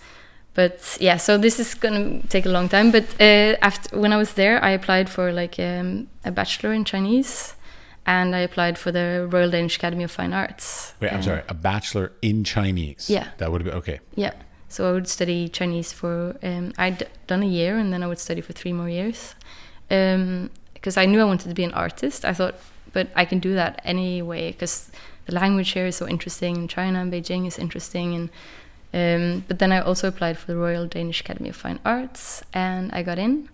But 0.54 0.96
yeah, 1.00 1.16
so 1.18 1.36
this 1.38 1.58
is 1.58 1.74
gonna 1.74 2.20
take 2.28 2.46
a 2.46 2.48
long 2.48 2.68
time. 2.68 2.90
But 2.92 3.04
uh, 3.20 3.56
after 3.60 3.98
when 3.98 4.12
I 4.12 4.16
was 4.16 4.34
there, 4.34 4.62
I 4.62 4.70
applied 4.70 5.08
for 5.10 5.32
like 5.32 5.58
um, 5.58 6.06
a 6.24 6.30
bachelor 6.30 6.72
in 6.72 6.84
Chinese, 6.84 7.54
and 8.06 8.36
I 8.36 8.40
applied 8.40 8.78
for 8.78 8.92
the 8.92 9.26
Royal 9.30 9.50
Danish 9.50 9.76
Academy 9.76 10.04
of 10.04 10.10
Fine 10.12 10.32
Arts. 10.32 10.94
Wait, 11.00 11.10
I'm 11.10 11.16
Um, 11.16 11.22
sorry. 11.22 11.42
A 11.48 11.54
bachelor 11.54 12.12
in 12.22 12.44
Chinese. 12.44 13.10
Yeah. 13.10 13.26
That 13.38 13.50
would 13.50 13.64
be 13.64 13.70
okay. 13.72 13.98
yeah. 14.14 14.32
So 14.68 14.88
I 14.88 14.92
would 14.92 15.06
study 15.08 15.48
Chinese 15.48 15.92
for 15.92 16.36
um, 16.42 16.72
I'd 16.78 17.06
done 17.26 17.42
a 17.44 17.46
year, 17.46 17.78
and 17.78 17.92
then 17.92 18.02
I 18.02 18.06
would 18.06 18.18
study 18.18 18.40
for 18.40 18.52
three 18.52 18.72
more 18.72 18.88
years, 18.88 19.34
because 19.88 20.96
I 20.96 21.06
knew 21.06 21.20
I 21.20 21.24
wanted 21.24 21.48
to 21.48 21.54
be 21.54 21.64
an 21.64 21.72
artist. 21.74 22.24
I 22.24 22.32
thought, 22.32 22.54
but 22.92 23.08
I 23.14 23.24
can 23.24 23.38
do 23.38 23.54
that 23.54 23.80
anyway, 23.84 24.50
because 24.52 24.90
the 25.26 25.34
language 25.34 25.70
here 25.70 25.86
is 25.86 25.96
so 25.96 26.08
interesting, 26.08 26.56
and 26.56 26.68
China 26.70 27.00
and 27.00 27.12
Beijing 27.12 27.46
is 27.46 27.58
interesting, 27.58 28.14
and 28.14 28.30
um, 28.94 29.44
but 29.48 29.58
then 29.58 29.72
I 29.72 29.80
also 29.80 30.06
applied 30.08 30.36
for 30.38 30.46
the 30.52 30.56
Royal 30.56 30.86
Danish 30.88 31.20
Academy 31.20 31.48
of 31.50 31.56
Fine 31.56 31.78
Arts, 31.84 32.42
and 32.52 32.90
I 32.92 33.02
got 33.02 33.18
in, 33.18 33.48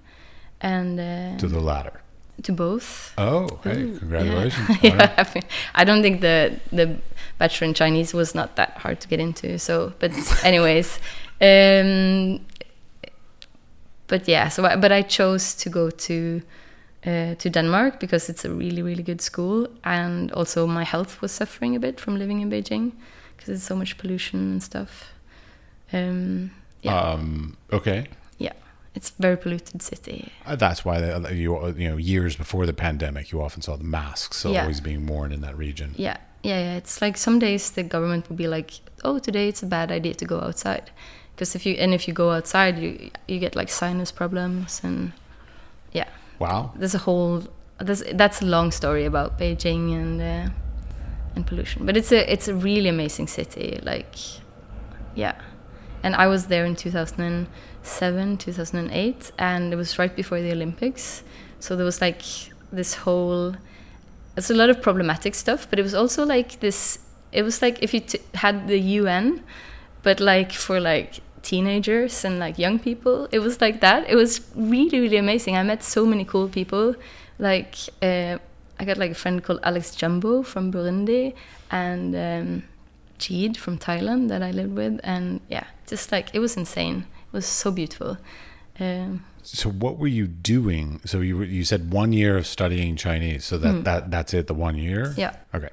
and 0.61 1.01
uh, 1.01 1.39
To 1.39 1.49
the 1.49 1.61
latter. 1.61 1.93
to 2.43 2.53
both. 2.53 3.13
Oh, 3.19 3.49
hey, 3.65 3.83
Ooh, 3.83 3.99
congratulations. 3.99 4.69
Yeah, 4.83 4.97
right. 4.97 5.19
I, 5.19 5.25
mean, 5.35 5.45
I 5.75 5.85
don't 5.85 6.03
think 6.03 6.21
the 6.21 6.53
the 6.73 6.87
bachelor 7.39 7.69
in 7.69 7.75
Chinese 7.75 8.17
was 8.17 8.35
not 8.35 8.55
that 8.57 8.71
hard 8.83 9.01
to 9.01 9.09
get 9.09 9.21
into. 9.21 9.59
So, 9.59 9.93
but 9.99 10.11
anyways, 10.45 10.99
um, 11.41 12.41
but 14.07 14.29
yeah. 14.29 14.49
So, 14.51 14.65
I, 14.65 14.77
but 14.77 14.93
I 14.93 15.03
chose 15.03 15.55
to 15.63 15.71
go 15.71 15.91
to 15.91 16.41
uh, 17.07 17.35
to 17.35 17.51
Denmark 17.51 18.01
because 18.01 18.29
it's 18.33 18.45
a 18.45 18.51
really 18.51 18.83
really 18.83 19.03
good 19.03 19.21
school, 19.21 19.67
and 19.85 20.33
also 20.33 20.67
my 20.67 20.85
health 20.85 21.21
was 21.23 21.33
suffering 21.33 21.77
a 21.77 21.79
bit 21.81 22.01
from 22.01 22.19
living 22.19 22.41
in 22.41 22.51
Beijing 22.51 22.93
because 23.37 23.47
there's 23.47 23.63
so 23.63 23.77
much 23.77 23.97
pollution 23.99 24.39
and 24.53 24.63
stuff. 24.63 25.13
Um, 25.93 26.51
yeah, 26.83 26.99
Um, 27.13 27.57
okay. 27.73 28.07
yeah, 28.39 28.53
it's 28.95 29.11
a 29.11 29.23
very 29.23 29.37
polluted 29.37 29.83
city. 29.83 30.33
Uh, 30.47 30.57
That's 30.57 30.85
why 30.85 31.01
they, 31.01 31.35
you 31.35 31.75
you 31.77 31.89
know 31.91 31.97
years 31.97 32.37
before 32.37 32.67
the 32.67 32.73
pandemic, 32.73 33.33
you 33.33 33.43
often 33.43 33.63
saw 33.63 33.77
the 33.77 33.85
masks 33.85 34.45
Yeah. 34.45 34.61
always 34.63 34.81
being 34.81 35.07
worn 35.07 35.33
in 35.33 35.41
that 35.43 35.57
region. 35.57 35.95
Yeah, 35.97 36.17
yeah, 36.43 36.59
yeah. 36.65 36.77
It's 36.77 37.01
like 37.03 37.17
some 37.19 37.39
days 37.39 37.71
the 37.71 37.83
government 37.83 38.29
will 38.29 38.37
be 38.37 38.49
like, 38.49 38.71
"Oh, 39.05 39.19
today 39.19 39.49
it's 39.49 39.63
a 39.63 39.67
bad 39.67 39.91
idea 39.93 40.15
to 40.15 40.25
go 40.25 40.41
outside," 40.41 40.91
because 41.35 41.55
if 41.57 41.67
you 41.67 41.75
and 41.83 41.93
if 41.95 42.07
you 42.09 42.15
go 42.15 42.31
outside, 42.31 42.79
you 42.79 43.11
you 43.29 43.39
get 43.41 43.55
like 43.57 43.69
sinus 43.71 44.13
problems 44.13 44.81
and 44.85 45.13
yeah, 45.93 46.09
Wow. 46.39 46.73
there's 46.77 46.95
a 46.95 46.99
whole 46.99 47.43
there's 47.79 48.03
that's 48.15 48.43
a 48.43 48.47
long 48.47 48.73
story 48.73 49.05
about 49.07 49.39
Beijing 49.39 49.93
and 49.95 50.21
uh, 50.21 50.51
and 51.37 51.47
pollution. 51.47 51.85
But 51.87 51.97
it's 51.97 52.13
a 52.13 52.33
it's 52.33 52.49
a 52.49 52.55
really 52.55 52.89
amazing 52.89 53.29
city. 53.29 53.79
Like, 53.83 54.15
yeah, 55.15 55.35
and 56.03 56.15
I 56.15 56.27
was 56.27 56.47
there 56.47 56.65
in 56.65 56.77
2007, 56.77 58.37
2008, 58.39 59.33
and 59.39 59.73
it 59.73 59.77
was 59.77 59.99
right 59.99 60.15
before 60.15 60.41
the 60.41 60.53
Olympics. 60.53 61.23
So 61.59 61.77
there 61.77 61.85
was 61.85 62.01
like 62.01 62.23
this 62.73 62.95
whole 62.95 63.55
it's 64.37 64.51
a 64.51 64.55
lot 64.55 64.71
of 64.71 64.81
problematic 64.81 65.35
stuff, 65.35 65.69
but 65.69 65.79
it 65.79 65.83
was 65.83 65.95
also 65.95 66.25
like 66.25 66.61
this. 66.61 66.99
It 67.33 67.43
was 67.43 67.63
like 67.63 67.83
if 67.83 67.93
you 67.95 68.03
had 68.35 68.69
the 68.69 68.79
UN, 68.79 69.43
but 70.03 70.21
like 70.21 70.53
for 70.53 70.81
like 70.81 71.21
teenagers 71.43 72.25
and 72.25 72.39
like 72.39 72.59
young 72.59 72.79
people, 72.79 73.29
it 73.33 73.41
was 73.41 73.61
like 73.61 73.81
that. 73.81 74.09
It 74.09 74.17
was 74.17 74.41
really 74.55 75.01
really 75.01 75.17
amazing. 75.17 75.57
I 75.57 75.63
met 75.63 75.83
so 75.83 76.07
many 76.07 76.25
cool 76.25 76.49
people. 76.49 76.95
Like 77.39 77.75
uh, 78.03 78.39
I 78.79 78.85
got 78.85 78.99
like 78.99 79.11
a 79.11 79.15
friend 79.15 79.43
called 79.43 79.61
Alex 79.63 79.95
Jumbo 79.95 80.43
from 80.43 80.73
Burundi 80.73 81.35
and 81.71 82.15
um, 82.15 82.63
Jeed 83.19 83.57
from 83.57 83.79
Thailand 83.79 84.29
that 84.29 84.43
I 84.43 84.51
lived 84.53 84.75
with, 84.75 85.01
and 85.05 85.41
yeah, 85.49 85.67
just 85.91 86.11
like 86.13 86.31
it 86.35 86.39
was 86.41 86.57
insane. 86.57 86.99
It 87.29 87.33
was 87.33 87.47
so 87.47 87.71
beautiful. 87.71 88.17
Um, 88.81 89.25
So 89.43 89.71
what 89.71 89.99
were 89.99 90.11
you 90.21 90.27
doing? 90.27 91.01
So 91.05 91.21
you 91.21 91.37
were- 91.39 91.45
you 91.59 91.65
said 91.65 91.93
one 91.93 92.13
year 92.13 92.37
of 92.39 92.47
studying 92.47 92.97
Chinese. 92.97 93.45
So 93.45 93.59
that, 93.59 93.85
that 93.85 94.11
that's 94.11 94.33
it. 94.35 94.47
The 94.47 94.55
one 94.55 94.77
year. 94.79 95.15
Yeah. 95.17 95.33
Okay. 95.55 95.71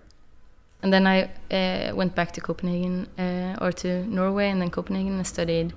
And 0.84 0.91
then 0.93 1.06
I 1.08 1.30
uh, 1.51 1.95
went 1.95 2.13
back 2.15 2.32
to 2.34 2.41
Copenhagen 2.41 3.08
uh, 3.19 3.63
or 3.63 3.71
to 3.73 3.88
Norway 4.08 4.49
and 4.51 4.62
then 4.62 4.69
Copenhagen 4.69 5.13
and 5.15 5.25
studied 5.27 5.73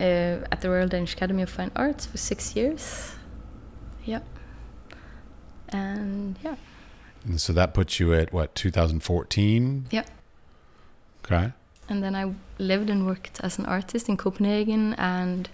uh, 0.00 0.52
at 0.52 0.60
the 0.60 0.68
Royal 0.70 0.88
Danish 0.88 1.14
Academy 1.14 1.42
of 1.42 1.50
Fine 1.50 1.70
Arts 1.76 2.06
for 2.06 2.16
six 2.18 2.54
years. 2.56 3.14
Yeah. 4.04 4.20
And 5.68 6.38
yeah, 6.42 6.56
And 7.24 7.40
so 7.40 7.52
that 7.52 7.74
puts 7.74 8.00
you 8.00 8.14
at 8.14 8.32
what 8.32 8.54
2014. 8.54 9.86
yeah. 9.90 10.04
Okay. 11.24 11.52
And 11.90 12.02
then 12.02 12.14
I 12.14 12.32
lived 12.58 12.88
and 12.88 13.04
worked 13.04 13.40
as 13.42 13.58
an 13.58 13.66
artist 13.66 14.08
in 14.08 14.16
Copenhagen 14.16 14.94
and 14.94 15.48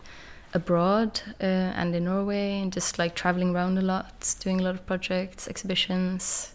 abroad 0.55 1.21
uh, 1.41 1.45
and 1.81 1.95
in 1.95 2.05
Norway 2.05 2.61
and 2.61 2.73
just 2.73 2.99
like 2.99 3.15
traveling 3.15 3.55
around 3.55 3.79
a 3.79 3.83
lot, 3.83 4.35
doing 4.41 4.61
a 4.61 4.63
lot 4.63 4.75
of 4.75 4.87
projects, 4.87 5.49
exhibitions, 5.49 6.55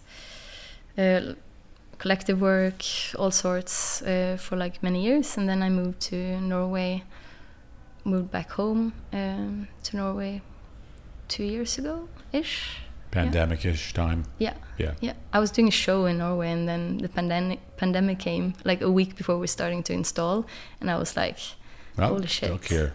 uh, 0.97 1.33
collective 1.97 2.39
work, 2.39 2.83
all 3.17 3.31
sorts 3.31 4.01
uh, 4.03 4.37
for 4.39 4.55
like 4.55 4.81
many 4.81 5.03
years. 5.03 5.35
And 5.37 5.49
then 5.49 5.61
I 5.61 5.69
moved 5.69 5.99
to 6.11 6.39
Norway 6.39 7.03
moved 8.03 8.31
back 8.31 8.51
home 8.51 8.93
um, 9.13 9.67
to 9.83 9.97
Norway 9.97 10.41
two 11.27 11.43
years 11.43 11.77
ago 11.77 12.07
ish. 12.33 12.81
Pandemic-ish 13.11 13.93
time. 13.93 14.23
Yeah. 14.39 14.53
Yeah. 14.77 14.93
Yeah. 15.01 15.13
I 15.33 15.39
was 15.39 15.51
doing 15.51 15.67
a 15.67 15.71
show 15.71 16.05
in 16.05 16.17
Norway, 16.17 16.49
and 16.51 16.67
then 16.67 16.97
the 16.97 17.09
pandemic 17.09 17.59
pandemic 17.77 18.19
came 18.19 18.53
like 18.63 18.81
a 18.81 18.89
week 18.89 19.15
before 19.15 19.35
we 19.35 19.41
were 19.41 19.47
starting 19.47 19.83
to 19.83 19.93
install, 19.93 20.45
and 20.79 20.89
I 20.89 20.97
was 20.97 21.15
like, 21.15 21.37
Well, 21.97 22.09
Holy 22.09 22.27
shit. 22.27 22.49
Stuck 22.49 22.65
here. 22.65 22.93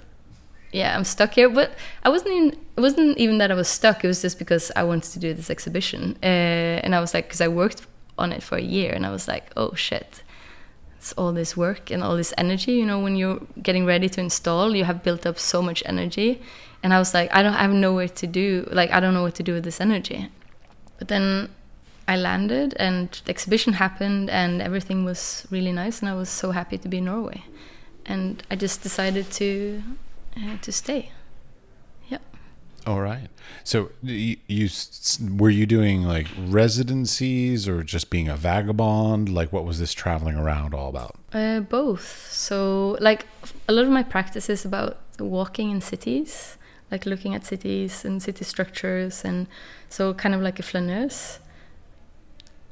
yeah, 0.73 0.97
I'm 0.97 1.05
stuck 1.05 1.35
here. 1.35 1.49
But 1.51 1.71
I 2.03 2.09
wasn't 2.09 2.33
even. 2.35 2.51
It 2.77 2.81
wasn't 2.81 3.19
even 3.19 3.39
that 3.39 3.51
I 3.51 3.55
was 3.55 3.69
stuck. 3.69 4.05
It 4.05 4.09
was 4.09 4.21
just 4.23 4.39
because 4.39 4.73
I 4.77 4.83
wanted 4.83 5.13
to 5.13 5.19
do 5.19 5.35
this 5.35 5.51
exhibition, 5.51 6.17
uh, 6.23 6.85
and 6.85 6.95
I 6.95 7.01
was 7.01 7.15
like, 7.15 7.25
because 7.29 7.41
I 7.41 7.49
worked 7.49 7.87
on 8.19 8.33
it 8.33 8.43
for 8.43 8.57
a 8.59 8.63
year, 8.63 8.93
and 8.95 9.05
I 9.07 9.11
was 9.11 9.29
like, 9.29 9.45
oh 9.57 9.75
shit, 9.75 10.23
it's 10.99 11.13
all 11.19 11.33
this 11.33 11.57
work 11.57 11.91
and 11.91 12.03
all 12.03 12.17
this 12.17 12.33
energy. 12.39 12.73
You 12.73 12.87
know, 12.87 12.99
when 12.99 13.17
you're 13.17 13.41
getting 13.63 13.87
ready 13.87 14.09
to 14.09 14.21
install, 14.21 14.75
you 14.75 14.85
have 14.85 15.03
built 15.03 15.27
up 15.27 15.39
so 15.39 15.63
much 15.63 15.83
energy, 15.87 16.41
and 16.83 16.93
I 16.95 16.99
was 16.99 17.15
like, 17.15 17.35
I 17.35 17.43
don't 17.43 17.55
I 17.55 17.63
have 17.63 17.73
nowhere 17.73 18.09
to 18.09 18.27
do. 18.27 18.69
Like, 18.71 18.91
I 18.91 19.01
don't 19.01 19.15
know 19.15 19.23
what 19.23 19.35
to 19.37 19.43
do 19.43 19.55
with 19.55 19.65
this 19.65 19.81
energy. 19.81 20.29
But 20.99 21.09
then 21.09 21.51
I 22.09 22.17
landed, 22.17 22.75
and 22.79 23.11
the 23.25 23.31
exhibition 23.31 23.75
happened, 23.75 24.31
and 24.31 24.63
everything 24.63 25.05
was 25.05 25.47
really 25.51 25.73
nice, 25.73 26.01
and 26.01 26.09
I 26.09 26.15
was 26.15 26.29
so 26.29 26.53
happy 26.53 26.79
to 26.79 26.89
be 26.89 26.99
in 26.99 27.07
Norway, 27.07 27.45
and 28.05 28.43
I 28.51 28.57
just 28.57 28.83
decided 28.83 29.31
to 29.33 29.83
uh, 30.37 30.57
to 30.63 30.73
stay. 30.73 31.11
Yeah. 32.09 32.19
All 32.87 33.01
right. 33.01 33.29
So 33.65 33.91
you, 34.03 34.37
you 34.47 34.69
were 35.37 35.51
you 35.51 35.67
doing 35.67 36.05
like 36.05 36.29
residencies 36.39 37.67
or 37.67 37.83
just 37.83 38.11
being 38.11 38.29
a 38.29 38.37
vagabond? 38.37 39.29
Like 39.29 39.53
what 39.53 39.65
was 39.65 39.81
this 39.81 39.93
traveling 39.93 40.37
around 40.37 40.75
all 40.75 40.89
about? 40.89 41.17
Uh, 41.33 41.61
both. 41.61 42.31
So, 42.31 42.97
like, 43.01 43.27
a 43.69 43.73
lot 43.73 43.85
of 43.85 43.91
my 43.91 44.03
practice 44.03 44.49
is 44.49 44.65
about 44.65 44.99
walking 45.19 45.71
in 45.71 45.81
cities, 45.81 46.57
like 46.91 47.07
looking 47.07 47.35
at 47.35 47.45
cities 47.45 48.05
and 48.05 48.23
city 48.23 48.45
structures, 48.45 49.25
and 49.25 49.47
so 49.89 50.15
kind 50.15 50.35
of 50.35 50.41
like 50.41 50.59
a 50.59 50.63
flaneuse. 50.63 51.39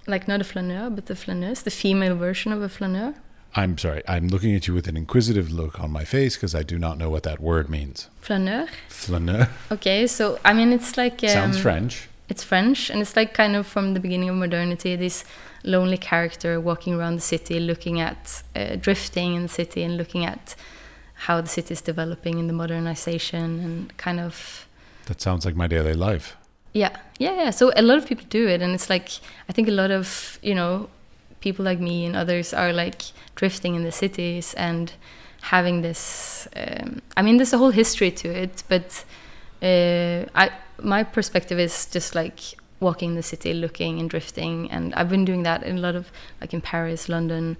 Like, 0.07 0.29
not 0.29 0.40
a 0.40 0.44
flaneur, 0.44 0.90
but 0.90 1.07
the 1.07 1.16
flaneuse, 1.16 1.62
the 1.62 1.70
female 1.70 2.14
version 2.14 2.53
of 2.53 2.61
a 2.61 2.68
flaneur. 2.68 3.14
I'm 3.57 3.79
sorry. 3.79 4.03
I'm 4.09 4.29
looking 4.29 4.55
at 4.55 4.66
you 4.66 4.74
with 4.74 4.88
an 4.88 4.96
inquisitive 4.96 5.53
look 5.53 5.81
on 5.81 5.90
my 5.90 6.05
face 6.05 6.37
because 6.37 6.55
I 6.55 6.62
do 6.62 6.79
not 6.79 6.98
know 6.98 7.09
what 7.09 7.22
that 7.22 7.40
word 7.40 7.70
means. 7.70 8.09
Flaneur. 8.20 8.66
Flaneur 8.88 9.48
Okay, 9.70 10.07
so 10.07 10.38
I 10.44 10.53
mean, 10.53 10.72
it's 10.72 10.96
like. 10.96 11.22
Um, 11.22 11.31
sounds 11.31 11.59
French. 11.59 12.09
It's 12.29 12.42
French, 12.42 12.90
and 12.90 13.00
it's 13.00 13.16
like 13.16 13.35
kind 13.35 13.55
of 13.55 13.66
from 13.66 13.94
the 13.94 14.00
beginning 14.00 14.29
of 14.29 14.37
modernity, 14.37 14.96
this 14.96 15.24
lonely 15.62 15.98
character 15.98 16.61
walking 16.61 16.94
around 16.94 17.16
the 17.16 17.20
city, 17.20 17.61
looking 17.61 18.00
at 18.00 18.42
uh, 18.57 18.77
drifting 18.77 19.35
in 19.35 19.42
the 19.42 19.48
city 19.48 19.83
and 19.83 19.96
looking 19.96 20.24
at 20.24 20.57
how 21.27 21.41
the 21.41 21.49
city 21.49 21.73
is 21.73 21.81
developing 21.83 22.39
in 22.39 22.47
the 22.47 22.53
modernization 22.53 23.61
and 23.65 23.97
kind 23.97 24.21
of 24.21 24.67
That 25.07 25.21
sounds 25.21 25.45
like 25.47 25.57
my 25.57 25.67
daily 25.69 25.95
life. 25.95 26.37
yeah, 26.73 26.97
yeah, 27.19 27.35
yeah. 27.45 27.51
So 27.51 27.73
a 27.77 27.83
lot 27.83 27.99
of 27.99 28.07
people 28.07 28.27
do 28.31 28.49
it, 28.49 28.61
and 28.63 28.75
it's 28.75 28.89
like 28.91 29.09
I 29.49 29.53
think 29.53 29.69
a 29.69 29.77
lot 29.83 29.91
of 29.91 30.39
you 30.43 30.55
know 30.55 30.89
people 31.41 31.65
like 31.65 31.81
me 31.81 32.07
and 32.07 32.17
others 32.17 32.53
are 32.55 32.73
like 32.73 33.03
drifting 33.37 33.75
in 33.75 33.83
the 33.85 33.93
cities 33.93 34.55
and 34.57 34.93
having 35.43 35.83
this. 35.83 36.49
Um, 36.57 37.01
I 37.19 37.23
mean, 37.23 37.37
there's 37.39 37.53
a 37.53 37.59
whole 37.59 37.73
history 37.73 38.11
to 38.11 38.29
it, 38.29 38.63
but 38.69 39.05
uh, 39.63 40.25
I 40.35 40.51
my 40.83 41.05
perspective 41.05 41.59
is 41.63 41.87
just 41.95 42.15
like 42.15 42.41
walking 42.81 43.15
the 43.15 43.23
city, 43.23 43.55
looking 43.55 44.01
and 44.01 44.11
drifting, 44.11 44.71
and 44.71 44.95
I've 44.95 45.09
been 45.09 45.25
doing 45.25 45.45
that 45.45 45.63
in 45.63 45.79
a 45.79 45.81
lot 45.81 45.95
of 45.97 46.05
like 46.41 46.53
in 46.55 46.61
Paris, 46.61 47.09
London, 47.09 47.57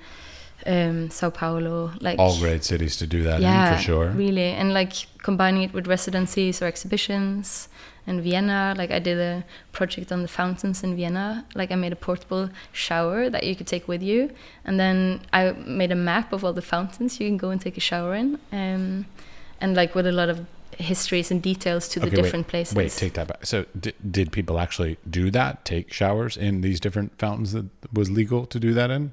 um, 0.66 1.10
Sao 1.10 1.30
Paulo, 1.30 1.92
like 2.00 2.18
All 2.18 2.38
great 2.38 2.64
cities 2.64 2.96
to 2.96 3.06
do 3.06 3.22
that 3.22 3.40
yeah, 3.40 3.70
in 3.70 3.76
for 3.76 3.82
sure. 3.82 4.08
Really, 4.10 4.50
and 4.52 4.72
like 4.72 4.92
combining 5.18 5.62
it 5.62 5.72
with 5.72 5.86
residencies 5.86 6.62
or 6.62 6.66
exhibitions. 6.66 7.68
And 8.06 8.22
Vienna, 8.22 8.74
like 8.76 8.90
I 8.90 8.98
did 8.98 9.18
a 9.18 9.44
project 9.72 10.12
on 10.12 10.20
the 10.20 10.28
fountains 10.28 10.84
in 10.84 10.94
Vienna. 10.94 11.46
Like 11.54 11.72
I 11.72 11.74
made 11.74 11.92
a 11.92 11.96
portable 11.96 12.50
shower 12.72 13.30
that 13.30 13.44
you 13.44 13.56
could 13.56 13.66
take 13.66 13.88
with 13.88 14.02
you, 14.02 14.30
and 14.64 14.78
then 14.78 15.20
I 15.32 15.52
made 15.52 15.90
a 15.90 15.96
map 15.96 16.32
of 16.32 16.44
all 16.44 16.52
the 16.52 16.62
fountains 16.62 17.18
you 17.18 17.26
can 17.28 17.38
go 17.38 17.50
and 17.50 17.60
take 17.60 17.78
a 17.78 17.80
shower 17.80 18.14
in, 18.14 18.38
um, 18.52 19.06
and 19.60 19.74
like 19.74 19.94
with 19.94 20.06
a 20.06 20.12
lot 20.12 20.28
of 20.28 20.46
histories 20.78 21.30
and 21.30 21.40
details 21.40 21.88
to 21.88 22.00
the 22.00 22.06
Okay, 22.06 22.16
wait, 22.16 22.22
different 22.22 22.48
places. 22.48 22.74
Wait, 22.74 22.90
take 22.90 23.14
that 23.14 23.28
back. 23.28 23.46
So, 23.46 23.64
did, 23.78 23.94
did 24.10 24.32
people 24.32 24.58
actually 24.58 24.98
do 25.08 25.30
that? 25.30 25.64
Take 25.64 25.92
showers 25.92 26.36
in 26.36 26.60
these 26.60 26.80
different 26.80 27.18
fountains 27.18 27.52
that 27.52 27.66
was 27.92 28.10
legal 28.10 28.44
to 28.46 28.60
do 28.60 28.74
that 28.74 28.90
in? 28.90 29.12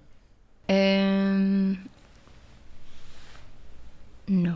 Um, 0.76 1.90
no. 4.28 4.56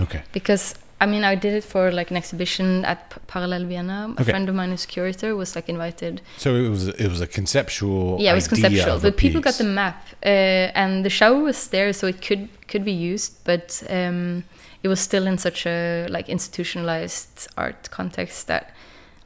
Okay. 0.00 0.22
because 0.32 0.74
I 1.00 1.06
mean 1.06 1.24
I 1.24 1.34
did 1.34 1.54
it 1.54 1.64
for 1.64 1.90
like 1.90 2.10
an 2.10 2.16
exhibition 2.16 2.84
at 2.84 3.10
P- 3.10 3.20
Parallel 3.26 3.64
Vienna. 3.64 3.98
A 4.16 4.20
Okay. 4.20 4.30
friend 4.30 4.48
of 4.48 4.54
mine 4.54 4.70
who's 4.70 4.86
curator 4.86 5.34
was 5.34 5.54
like 5.56 5.68
invited. 5.68 6.20
So 6.36 6.54
it 6.54 6.68
was 6.68 6.88
it 6.88 7.08
was 7.08 7.20
a 7.20 7.26
conceptual. 7.26 8.18
Yeah, 8.20 8.32
it 8.32 8.34
was 8.34 8.48
conceptual, 8.48 8.98
but 9.00 9.16
people 9.16 9.40
got 9.40 9.54
the 9.54 9.64
map, 9.64 9.98
uh, 10.24 10.82
and 10.82 11.04
the 11.04 11.10
shower 11.10 11.40
was 11.50 11.68
there, 11.68 11.92
so 11.92 12.06
it 12.06 12.20
could 12.26 12.48
could 12.70 12.84
be 12.84 12.92
used, 13.12 13.32
but 13.44 13.82
um, 13.88 14.44
it 14.82 14.88
was 14.88 15.00
still 15.00 15.26
in 15.26 15.38
such 15.38 15.66
a 15.66 16.06
like 16.10 16.28
institutionalized 16.28 17.48
art 17.56 17.90
context 17.90 18.46
that 18.48 18.64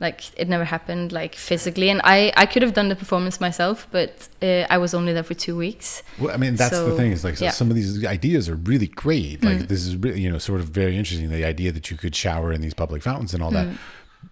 like 0.02 0.20
it 0.36 0.48
never 0.48 0.64
happened 0.64 1.12
like 1.12 1.34
physically. 1.34 1.88
And 1.88 2.00
I 2.04 2.32
I 2.36 2.44
could 2.46 2.62
have 2.66 2.74
done 2.74 2.88
the 2.88 2.96
performance 2.96 3.40
myself, 3.40 3.86
but 3.90 4.28
uh, 4.42 4.66
I 4.74 4.76
was 4.84 4.92
only 4.94 5.12
there 5.16 5.22
for 5.30 5.34
two 5.46 5.56
weeks. 5.56 6.02
Well, 6.18 6.34
I 6.34 6.36
mean, 6.36 6.56
that's 6.56 6.78
the 6.78 6.96
thing 6.96 7.12
is 7.12 7.22
like 7.24 7.36
so 7.38 7.44
yeah. 7.46 7.52
Mm. 7.52 7.54
some 7.60 7.70
of 7.70 7.76
these 7.76 8.04
ideas 8.04 8.48
are 8.50 8.56
really 8.72 8.88
great. 9.04 9.42
Like 9.44 9.68
this 9.68 9.86
is 9.86 9.96
really 9.96 10.20
you 10.24 10.30
know 10.32 10.38
sort 10.38 10.60
of 10.60 10.66
very 10.82 10.94
interesting. 10.98 11.30
The 11.30 11.44
idea 11.54 11.70
that 11.72 11.90
you 11.90 11.96
could 11.96 12.14
shower 12.14 12.52
in 12.52 12.60
these 12.60 12.74
public 12.74 13.02
fountains 13.02 13.32
and 13.34 13.42
all 13.42 13.52
Mm. 13.52 13.54
that, 13.54 13.68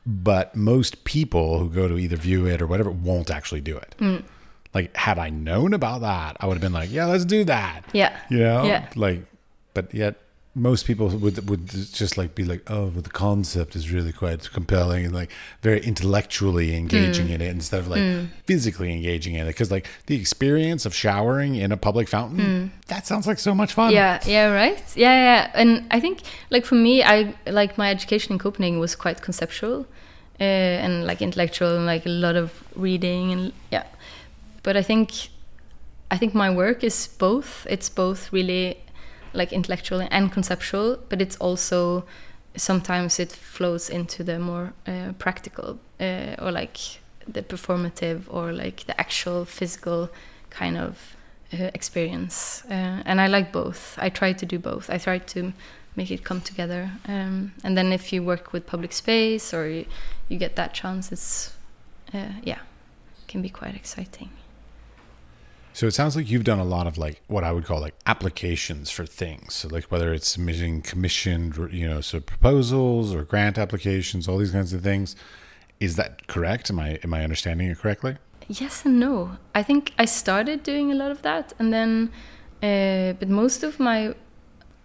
but 0.06 0.54
most 0.56 1.04
people 1.04 1.58
who 1.58 1.68
go 1.70 1.88
to 1.88 1.96
either 1.98 2.16
view 2.16 2.46
it 2.46 2.60
or 2.62 2.66
whatever 2.66 2.90
won't 2.90 3.30
actually 3.30 3.60
do 3.60 3.76
it. 3.76 3.94
Mm. 4.00 4.22
Like 4.74 4.96
had 4.96 5.18
I 5.18 5.30
known 5.30 5.74
about 5.74 6.00
that, 6.02 6.36
I 6.40 6.46
would 6.46 6.54
have 6.54 6.60
been 6.62 6.72
like, 6.72 6.90
yeah, 6.92 7.06
let's 7.06 7.24
do 7.24 7.44
that. 7.44 7.82
Yeah. 7.92 8.16
You 8.30 8.38
know, 8.38 8.64
Yeah. 8.64 8.88
like, 8.94 9.24
but 9.74 9.92
yet 9.94 10.14
most 10.54 10.84
people 10.84 11.08
would 11.08 11.48
would 11.48 11.68
just 11.68 12.18
like 12.18 12.34
be 12.34 12.44
like, 12.44 12.68
oh, 12.68 12.86
but 12.90 13.04
the 13.04 13.10
concept 13.10 13.76
is 13.76 13.92
really 13.92 14.12
quite 14.12 14.50
compelling 14.52 15.04
and 15.04 15.14
like 15.14 15.30
very 15.62 15.80
intellectually 15.80 16.74
engaging 16.74 17.28
Mm. 17.28 17.34
in 17.34 17.40
it 17.40 17.50
instead 17.50 17.78
of 17.78 17.86
like 17.88 18.02
physically 18.46 18.92
engaging 18.92 19.34
in 19.36 19.46
it 19.46 19.50
because 19.50 19.70
like 19.70 19.86
the 20.06 20.16
experience 20.20 20.84
of 20.84 20.92
showering 20.94 21.54
in 21.54 21.70
a 21.70 21.76
public 21.76 22.08
fountain 22.08 22.72
that 22.88 23.06
sounds 23.06 23.26
like 23.28 23.38
so 23.38 23.54
much 23.54 23.72
fun. 23.74 23.92
Mm. 23.92 23.94
Yeah, 23.94 24.18
yeah, 24.26 24.46
right. 24.50 24.82
Yeah, 24.96 25.14
yeah. 25.28 25.50
And 25.54 25.86
I 25.92 26.00
think, 26.00 26.22
like 26.50 26.64
for 26.66 26.74
me, 26.74 27.04
I 27.04 27.32
like 27.46 27.78
my 27.78 27.88
education 27.88 28.32
in 28.32 28.38
Copenhagen 28.40 28.80
was 28.80 28.96
quite 28.96 29.22
conceptual 29.22 29.86
uh, 30.40 30.84
and 30.84 31.06
like 31.06 31.22
intellectual 31.22 31.76
and 31.76 31.86
like 31.86 32.04
a 32.06 32.08
lot 32.26 32.34
of 32.34 32.50
reading 32.74 33.30
and 33.32 33.52
yeah. 33.70 33.84
But 34.64 34.76
I 34.76 34.82
think, 34.82 35.28
I 36.10 36.16
think 36.18 36.34
my 36.34 36.50
work 36.50 36.82
is 36.82 37.08
both. 37.18 37.66
It's 37.70 37.88
both 37.88 38.32
really 38.32 38.76
like 39.32 39.52
intellectual 39.52 40.06
and 40.10 40.32
conceptual, 40.32 40.98
but 41.08 41.20
it's 41.20 41.36
also 41.36 42.04
sometimes 42.56 43.20
it 43.20 43.32
flows 43.32 43.88
into 43.88 44.24
the 44.24 44.38
more 44.38 44.72
uh, 44.86 45.12
practical 45.18 45.78
uh, 46.00 46.34
or 46.38 46.50
like 46.50 46.78
the 47.26 47.42
performative 47.42 48.22
or 48.28 48.52
like 48.52 48.84
the 48.86 49.00
actual 49.00 49.44
physical 49.44 50.10
kind 50.50 50.76
of 50.76 51.16
uh, 51.52 51.70
experience. 51.74 52.64
Uh, 52.68 53.02
and 53.04 53.20
I 53.20 53.28
like 53.28 53.52
both. 53.52 53.96
I 53.98 54.08
try 54.08 54.32
to 54.32 54.46
do 54.46 54.58
both. 54.58 54.90
I 54.90 54.98
try 54.98 55.18
to 55.18 55.52
make 55.96 56.10
it 56.10 56.24
come 56.24 56.40
together. 56.40 56.90
Um, 57.06 57.52
and 57.64 57.76
then 57.76 57.92
if 57.92 58.12
you 58.12 58.22
work 58.22 58.52
with 58.52 58.66
public 58.66 58.92
space 58.92 59.54
or 59.54 59.68
you, 59.68 59.86
you 60.28 60.38
get 60.38 60.56
that 60.56 60.74
chance, 60.74 61.12
it's 61.12 61.54
uh, 62.14 62.32
yeah, 62.42 62.58
can 63.28 63.42
be 63.42 63.48
quite 63.48 63.74
exciting. 63.74 64.30
So 65.72 65.86
it 65.86 65.92
sounds 65.92 66.16
like 66.16 66.28
you've 66.28 66.44
done 66.44 66.58
a 66.58 66.64
lot 66.64 66.86
of 66.86 66.98
like 66.98 67.22
what 67.28 67.44
I 67.44 67.52
would 67.52 67.64
call 67.64 67.80
like 67.80 67.94
applications 68.06 68.90
for 68.90 69.06
things. 69.06 69.54
So 69.54 69.68
like 69.68 69.84
whether 69.84 70.12
it's 70.12 70.28
submitting 70.28 70.82
commissioned, 70.82 71.56
you 71.72 71.88
know, 71.88 72.00
so 72.00 72.20
proposals 72.20 73.14
or 73.14 73.22
grant 73.22 73.56
applications, 73.56 74.28
all 74.28 74.38
these 74.38 74.50
kinds 74.50 74.72
of 74.72 74.82
things. 74.82 75.16
Is 75.78 75.96
that 75.96 76.26
correct? 76.26 76.70
Am 76.70 76.78
I 76.78 76.98
am 77.02 77.14
I 77.14 77.22
understanding 77.24 77.70
it 77.70 77.78
correctly? 77.78 78.16
Yes 78.48 78.84
and 78.84 78.98
no. 78.98 79.38
I 79.54 79.62
think 79.62 79.92
I 79.96 80.04
started 80.04 80.62
doing 80.62 80.90
a 80.90 80.94
lot 80.94 81.12
of 81.12 81.22
that, 81.22 81.52
and 81.58 81.72
then, 81.72 82.10
uh, 82.62 83.12
but 83.18 83.28
most 83.28 83.62
of 83.62 83.78
my 83.78 84.14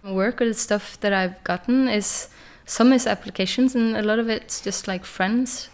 work 0.04 0.40
or 0.42 0.46
the 0.46 0.54
stuff 0.54 1.00
that 1.00 1.12
I've 1.12 1.44
gotten 1.44 1.90
is 1.90 2.30
some 2.66 2.94
is 2.94 3.08
applications, 3.08 3.76
and 3.76 3.98
a 3.98 4.04
lot 4.04 4.20
of 4.20 4.30
it's 4.30 4.62
just 4.62 4.88
like 4.88 5.04
friends 5.04 5.70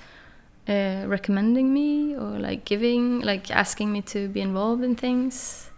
uh, 0.67 1.05
recommending 1.07 1.73
me 1.73 2.15
or 2.15 2.39
like 2.39 2.65
giving, 2.65 3.21
like 3.21 3.49
asking 3.51 3.91
me 3.91 4.01
to 4.03 4.27
be 4.27 4.41
involved 4.41 4.83
in 4.83 4.95
things. 4.95 5.69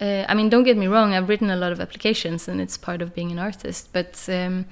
Uh, 0.00 0.24
I 0.28 0.34
mean, 0.34 0.48
don't 0.48 0.64
get 0.64 0.76
me 0.76 0.86
wrong. 0.86 1.12
I've 1.12 1.28
written 1.28 1.50
a 1.50 1.56
lot 1.56 1.72
of 1.72 1.80
applications, 1.80 2.48
and 2.48 2.60
it's 2.60 2.78
part 2.78 3.02
of 3.02 3.14
being 3.14 3.30
an 3.30 3.38
artist. 3.38 3.90
But 3.92 4.26
um, 4.28 4.66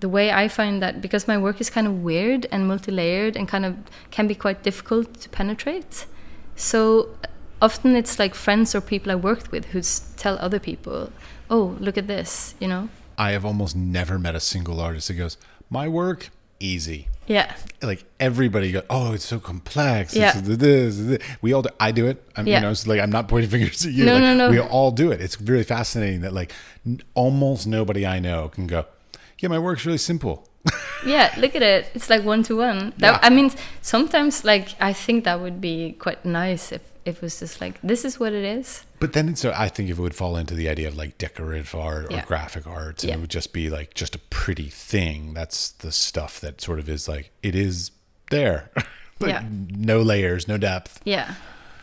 the 0.00 0.08
way 0.08 0.30
I 0.30 0.48
find 0.48 0.82
that, 0.82 1.00
because 1.00 1.26
my 1.26 1.38
work 1.38 1.60
is 1.60 1.70
kind 1.70 1.86
of 1.86 2.02
weird 2.02 2.46
and 2.52 2.68
multi-layered, 2.68 3.36
and 3.36 3.48
kind 3.48 3.64
of 3.64 3.76
can 4.10 4.26
be 4.26 4.34
quite 4.34 4.62
difficult 4.62 5.14
to 5.20 5.28
penetrate. 5.30 6.06
So 6.56 7.08
often 7.62 7.96
it's 7.96 8.18
like 8.18 8.34
friends 8.34 8.74
or 8.74 8.82
people 8.82 9.10
I 9.12 9.14
worked 9.14 9.50
with 9.50 9.66
who 9.66 9.80
tell 10.16 10.36
other 10.38 10.58
people, 10.58 11.10
"Oh, 11.48 11.76
look 11.80 11.96
at 11.96 12.06
this," 12.06 12.54
you 12.60 12.68
know. 12.68 12.88
I 13.16 13.30
have 13.30 13.46
almost 13.46 13.74
never 13.74 14.18
met 14.18 14.34
a 14.34 14.40
single 14.40 14.78
artist 14.80 15.08
that 15.08 15.14
goes, 15.14 15.38
"My 15.70 15.88
work 15.88 16.30
easy." 16.60 17.08
Yeah. 17.26 17.52
Like 17.82 18.04
everybody 18.20 18.72
goes, 18.72 18.84
"Oh, 18.88 19.12
it's 19.12 19.24
so 19.24 19.38
complex." 19.40 20.14
Yeah. 20.14 20.32
It's 20.38 20.46
this, 20.48 20.96
this. 20.98 21.18
We 21.42 21.52
all 21.52 21.62
do. 21.62 21.70
I 21.80 21.90
do 21.92 22.06
it. 22.06 22.22
I'm, 22.36 22.46
Yeah. 22.46 22.56
You 22.56 22.60
know, 22.62 22.70
it's 22.70 22.86
like 22.86 23.00
I'm 23.00 23.10
not 23.10 23.28
pointing 23.28 23.50
fingers 23.54 23.84
at 23.84 23.92
you. 23.92 24.04
No, 24.04 24.14
like, 24.14 24.22
no, 24.22 24.34
no. 24.34 24.50
We 24.50 24.60
all 24.60 24.90
do 24.90 25.10
it. 25.10 25.20
It's 25.20 25.40
really 25.40 25.64
fascinating 25.64 26.20
that 26.22 26.32
like 26.32 26.52
n- 26.86 27.00
almost 27.14 27.66
nobody 27.66 28.06
I 28.06 28.18
know 28.20 28.48
can 28.48 28.66
go, 28.66 28.86
"Yeah, 29.38 29.48
my 29.48 29.58
work's 29.58 29.84
really 29.86 29.98
simple." 29.98 30.48
Yeah, 31.06 31.32
look 31.38 31.54
at 31.54 31.62
it. 31.62 31.90
It's 31.94 32.10
like 32.10 32.24
one 32.24 32.42
to 32.44 32.56
one. 32.56 32.92
That 32.98 33.12
Yeah. 33.12 33.18
I 33.22 33.30
mean, 33.30 33.52
sometimes 33.82 34.44
like 34.44 34.68
I 34.80 34.92
think 34.92 35.24
that 35.24 35.40
would 35.40 35.60
be 35.60 35.92
quite 35.92 36.24
nice 36.24 36.72
if 36.72 36.80
it 37.06 37.22
was 37.22 37.38
just 37.38 37.60
like 37.60 37.80
this 37.82 38.04
is 38.04 38.18
what 38.20 38.32
it 38.32 38.44
is. 38.44 38.84
But 38.98 39.12
then 39.14 39.28
it's, 39.28 39.44
I 39.44 39.68
think 39.68 39.88
if 39.90 39.98
it 39.98 40.02
would 40.02 40.14
fall 40.14 40.36
into 40.36 40.54
the 40.54 40.68
idea 40.68 40.88
of 40.88 40.96
like 40.96 41.16
decorative 41.18 41.74
art 41.74 42.06
or 42.06 42.16
Yeah. 42.16 42.24
graphic 42.24 42.66
arts, 42.66 43.02
and 43.04 43.10
Yeah. 43.10 43.16
it 43.16 43.20
would 43.20 43.30
just 43.30 43.52
be 43.52 43.70
like 43.70 43.94
just 43.94 44.14
a 44.14 44.18
pretty 44.18 44.68
thing. 44.68 45.32
That's 45.34 45.70
the 45.70 45.92
stuff 45.92 46.40
that 46.40 46.60
sort 46.60 46.78
of 46.78 46.88
is 46.88 47.08
like 47.08 47.30
it 47.42 47.54
is 47.54 47.90
there, 48.30 48.70
but 49.18 49.28
Yeah. 49.28 49.44
no 49.48 50.02
layers, 50.02 50.46
no 50.48 50.58
depth. 50.58 51.00
Yeah, 51.04 51.34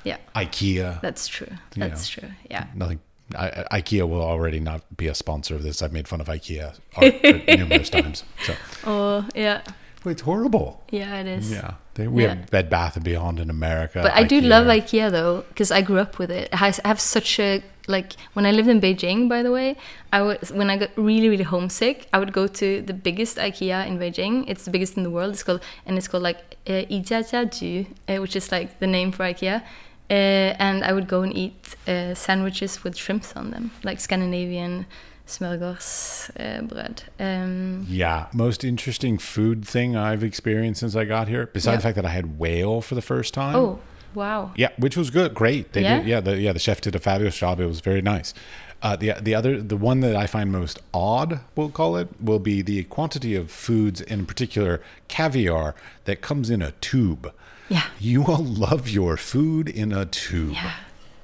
yeah, 0.04 0.18
IKEA, 0.36 1.02
that's 1.02 1.28
true. 1.28 1.48
That's 1.76 2.08
true. 2.08 2.30
Yeah. 2.50 2.66
nothing. 2.76 3.00
I, 3.36 3.80
IKEA 3.82 4.08
will 4.08 4.22
already 4.22 4.60
not 4.60 4.98
be 4.98 5.08
a 5.08 5.16
sponsor 5.16 5.56
of 5.56 5.64
this. 5.64 5.82
I've 5.82 5.94
made 5.94 6.08
fun 6.08 6.20
of 6.22 6.28
IKEA 6.28 6.76
art 6.98 7.48
numerous 7.48 7.90
times. 7.90 8.24
So 8.46 8.54
Oh, 8.84 9.28
yeah, 9.34 9.62
it's 10.12 10.22
horrible. 10.24 10.84
yeah, 10.90 11.20
it 11.22 11.28
is. 11.28 11.52
Yeah, 11.52 11.74
they, 11.96 12.08
we 12.08 12.24
Yeah. 12.24 12.30
have 12.36 12.50
Bed 12.52 12.70
Bath 12.70 12.96
and 12.96 13.06
Beyond 13.06 13.40
in 13.40 13.50
America. 13.50 14.00
But 14.04 14.14
I 14.14 14.24
do 14.24 14.42
IKEA. 14.42 14.48
love 14.48 14.66
IKEA 14.68 15.12
though, 15.12 15.44
because 15.50 15.72
I 15.72 15.82
grew 15.82 16.00
up 16.00 16.18
with 16.20 16.32
it. 16.32 16.50
It 16.54 16.84
I 16.86 16.88
have 16.88 17.00
such 17.00 17.40
a 17.40 17.62
like 17.88 18.14
when 18.34 18.46
I 18.46 18.52
lived 18.52 18.70
in 18.70 18.80
Beijing. 18.80 19.28
By 19.28 19.44
the 19.44 19.52
way, 19.52 19.76
I 20.12 20.22
was 20.22 20.52
when 20.52 20.70
I 20.70 20.78
got 20.78 20.90
really 20.96 21.30
really 21.30 21.44
homesick, 21.44 22.08
I 22.14 22.18
would 22.20 22.34
go 22.34 22.48
to 22.48 22.82
the 22.82 22.94
biggest 22.94 23.38
IKEA 23.38 23.86
in 23.88 24.00
Beijing. 24.00 24.46
It's 24.48 24.64
the 24.66 24.72
biggest 24.72 24.98
in 24.98 25.04
the 25.04 25.10
world. 25.10 25.32
It's 25.34 25.44
called 25.44 25.62
and 25.86 25.98
it's 25.98 26.08
called 26.08 26.24
like 26.24 26.40
uh, 26.68 26.86
Ijiajiaju, 26.96 27.86
uh, 28.10 28.18
which 28.22 28.36
is 28.36 28.52
like 28.52 28.80
the 28.80 28.88
name 28.88 29.12
for 29.12 29.24
IKEA. 29.24 29.62
Uh, 30.10 30.14
and 30.60 30.84
I 30.84 30.92
would 30.94 31.08
go 31.08 31.22
and 31.24 31.36
eat 31.36 31.76
uh, 31.88 32.14
sandwiches 32.14 32.84
with 32.84 32.96
shrimps 32.96 33.36
on 33.36 33.52
them, 33.52 33.72
like 33.84 34.00
Scandinavian 34.00 34.86
smørgås 35.26 36.32
bread. 36.70 37.04
Um, 37.20 37.86
Yeah, 37.90 38.26
most 38.34 38.64
interesting 38.64 39.18
food 39.20 39.66
thing 39.66 39.96
I've 39.96 40.24
experienced 40.24 40.80
since 40.80 40.96
I 40.96 41.06
got 41.06 41.28
here, 41.28 41.46
besides 41.54 41.66
Yeah. 41.66 41.76
the 41.78 41.82
fact 41.82 41.96
that 41.96 42.06
I 42.06 42.10
had 42.16 42.40
whale 42.40 42.82
for 42.82 42.96
the 42.96 43.02
first 43.02 43.34
time. 43.34 43.56
oh, 43.56 43.80
wow. 44.16 44.52
Yeah, 44.56 44.70
which 44.78 44.98
was 44.98 45.10
good, 45.10 45.34
great. 45.34 45.74
They 45.74 45.82
Yeah? 45.84 45.98
did, 46.00 46.08
yeah, 46.08 46.20
the, 46.22 46.38
yeah. 46.40 46.54
The 46.54 46.60
chef 46.60 46.82
did 46.82 46.96
a 46.96 47.00
fabulous 47.00 47.38
job. 47.38 47.60
It 47.60 47.66
was 47.68 47.80
very 47.82 48.02
nice. 48.02 48.34
Uh, 48.82 48.98
the 48.98 49.14
the 49.22 49.34
other 49.34 49.62
the 49.62 49.78
one 49.78 50.02
that 50.02 50.14
I 50.16 50.28
find 50.28 50.52
most 50.52 50.78
odd, 50.94 51.40
we'll 51.56 51.70
call 51.72 51.96
it, 51.96 52.10
will 52.20 52.40
be 52.40 52.62
the 52.62 52.84
quantity 52.84 53.34
of 53.34 53.50
foods, 53.50 54.02
in 54.02 54.26
particular 54.26 54.82
caviar, 55.08 55.74
that 56.04 56.22
comes 56.22 56.50
in 56.50 56.62
a 56.62 56.72
tube. 56.82 57.32
Yeah. 57.70 57.84
You 57.98 58.26
all 58.26 58.44
love 58.44 58.90
your 58.90 59.16
food 59.16 59.70
in 59.70 59.94
a 59.94 60.06
tube. 60.06 60.52
Yeah, 60.54 60.74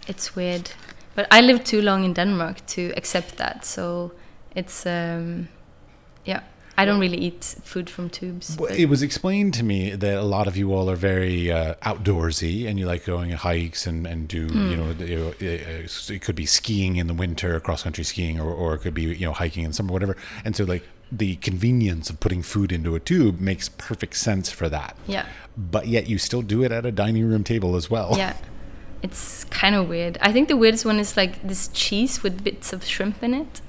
it's 0.07 0.35
weird. 0.37 0.71
But 1.15 1.27
I 1.31 1.41
lived 1.41 1.65
too 1.65 1.81
long 1.81 2.03
in 2.05 2.13
Denmark 2.13 2.65
to 2.75 2.81
accept 2.97 3.35
that. 3.37 3.65
So 3.65 4.11
it's 4.55 4.85
um 4.85 5.47
yeah. 6.25 6.39
I 6.81 6.85
don't 6.85 7.01
really 7.01 7.17
eat 7.17 7.43
food 7.63 7.89
from 7.89 8.09
tubes. 8.09 8.55
Well, 8.57 8.71
It 8.73 8.85
was 8.89 9.01
explained 9.03 9.53
to 9.55 9.63
me 9.63 9.95
that 9.97 10.17
a 10.17 10.23
lot 10.23 10.47
of 10.47 10.55
you 10.55 10.73
all 10.73 10.89
are 10.89 10.95
very 10.95 11.51
uh, 11.51 11.73
outdoorsy 11.83 12.69
and 12.69 12.79
you 12.79 12.87
like 12.91 13.03
going 13.11 13.31
on 13.33 13.37
hikes 13.37 13.85
and, 13.87 14.07
and 14.07 14.29
do, 14.29 14.47
Hmm. 14.47 14.71
you 14.71 14.77
know, 14.77 14.93
know, 14.93 15.33
uh, 15.41 16.13
it 16.13 16.21
could 16.21 16.35
be 16.35 16.45
skiing 16.45 16.95
in 16.95 17.07
the 17.07 17.13
winter, 17.13 17.59
cross 17.59 17.83
country 17.83 18.05
skiing, 18.05 18.39
or, 18.39 18.49
or 18.53 18.75
it 18.75 18.79
could 18.81 18.93
be, 18.93 19.01
you 19.01 19.25
know, 19.25 19.33
hiking 19.33 19.65
in 19.65 19.73
summer, 19.73 19.91
whatever. 19.91 20.15
And 20.45 20.55
so, 20.55 20.63
like, 20.63 20.83
the 21.19 21.35
convenience 21.41 22.09
of 22.09 22.19
putting 22.19 22.43
food 22.43 22.71
into 22.71 22.95
a 22.95 22.99
tube 22.99 23.41
makes 23.41 23.67
perfect 23.69 24.15
sense 24.15 24.49
for 24.49 24.69
that. 24.69 24.95
yeah. 25.07 25.25
But 25.57 25.87
yet 25.87 26.07
you 26.07 26.17
still 26.17 26.41
do 26.43 26.63
it 26.63 26.71
at 26.71 26.85
a 26.85 26.91
dining 26.91 27.29
room 27.29 27.43
table 27.43 27.75
as 27.75 27.89
well. 27.91 28.13
Yeah. 28.17 28.33
It's 29.01 29.43
kind 29.45 29.75
of 29.75 29.87
weird. 29.87 30.17
I 30.21 30.31
think 30.33 30.47
the 30.49 30.57
weirdest 30.57 30.85
one 30.85 30.99
is 30.99 31.15
like 31.15 31.41
this 31.47 31.69
cheese 31.69 32.21
with 32.23 32.43
bits 32.43 32.73
of 32.73 32.83
shrimp 32.85 33.23
in 33.23 33.33
it. 33.33 33.61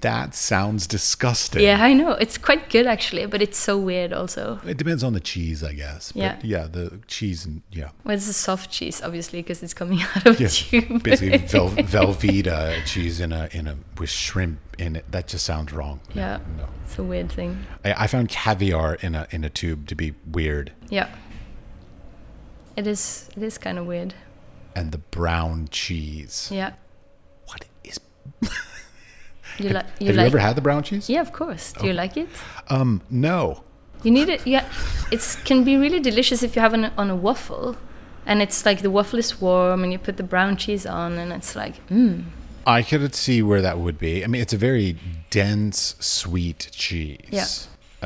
That 0.00 0.34
sounds 0.34 0.86
disgusting. 0.86 1.62
Yeah, 1.62 1.82
I 1.82 1.94
know. 1.94 2.12
It's 2.12 2.36
quite 2.36 2.68
good 2.68 2.86
actually, 2.86 3.24
but 3.26 3.40
it's 3.40 3.56
so 3.58 3.78
weird 3.78 4.12
also. 4.12 4.60
It 4.66 4.76
depends 4.76 5.02
on 5.02 5.14
the 5.14 5.20
cheese, 5.20 5.62
I 5.64 5.72
guess. 5.72 6.12
But 6.12 6.20
Yeah. 6.20 6.36
yeah, 6.42 6.66
the 6.70 7.00
cheese 7.06 7.46
and, 7.46 7.62
yeah. 7.70 7.90
Well, 8.04 8.14
it's 8.14 8.28
a 8.28 8.34
soft 8.34 8.70
cheese, 8.70 9.00
obviously, 9.02 9.40
because 9.40 9.62
it's 9.62 9.72
coming 9.72 10.00
out 10.16 10.26
of 10.26 10.38
a 10.40 10.42
Yeah, 10.42 10.48
tube. 10.48 11.02
basically 11.02 11.38
vel- 11.48 11.70
Velveeta 11.70 12.84
cheese 12.84 13.20
in 13.20 13.32
a 13.32 13.48
in 13.52 13.66
a 13.66 13.76
with 13.98 14.10
shrimp 14.10 14.58
in 14.78 14.96
it. 14.96 15.10
That 15.10 15.28
just 15.28 15.44
sounds 15.46 15.72
wrong. 15.72 16.00
Yeah. 16.14 16.38
no. 16.58 16.66
it's 16.84 16.98
a 16.98 17.02
weird 17.02 17.30
thing. 17.32 17.64
I, 17.84 18.04
I 18.04 18.06
found 18.06 18.28
caviar 18.28 18.96
in 18.96 19.14
a 19.14 19.26
in 19.30 19.42
a 19.44 19.50
tube 19.50 19.86
to 19.88 19.94
be 19.94 20.14
weird, 20.30 20.72
Yeah. 20.90 21.14
It 22.76 22.86
is. 22.86 23.28
It 23.36 23.42
is 23.42 23.58
kind 23.58 23.78
of 23.78 23.86
weird. 23.86 24.14
and 24.76 24.90
the 24.92 24.98
brown 24.98 25.68
cheese. 25.70 26.48
Yeah. 26.52 26.72
What 27.46 27.64
is? 27.84 28.00
You 29.58 29.68
like? 29.76 29.86
You 30.00 30.06
have 30.08 30.16
like? 30.16 30.24
you 30.24 30.26
ever 30.26 30.38
had 30.38 30.56
the 30.56 30.60
brown 30.62 30.82
cheese? 30.82 31.08
Yeah, 31.08 31.20
of 31.20 31.32
course. 31.32 31.72
Do 31.72 31.86
you 31.86 31.92
like 31.92 32.16
it? 32.16 32.28
Um, 32.68 33.00
no. 33.10 33.62
You 34.02 34.10
need 34.10 34.28
it. 34.28 34.46
Yeah, 34.46 34.64
it 35.12 35.20
can 35.44 35.64
be 35.64 35.76
really 35.76 36.00
delicious 36.00 36.42
if 36.42 36.56
you 36.56 36.62
have 36.62 36.74
it 36.74 36.92
on 36.98 37.08
a 37.10 37.16
waffle, 37.16 37.76
and 38.26 38.42
it's 38.42 38.66
like 38.66 38.82
the 38.82 38.90
waffle 38.90 39.18
is 39.18 39.40
warm, 39.40 39.82
and 39.84 39.92
you 39.92 39.98
put 39.98 40.16
the 40.16 40.22
brown 40.24 40.56
cheese 40.56 40.84
on, 40.86 41.12
and 41.18 41.32
it's 41.32 41.54
like, 41.56 41.74
mmm. 41.88 42.24
I 42.66 42.82
could 42.82 43.14
see 43.14 43.42
where 43.42 43.62
that 43.62 43.78
would 43.78 43.98
be. 43.98 44.24
I 44.24 44.26
mean, 44.26 44.40
it's 44.42 44.52
a 44.54 44.58
very 44.58 44.96
dense, 45.30 45.94
sweet 46.00 46.68
cheese. 46.72 47.18
Yeah. 47.30 47.46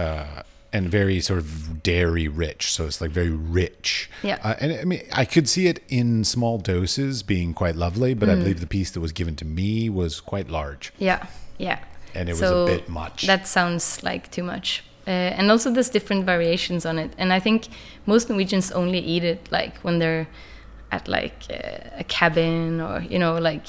Uh, 0.03 0.43
and 0.73 0.91
very 0.91 1.21
sort 1.21 1.39
of 1.39 1.83
dairy 1.83 2.29
rich, 2.29 2.73
so 2.73 2.87
it's 2.87 3.01
like 3.01 3.11
very 3.11 3.31
rich. 3.31 4.11
Yeah. 4.23 4.39
Uh, 4.43 4.55
and 4.61 4.73
I 4.73 4.85
mean, 4.85 5.03
I 5.13 5.25
could 5.25 5.49
see 5.49 5.67
it 5.67 5.83
in 5.89 6.25
small 6.25 6.59
doses 6.59 7.23
being 7.23 7.55
quite 7.55 7.75
lovely, 7.77 8.15
but 8.15 8.29
I 8.29 8.35
believe 8.35 8.61
the 8.61 8.67
piece 8.67 8.91
that 8.91 9.01
was 9.01 9.13
given 9.13 9.35
to 9.37 9.45
me 9.45 9.89
was 9.89 10.21
quite 10.21 10.49
large, 10.51 10.93
Yeah, 10.99 11.27
yeah. 11.59 11.79
and 12.15 12.29
it 12.29 12.33
was 12.33 12.43
a 12.43 12.67
bit 12.67 12.89
much. 12.89 13.27
That 13.27 13.47
sounds 13.47 14.03
like 14.03 14.31
too 14.31 14.43
much. 14.43 14.85
Uh, 15.07 15.11
and 15.11 15.51
also, 15.51 15.71
there's 15.71 15.89
different 15.89 16.27
variations 16.27 16.85
on 16.85 16.99
it, 16.99 17.13
and 17.17 17.33
I 17.33 17.41
think 17.41 17.69
most 18.05 18.29
Norwegians 18.29 18.71
only 18.73 18.99
eat 18.99 19.25
it 19.25 19.49
like 19.51 19.79
when 19.79 19.99
they're 19.99 20.29
at 20.93 21.09
like 21.09 21.45
uh, 21.51 21.89
a 21.99 22.05
cabin 22.05 22.81
or 22.81 23.01
you 23.01 23.19
know 23.19 23.39
like 23.39 23.65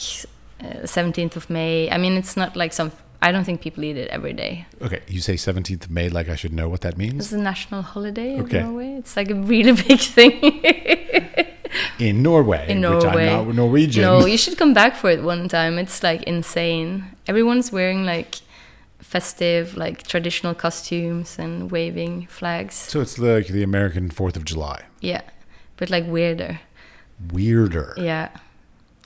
uh, 0.61 0.83
17th 0.83 1.37
of 1.37 1.49
May. 1.49 1.89
I 1.89 1.97
mean, 1.97 2.17
it's 2.17 2.35
not 2.35 2.57
like 2.57 2.73
some. 2.73 2.91
I 3.21 3.31
don't 3.33 3.43
think 3.43 3.59
people 3.61 3.83
eat 3.83 3.97
it 3.97 4.07
every 4.09 4.33
day. 4.33 4.65
okay, 4.81 5.01
you 5.07 5.19
say 5.19 5.33
17th 5.35 5.85
of 5.85 5.91
May, 5.91 6.07
like 6.09 6.29
I 6.29 6.35
should 6.35 6.53
know 6.53 6.69
what 6.69 6.81
that 6.81 6.97
means. 6.97 7.19
It's 7.25 7.31
a 7.33 7.37
national 7.37 7.81
holiday 7.81 8.39
Okay. 8.41 8.59
in 8.59 8.65
Norway. 8.65 8.91
It's 8.93 9.15
like 9.17 9.29
a 9.29 9.35
really 9.35 9.73
big 9.87 9.99
thing. 9.99 10.61
In 11.99 12.23
Norway, 12.23 12.65
in 12.69 12.77
which 12.81 13.03
Norway. 13.03 13.29
I'm 13.29 13.47
not 13.47 13.55
Norwegian. 13.55 14.01
No, 14.03 14.25
you 14.25 14.37
should 14.37 14.57
come 14.57 14.73
back 14.73 14.95
for 14.95 15.09
it 15.09 15.21
one 15.21 15.47
time. 15.49 15.77
It's 15.77 16.01
like 16.01 16.23
insane. 16.23 17.05
Everyone's 17.27 17.71
wearing 17.71 18.05
like 18.05 18.35
festive, 18.99 19.75
like 19.77 20.03
traditional 20.07 20.53
costumes 20.55 21.37
and 21.37 21.69
waving 21.71 22.27
flags. 22.27 22.75
so 22.75 23.01
it's 23.01 23.19
like 23.19 23.47
the 23.47 23.63
American 23.63 24.09
Fourth 24.09 24.35
of 24.37 24.45
July. 24.45 24.85
Yeah, 25.01 25.21
but 25.77 25.89
like 25.89 26.05
weirder. 26.07 26.59
Weirder. 27.33 27.93
Yeah, 27.97 28.29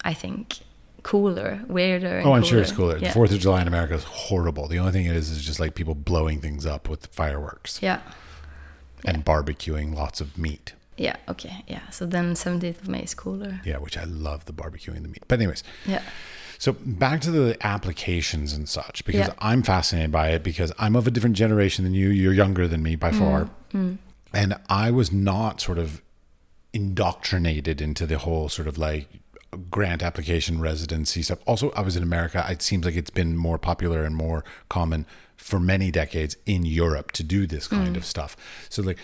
I 0.05 0.13
think 0.13 0.59
cooler, 1.03 1.61
weirder. 1.67 2.17
And 2.19 2.27
Oh, 2.27 2.33
I'm 2.33 2.43
sure 2.43 2.59
it's 2.61 2.71
cooler. 2.71 2.97
Yeah. 2.97 3.09
The 3.09 3.13
Fourth 3.13 3.31
of 3.31 3.39
July 3.39 3.61
in 3.61 3.67
America 3.67 3.93
is 3.95 4.03
horrible. 4.03 4.67
The 4.67 4.79
only 4.79 4.91
thing 4.93 5.05
it 5.05 5.15
is 5.15 5.29
is 5.29 5.43
just 5.45 5.59
like 5.59 5.75
people 5.75 5.95
blowing 5.95 6.39
things 6.41 6.65
up 6.65 6.89
with 6.89 7.05
fireworks 7.07 7.79
yeah, 7.81 7.99
and 9.05 9.25
barbecuing 9.25 9.93
lots 9.95 10.21
of 10.21 10.37
meat. 10.37 10.73
yeah, 10.97 11.17
okay, 11.27 11.63
yeah. 11.67 11.89
So 11.89 12.05
then 12.05 12.33
17th 12.35 12.81
of 12.83 12.87
May 12.87 13.01
is 13.03 13.13
cooler. 13.13 13.61
Yeah, 13.65 13.77
which 13.77 13.97
I 13.97 14.03
love 14.05 14.45
the 14.45 14.53
barbecuing 14.53 15.01
the 15.01 15.07
meat. 15.09 15.23
But 15.27 15.39
anyways, 15.39 15.63
Yeah, 15.85 16.01
so 16.57 16.71
back 16.73 17.19
to 17.21 17.31
the 17.31 17.57
applications 17.65 18.53
and 18.53 18.69
such 18.69 19.03
because 19.05 19.27
Yeah. 19.27 19.33
I'm 19.39 19.63
fascinated 19.63 20.11
by 20.11 20.29
it 20.29 20.43
because 20.43 20.71
I'm 20.79 20.95
of 20.95 21.05
a 21.07 21.11
different 21.11 21.35
generation 21.35 21.83
than 21.83 21.93
you. 21.93 22.09
You're 22.09 22.33
younger 22.33 22.67
than 22.67 22.81
me 22.81 22.95
by 22.95 23.11
Mm, 23.11 23.19
far, 23.19 23.49
and 24.33 24.55
I 24.69 24.89
was 24.91 25.11
not 25.11 25.59
sort 25.61 25.77
of 25.79 26.01
indoctrinated 26.71 27.81
into 27.81 28.05
the 28.05 28.17
whole 28.19 28.49
sort 28.49 28.67
of 28.67 28.77
like 28.77 29.07
grant 29.57 30.03
application 30.03 30.59
residency 30.59 31.21
stuff. 31.21 31.39
Also, 31.45 31.71
I 31.71 31.81
was 31.81 31.95
in 31.95 32.03
America. 32.03 32.45
It 32.49 32.61
seems 32.61 32.85
like 32.85 32.95
it's 32.95 33.09
been 33.09 33.37
more 33.37 33.57
popular 33.57 34.03
and 34.03 34.15
more 34.15 34.43
common 34.69 35.05
for 35.37 35.59
many 35.59 35.91
decades 35.91 36.37
in 36.45 36.65
Europe 36.65 37.11
to 37.13 37.23
do 37.23 37.45
this 37.45 37.67
kind 37.67 37.95
mm. 37.95 37.97
of 37.97 38.05
stuff. 38.05 38.37
So 38.69 38.81
like 38.81 38.99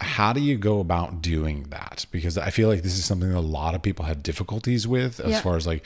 how 0.00 0.32
do 0.32 0.40
you 0.40 0.58
go 0.58 0.80
about 0.80 1.22
doing 1.22 1.64
that? 1.70 2.06
Because 2.10 2.36
I 2.36 2.50
feel 2.50 2.68
like 2.68 2.82
this 2.82 2.98
is 2.98 3.04
something 3.04 3.30
that 3.30 3.38
a 3.38 3.40
lot 3.40 3.74
of 3.74 3.82
people 3.82 4.04
have 4.04 4.22
difficulties 4.22 4.86
with 4.86 5.20
as 5.20 5.30
Yeah. 5.30 5.40
far 5.40 5.56
as 5.56 5.66
like 5.66 5.84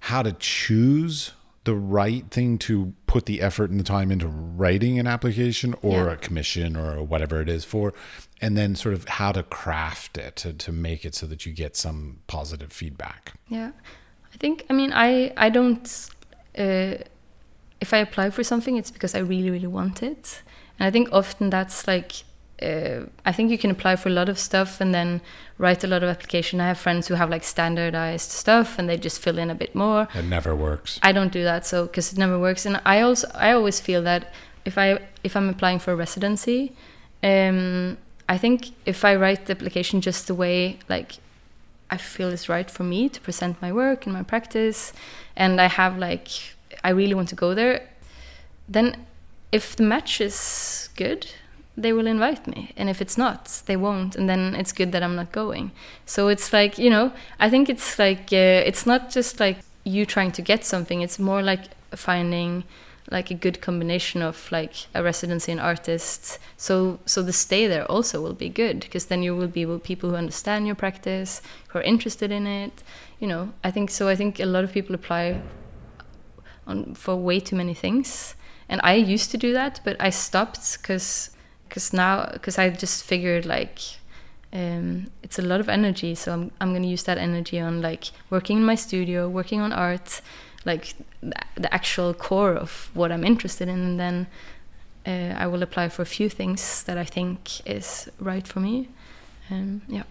how 0.00 0.22
to 0.22 0.32
choose 0.32 1.32
the 1.64 1.74
right 1.74 2.30
thing 2.30 2.58
to 2.58 2.92
put 3.06 3.24
the 3.24 3.40
effort 3.40 3.70
and 3.70 3.80
the 3.80 3.84
time 3.84 4.12
into 4.12 4.28
writing 4.28 4.98
an 4.98 5.06
application 5.06 5.74
or 5.80 6.04
Yeah. 6.04 6.12
a 6.12 6.16
commission 6.16 6.76
or 6.76 7.02
whatever 7.02 7.40
it 7.40 7.48
is 7.48 7.64
for 7.64 7.94
and 8.44 8.56
then 8.56 8.74
sort 8.74 8.94
of 8.94 9.08
how 9.08 9.32
to 9.32 9.42
craft 9.42 10.18
it 10.18 10.36
to, 10.36 10.52
to 10.52 10.70
make 10.72 11.04
it 11.04 11.14
so 11.14 11.26
that 11.26 11.40
you 11.46 11.52
get 11.52 11.76
some 11.76 12.18
positive 12.26 12.72
feedback 12.72 13.32
yeah. 13.48 13.70
I 14.34 14.36
think. 14.36 14.66
I 14.68 14.72
mean, 14.72 14.92
I 14.92 15.32
I 15.36 15.48
don't. 15.48 15.86
Uh, 16.58 16.96
if 17.80 17.92
I 17.92 17.98
apply 17.98 18.30
for 18.30 18.42
something, 18.42 18.76
it's 18.76 18.90
because 18.90 19.14
I 19.14 19.20
really, 19.20 19.50
really 19.50 19.66
want 19.66 20.02
it. 20.02 20.42
And 20.78 20.86
I 20.86 20.90
think 20.90 21.08
often 21.12 21.50
that's 21.50 21.86
like, 21.86 22.12
uh, 22.62 23.00
I 23.24 23.32
think 23.32 23.50
you 23.50 23.58
can 23.58 23.70
apply 23.70 23.96
for 23.96 24.08
a 24.08 24.12
lot 24.12 24.28
of 24.28 24.38
stuff 24.38 24.80
and 24.80 24.94
then 24.94 25.20
write 25.58 25.84
a 25.84 25.86
lot 25.86 26.02
of 26.02 26.08
application. 26.08 26.60
I 26.60 26.68
have 26.68 26.78
friends 26.78 27.08
who 27.08 27.14
have 27.14 27.30
like 27.30 27.44
standardized 27.44 28.30
stuff 28.30 28.78
and 28.78 28.88
they 28.88 28.96
just 28.96 29.20
fill 29.20 29.38
in 29.38 29.50
a 29.50 29.54
bit 29.54 29.74
more. 29.74 30.08
It 30.14 30.24
never 30.24 30.54
works. 30.56 30.98
I 31.02 31.12
don't 31.12 31.32
do 31.32 31.44
that, 31.44 31.66
so 31.66 31.86
because 31.86 32.12
it 32.12 32.18
never 32.18 32.38
works. 32.38 32.66
And 32.66 32.80
I 32.84 33.02
also, 33.02 33.28
I 33.34 33.52
always 33.52 33.80
feel 33.80 34.02
that 34.02 34.32
if 34.64 34.78
I 34.78 34.98
if 35.22 35.36
I'm 35.36 35.48
applying 35.48 35.78
for 35.78 35.92
a 35.92 35.96
residency, 35.96 36.72
um, 37.22 37.98
I 38.28 38.38
think 38.38 38.70
if 38.86 39.04
I 39.04 39.14
write 39.16 39.46
the 39.46 39.52
application 39.52 40.00
just 40.00 40.26
the 40.26 40.34
way 40.34 40.78
like 40.88 41.16
I 41.90 41.96
feel 41.96 42.28
is 42.28 42.48
right 42.48 42.70
for 42.70 42.82
me 42.82 43.08
to 43.08 43.20
present 43.20 43.60
my 43.60 43.72
work 43.72 44.06
and 44.06 44.14
my 44.14 44.22
practice, 44.22 44.92
and 45.36 45.60
I 45.60 45.66
have 45.66 45.98
like 45.98 46.28
I 46.82 46.90
really 46.90 47.14
want 47.14 47.28
to 47.28 47.34
go 47.34 47.54
there, 47.54 47.88
then 48.68 49.06
if 49.52 49.76
the 49.76 49.82
match 49.82 50.20
is 50.20 50.88
good, 50.96 51.30
they 51.76 51.92
will 51.92 52.06
invite 52.06 52.46
me, 52.46 52.72
and 52.76 52.88
if 52.88 53.00
it's 53.00 53.18
not, 53.18 53.62
they 53.66 53.76
won't, 53.76 54.16
and 54.16 54.28
then 54.28 54.54
it's 54.54 54.72
good 54.72 54.92
that 54.92 55.02
I'm 55.02 55.16
not 55.16 55.32
going. 55.32 55.72
So 56.06 56.28
it's 56.28 56.52
like 56.52 56.78
you 56.78 56.90
know, 56.90 57.12
I 57.38 57.50
think 57.50 57.68
it's 57.68 57.98
like 57.98 58.32
uh, 58.32 58.68
it's 58.68 58.86
not 58.86 59.10
just 59.10 59.38
like 59.38 59.58
you 59.84 60.06
trying 60.06 60.32
to 60.32 60.42
get 60.42 60.64
something; 60.64 61.02
it's 61.02 61.18
more 61.18 61.42
like 61.42 61.64
finding 61.94 62.64
like 63.10 63.30
a 63.30 63.34
good 63.34 63.60
combination 63.60 64.22
of 64.22 64.50
like 64.50 64.86
a 64.94 65.02
residency 65.02 65.52
and 65.52 65.60
artists. 65.60 66.38
So 66.56 66.98
so 67.06 67.22
the 67.22 67.32
stay 67.32 67.66
there 67.66 67.84
also 67.90 68.22
will 68.22 68.34
be 68.34 68.48
good 68.48 68.80
because 68.80 69.06
then 69.06 69.22
you 69.22 69.36
will 69.36 69.48
be 69.48 69.66
with 69.66 69.82
people 69.82 70.10
who 70.10 70.16
understand 70.16 70.66
your 70.66 70.74
practice 70.74 71.42
who 71.68 71.78
are 71.78 71.82
interested 71.82 72.30
in 72.30 72.46
it 72.46 72.82
you 73.18 73.26
know. 73.26 73.52
I 73.62 73.70
think 73.70 73.90
so 73.90 74.08
i 74.08 74.16
think 74.16 74.40
a 74.40 74.46
lot 74.46 74.64
of 74.64 74.72
people 74.72 74.94
apply 74.94 75.40
on 76.66 76.94
for 76.94 77.16
way 77.16 77.40
too 77.40 77.56
many 77.56 77.74
things. 77.74 78.34
And 78.68 78.80
i 78.82 78.94
used 78.94 79.30
to 79.32 79.36
do 79.36 79.52
that 79.52 79.80
but 79.84 79.96
i 80.00 80.10
stopped 80.10 80.78
because 80.80 81.30
because 81.68 81.92
now 81.92 82.30
because 82.32 82.58
i 82.58 82.70
just 82.70 83.04
figured 83.04 83.44
like 83.44 83.78
um, 84.52 85.10
it's 85.22 85.38
a 85.38 85.42
lot 85.42 85.60
of 85.60 85.68
energy 85.68 86.14
so 86.14 86.32
i'm, 86.32 86.50
I'm 86.60 86.70
going 86.70 86.82
to 86.82 86.88
use 86.88 87.02
that 87.04 87.18
energy 87.18 87.58
on 87.60 87.82
like 87.82 88.04
working 88.30 88.58
in 88.58 88.64
my 88.64 88.76
studio 88.76 89.28
working 89.28 89.60
on 89.60 89.72
art 89.72 90.22
like 90.64 90.94
the 91.56 91.72
actual 91.72 92.14
core 92.14 92.54
of 92.54 92.90
what 92.94 93.12
I'm 93.12 93.24
interested 93.24 93.68
in, 93.68 93.80
and 93.80 94.00
then 94.00 94.26
uh, 95.06 95.34
I 95.38 95.46
will 95.46 95.62
apply 95.62 95.88
for 95.88 96.02
a 96.02 96.06
few 96.06 96.28
things 96.28 96.82
that 96.84 96.98
I 96.98 97.04
think 97.04 97.66
is 97.68 98.08
right 98.18 98.46
for 98.46 98.60
me. 98.60 98.88
Um, 99.50 99.82
yeah. 99.88 100.04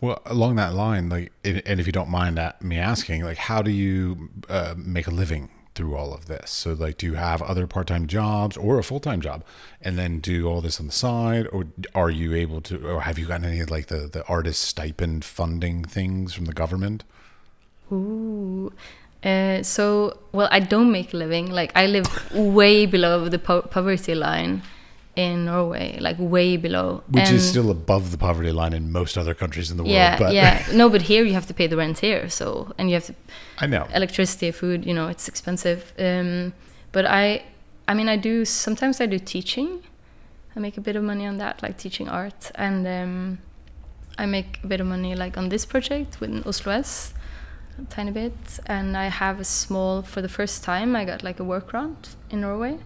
Well, 0.00 0.22
along 0.26 0.56
that 0.56 0.74
line, 0.74 1.08
like, 1.08 1.32
and 1.44 1.80
if 1.80 1.86
you 1.86 1.92
don't 1.92 2.10
mind 2.10 2.40
me 2.60 2.78
asking, 2.78 3.24
like, 3.24 3.38
how 3.38 3.62
do 3.62 3.70
you 3.70 4.30
uh, 4.48 4.74
make 4.76 5.08
a 5.08 5.10
living 5.10 5.50
through 5.74 5.96
all 5.96 6.14
of 6.14 6.26
this? 6.26 6.50
So, 6.50 6.72
like, 6.72 6.98
do 6.98 7.06
you 7.06 7.14
have 7.14 7.42
other 7.42 7.66
part-time 7.66 8.06
jobs 8.06 8.56
or 8.56 8.78
a 8.78 8.84
full-time 8.84 9.20
job, 9.20 9.42
and 9.80 9.98
then 9.98 10.20
do 10.20 10.46
all 10.46 10.60
this 10.60 10.78
on 10.78 10.86
the 10.86 10.92
side, 10.92 11.48
or 11.52 11.66
are 11.94 12.10
you 12.10 12.34
able 12.34 12.60
to, 12.62 12.86
or 12.86 13.00
have 13.02 13.18
you 13.18 13.26
gotten 13.26 13.46
any 13.46 13.64
like 13.64 13.86
the 13.86 14.08
the 14.08 14.24
artist 14.26 14.62
stipend 14.62 15.24
funding 15.24 15.84
things 15.84 16.32
from 16.32 16.44
the 16.44 16.52
government? 16.52 17.02
Ooh, 17.90 18.72
uh, 19.24 19.62
so, 19.62 20.18
well, 20.32 20.48
I 20.50 20.60
don't 20.60 20.92
make 20.92 21.12
a 21.12 21.16
living. 21.16 21.50
Like, 21.50 21.72
I 21.74 21.86
live 21.86 22.06
way 22.32 22.86
below 22.86 23.28
the 23.28 23.38
po 23.38 23.62
poverty 23.62 24.14
line 24.14 24.62
in 25.16 25.46
Norway, 25.46 25.98
like 26.00 26.16
way 26.18 26.56
below. 26.56 27.02
Which 27.08 27.24
and 27.24 27.36
is 27.36 27.48
still 27.48 27.70
above 27.70 28.12
the 28.12 28.18
poverty 28.18 28.52
line 28.52 28.72
in 28.72 28.92
most 28.92 29.18
other 29.18 29.34
countries 29.34 29.72
in 29.72 29.76
the 29.76 29.84
yeah, 29.84 30.10
world. 30.10 30.20
But 30.20 30.34
yeah, 30.34 30.64
no, 30.72 30.88
but 30.88 31.02
here 31.02 31.24
you 31.24 31.34
have 31.34 31.46
to 31.46 31.54
pay 31.54 31.66
the 31.66 31.76
rent 31.76 31.98
here. 31.98 32.28
So, 32.28 32.72
and 32.78 32.88
you 32.88 32.94
have 32.94 33.06
to. 33.06 33.14
I 33.58 33.66
know. 33.66 33.88
Electricity, 33.92 34.52
food, 34.52 34.86
you 34.86 34.94
know, 34.94 35.08
it's 35.08 35.26
expensive. 35.26 35.92
Um, 35.98 36.52
but 36.92 37.04
I, 37.04 37.42
I 37.88 37.94
mean, 37.94 38.08
I 38.08 38.16
do 38.16 38.44
sometimes 38.44 39.00
I 39.00 39.06
do 39.06 39.18
teaching. 39.18 39.82
I 40.54 40.60
make 40.60 40.76
a 40.76 40.80
bit 40.80 40.94
of 40.94 41.02
money 41.02 41.26
on 41.26 41.38
that, 41.38 41.60
like 41.62 41.76
teaching 41.78 42.08
art, 42.08 42.52
and 42.54 42.86
um, 42.86 43.38
I 44.16 44.26
make 44.26 44.60
a 44.62 44.66
bit 44.68 44.80
of 44.80 44.86
money 44.86 45.16
like 45.16 45.36
on 45.36 45.48
this 45.48 45.66
project 45.66 46.20
with 46.20 46.46
Oslo 46.46 46.72
S 46.72 47.14
a 47.78 47.84
tiny 47.88 48.10
bit, 48.10 48.60
and 48.66 48.96
I 48.96 49.06
have 49.06 49.40
a 49.40 49.44
small. 49.44 50.02
For 50.02 50.20
the 50.22 50.28
first 50.28 50.64
time, 50.64 50.96
I 50.96 51.04
got 51.04 51.22
like 51.22 51.40
a 51.40 51.44
work 51.44 51.68
grant 51.68 52.16
in 52.30 52.40
Norway, 52.40 52.78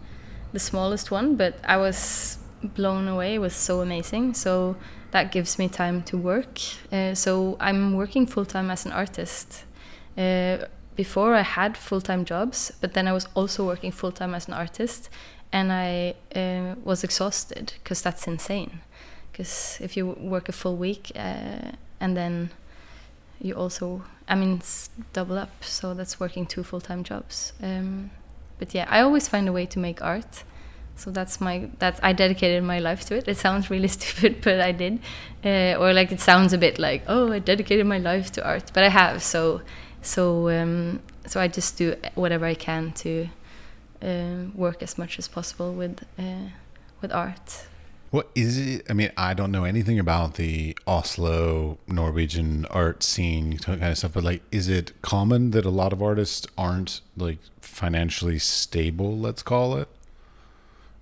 the 0.52 0.58
smallest 0.58 1.10
one, 1.10 1.36
but 1.36 1.54
I 1.64 1.76
was 1.76 2.38
blown 2.62 3.08
away. 3.08 3.34
It 3.34 3.40
was 3.40 3.54
so 3.54 3.80
amazing. 3.80 4.34
So 4.34 4.76
that 5.10 5.32
gives 5.32 5.58
me 5.58 5.68
time 5.68 6.02
to 6.04 6.16
work. 6.16 6.58
Uh, 6.90 7.14
so 7.14 7.56
I'm 7.60 7.94
working 7.94 8.26
full 8.26 8.44
time 8.44 8.70
as 8.70 8.86
an 8.86 8.92
artist. 8.92 9.64
Uh, 10.16 10.58
before 10.94 11.34
I 11.34 11.42
had 11.42 11.76
full 11.76 12.00
time 12.00 12.24
jobs, 12.24 12.72
but 12.80 12.92
then 12.92 13.08
I 13.08 13.12
was 13.12 13.26
also 13.34 13.64
working 13.66 13.92
full 13.92 14.12
time 14.12 14.34
as 14.34 14.46
an 14.48 14.54
artist, 14.54 15.08
and 15.52 15.72
I 15.72 16.14
uh, 16.34 16.74
was 16.84 17.02
exhausted 17.04 17.72
because 17.82 18.02
that's 18.02 18.26
insane. 18.26 18.80
Because 19.30 19.78
if 19.80 19.96
you 19.96 20.08
work 20.08 20.48
a 20.50 20.52
full 20.52 20.76
week 20.76 21.10
uh, 21.16 21.72
and 22.00 22.14
then 22.16 22.50
you 23.40 23.54
also 23.54 24.02
I 24.32 24.34
mean, 24.34 24.54
it's 24.54 24.88
double 25.12 25.36
up, 25.36 25.62
so 25.62 25.92
that's 25.92 26.18
working 26.18 26.46
two 26.46 26.62
full 26.62 26.80
time 26.80 27.04
jobs. 27.04 27.52
Um, 27.62 28.10
but 28.58 28.72
yeah, 28.72 28.86
I 28.88 29.00
always 29.02 29.28
find 29.28 29.46
a 29.46 29.52
way 29.52 29.66
to 29.66 29.78
make 29.78 30.00
art. 30.00 30.44
So 30.96 31.10
that's 31.10 31.38
my 31.38 31.68
that's 31.78 32.00
I 32.02 32.14
dedicated 32.14 32.64
my 32.64 32.78
life 32.78 33.04
to 33.08 33.16
it. 33.16 33.28
It 33.28 33.36
sounds 33.36 33.68
really 33.68 33.88
stupid, 33.98 34.40
but 34.40 34.58
I 34.58 34.72
did, 34.72 35.00
uh, 35.44 35.74
or 35.78 35.92
like 35.92 36.12
it 36.12 36.20
sounds 36.20 36.54
a 36.54 36.58
bit 36.58 36.78
like 36.78 37.02
oh 37.08 37.30
I 37.30 37.40
dedicated 37.40 37.86
my 37.86 37.98
life 37.98 38.32
to 38.32 38.42
art, 38.42 38.70
but 38.72 38.82
I 38.82 38.88
have. 38.88 39.22
So 39.22 39.60
so 40.00 40.48
um, 40.48 41.00
so 41.26 41.38
I 41.38 41.48
just 41.48 41.76
do 41.76 41.94
whatever 42.14 42.46
I 42.46 42.54
can 42.54 42.92
to 43.04 43.28
uh, 44.02 44.44
work 44.54 44.82
as 44.82 44.96
much 44.96 45.18
as 45.18 45.28
possible 45.28 45.74
with 45.74 46.02
uh, 46.18 46.48
with 47.02 47.12
art. 47.12 47.66
What 48.12 48.28
is 48.34 48.58
it? 48.58 48.86
I 48.90 48.92
mean, 48.92 49.10
I 49.16 49.32
don't 49.32 49.50
know 49.50 49.64
anything 49.64 49.98
about 49.98 50.34
the 50.34 50.76
Oslo 50.86 51.78
Norwegian 51.86 52.66
art 52.66 53.02
scene 53.02 53.56
kind 53.56 53.82
of 53.82 53.96
stuff, 53.96 54.12
but 54.12 54.22
like, 54.22 54.42
is 54.52 54.68
it 54.68 54.92
common 55.00 55.52
that 55.52 55.64
a 55.64 55.70
lot 55.70 55.94
of 55.94 56.02
artists 56.02 56.46
aren't 56.58 57.00
like 57.16 57.38
financially 57.62 58.38
stable? 58.38 59.16
Let's 59.16 59.42
call 59.42 59.78
it, 59.78 59.88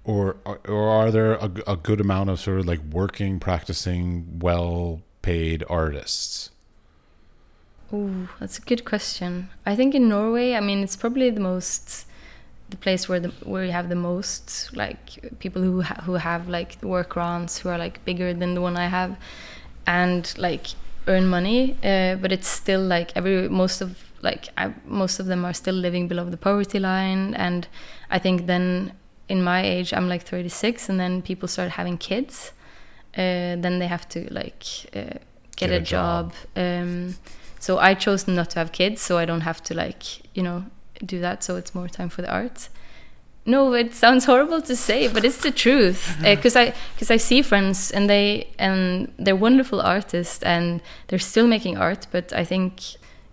or 0.05 0.37
or 0.69 0.89
are 0.89 1.11
there 1.11 1.33
a, 1.33 1.51
a 1.67 1.77
good 1.77 2.01
amount 2.01 2.31
of 2.31 2.39
sort 2.39 2.61
of 2.61 2.67
like 2.67 2.81
working, 2.93 3.41
practicing, 3.41 4.39
well-paid 4.39 5.65
artists? 5.69 6.51
Oh, 7.93 8.29
that's 8.39 8.59
a 8.59 8.63
good 8.63 8.85
question. 8.85 9.49
I 9.67 9.75
think 9.75 9.97
in 9.97 10.09
Norway, 10.09 10.55
I 10.55 10.61
mean, 10.61 10.85
it's 10.85 10.95
probably 10.95 11.29
the 11.31 11.41
most 11.41 12.07
the 12.71 12.77
place 12.77 13.09
where 13.09 13.21
the 13.21 13.29
where 13.45 13.65
you 13.65 13.73
have 13.73 13.89
the 13.89 13.97
most 13.97 14.71
like 14.75 15.39
people 15.39 15.63
who 15.63 15.83
ha 15.83 15.95
who 16.05 16.15
have 16.15 16.49
like 16.49 16.83
work 16.83 17.11
grants 17.11 17.59
who 17.59 17.69
are 17.69 17.79
like 17.79 18.05
bigger 18.05 18.33
than 18.33 18.55
the 18.55 18.61
one 18.61 18.77
I 18.77 18.87
have, 18.87 19.17
and 19.87 20.33
like 20.39 20.67
earn 21.07 21.27
money. 21.27 21.77
Uh, 21.83 22.15
but 22.17 22.33
it's 22.33 22.49
still 22.49 22.83
like 22.83 23.13
every 23.17 23.49
most 23.49 23.81
of 23.81 23.99
like 24.23 24.49
I, 24.57 24.73
most 24.87 25.21
of 25.21 25.27
them 25.27 25.45
are 25.45 25.55
still 25.55 25.75
living 25.75 26.09
below 26.09 26.25
the 26.25 26.37
poverty 26.37 26.79
line, 26.79 27.35
and 27.35 27.67
I 28.11 28.19
think 28.19 28.47
then 28.47 28.93
in 29.29 29.43
my 29.43 29.63
age 29.63 29.93
I'm 29.93 30.09
like 30.09 30.23
36, 30.23 30.89
and 30.89 30.99
then 31.01 31.23
people 31.23 31.49
start 31.49 31.71
having 31.73 31.99
kids. 31.99 32.53
Uh, 33.17 33.57
then 33.59 33.81
they 33.81 33.89
have 33.89 34.09
to 34.09 34.33
like 34.33 34.65
uh, 34.95 35.19
get, 35.57 35.69
get, 35.69 35.71
a, 35.71 35.77
a 35.77 35.81
job. 35.81 36.33
job. 36.33 36.65
Um, 36.65 37.17
so 37.59 37.79
I 37.79 37.95
chose 37.95 38.29
not 38.29 38.51
to 38.51 38.59
have 38.61 38.73
kids, 38.73 39.03
so 39.03 39.19
I 39.19 39.25
don't 39.25 39.43
have 39.43 39.63
to 39.65 39.75
like 39.75 40.05
you 40.35 40.43
know 40.43 40.65
do 41.05 41.21
that 41.21 41.43
so 41.43 41.57
it's 41.57 41.75
more 41.75 41.89
time 41.89 42.09
for 42.09 42.23
the 42.23 42.31
arts. 42.31 42.71
No 43.47 43.73
it 43.73 43.95
sounds 43.95 44.25
horrible 44.27 44.61
to 44.63 44.77
say 44.77 45.09
but 45.09 45.25
it's 45.25 45.43
the 45.43 45.51
truth. 45.51 46.17
Because 46.23 46.57
uh, 46.61 46.61
i 46.61 46.75
because 46.95 47.11
i 47.11 47.17
see 47.17 47.43
friends 47.43 47.91
and 47.91 48.09
they 48.09 48.49
and 48.59 49.13
they're 49.19 49.37
wonderful 49.37 49.81
artists 49.81 50.43
and 50.43 50.81
they're 51.09 51.19
still 51.19 51.47
making 51.47 51.77
art 51.79 52.07
but 52.11 52.33
i 52.33 52.45
think 52.45 52.83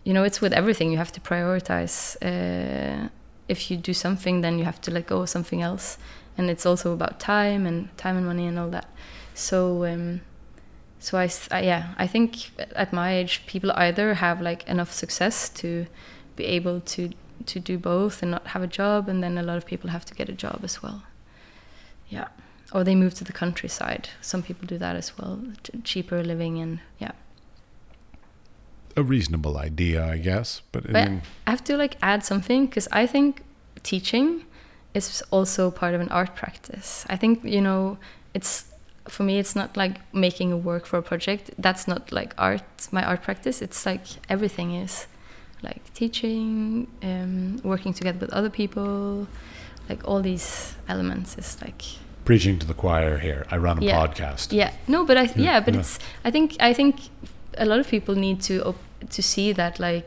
you 0.03 0.13
know 0.13 0.23
it's 0.23 0.39
with 0.39 0.53
everything. 0.53 0.91
You 0.91 0.97
have 0.97 1.11
to 1.11 1.21
prioritize 1.21 2.15
uh, 2.21 3.09
if 3.47 3.69
you 3.69 3.77
do 3.77 3.93
something 3.93 4.41
then 4.41 4.57
you 4.57 4.65
have 4.65 4.79
to 4.81 4.91
let 4.91 5.07
go 5.07 5.21
of 5.21 5.29
something 5.29 5.61
else. 5.61 5.97
And 6.37 6.49
it's 6.49 6.65
also 6.65 6.93
about 6.93 7.19
time 7.19 7.65
and 7.65 7.95
time 7.97 8.15
and 8.15 8.25
money 8.25 8.47
and 8.47 8.57
all 8.59 8.69
that. 8.69 8.87
So 9.33 9.85
um, 9.85 10.21
so 10.99 11.17
I, 11.17 11.29
I 11.51 11.61
yeah 11.61 11.93
i 11.97 12.07
think 12.07 12.51
at 12.75 12.91
my 12.91 13.15
age 13.15 13.45
people 13.45 13.71
either 13.75 14.15
have 14.15 14.41
like 14.41 14.67
enough 14.67 14.91
success 14.91 15.49
to 15.49 15.85
be 16.35 16.45
able 16.45 16.81
to 16.81 17.11
to 17.45 17.59
do 17.59 17.77
both 17.77 18.21
and 18.21 18.31
not 18.31 18.47
have 18.47 18.63
a 18.63 18.67
job, 18.67 19.07
and 19.07 19.23
then 19.23 19.37
a 19.37 19.43
lot 19.43 19.57
of 19.57 19.65
people 19.65 19.89
have 19.89 20.05
to 20.05 20.13
get 20.13 20.29
a 20.29 20.33
job 20.33 20.61
as 20.63 20.81
well. 20.81 21.03
Yeah, 22.09 22.27
or 22.71 22.83
they 22.83 22.95
move 22.95 23.13
to 23.15 23.23
the 23.23 23.33
countryside. 23.33 24.09
Some 24.21 24.43
people 24.43 24.67
do 24.67 24.77
that 24.77 24.95
as 24.95 25.17
well, 25.17 25.39
cheaper 25.83 26.23
living 26.23 26.59
and 26.59 26.79
yeah. 26.99 27.11
A 28.95 29.03
reasonable 29.03 29.57
idea, 29.57 30.03
I 30.03 30.17
guess, 30.17 30.61
but, 30.71 30.91
but 30.91 30.95
I, 30.95 31.05
mean, 31.07 31.21
I 31.45 31.51
have 31.51 31.63
to 31.65 31.77
like 31.77 31.97
add 32.01 32.25
something 32.25 32.65
because 32.65 32.87
I 32.91 33.05
think 33.05 33.43
teaching 33.83 34.45
is 34.93 35.23
also 35.31 35.69
part 35.69 35.93
of 35.93 36.01
an 36.01 36.09
art 36.09 36.35
practice. 36.35 37.05
I 37.09 37.15
think 37.15 37.43
you 37.43 37.61
know 37.61 37.97
it's 38.33 38.65
for 39.07 39.23
me 39.23 39.39
it's 39.39 39.55
not 39.55 39.77
like 39.77 39.95
making 40.13 40.51
a 40.51 40.57
work 40.57 40.85
for 40.85 40.97
a 40.97 41.03
project 41.03 41.51
that's 41.57 41.87
not 41.87 42.11
like 42.11 42.33
art 42.37 42.87
my 42.91 43.03
art 43.03 43.21
practice 43.21 43.61
it's 43.61 43.85
like 43.85 44.05
everything 44.29 44.73
is 44.75 45.07
like 45.61 45.81
teaching, 45.93 46.87
um, 47.03 47.59
working 47.63 47.93
together 47.93 48.19
with 48.19 48.31
other 48.33 48.49
people, 48.49 49.27
like 49.89 50.07
all 50.07 50.21
these 50.21 50.75
elements 50.87 51.37
is 51.37 51.57
like 51.61 51.81
Preaching 52.25 52.59
to 52.59 52.67
the 52.67 52.73
choir 52.73 53.17
here. 53.19 53.45
I 53.49 53.55
run 53.57 53.77
a 53.77 53.81
Yeah. 53.85 54.05
podcast. 54.07 54.51
yeah 54.51 54.71
no 54.87 55.05
but 55.05 55.15
i 55.17 55.23
Yeah, 55.23 55.33
yeah, 55.37 55.59
but 55.61 55.73
yeah. 55.73 55.79
it's 55.79 55.97
i 56.25 56.31
think 56.31 56.55
i 56.59 56.73
think 56.73 56.95
a 57.57 57.65
lot 57.65 57.79
of 57.79 57.87
people 57.87 58.15
need 58.15 58.41
to 58.41 58.55
op- 58.65 59.09
to 59.09 59.21
see 59.21 59.53
that 59.53 59.79
like 59.79 60.05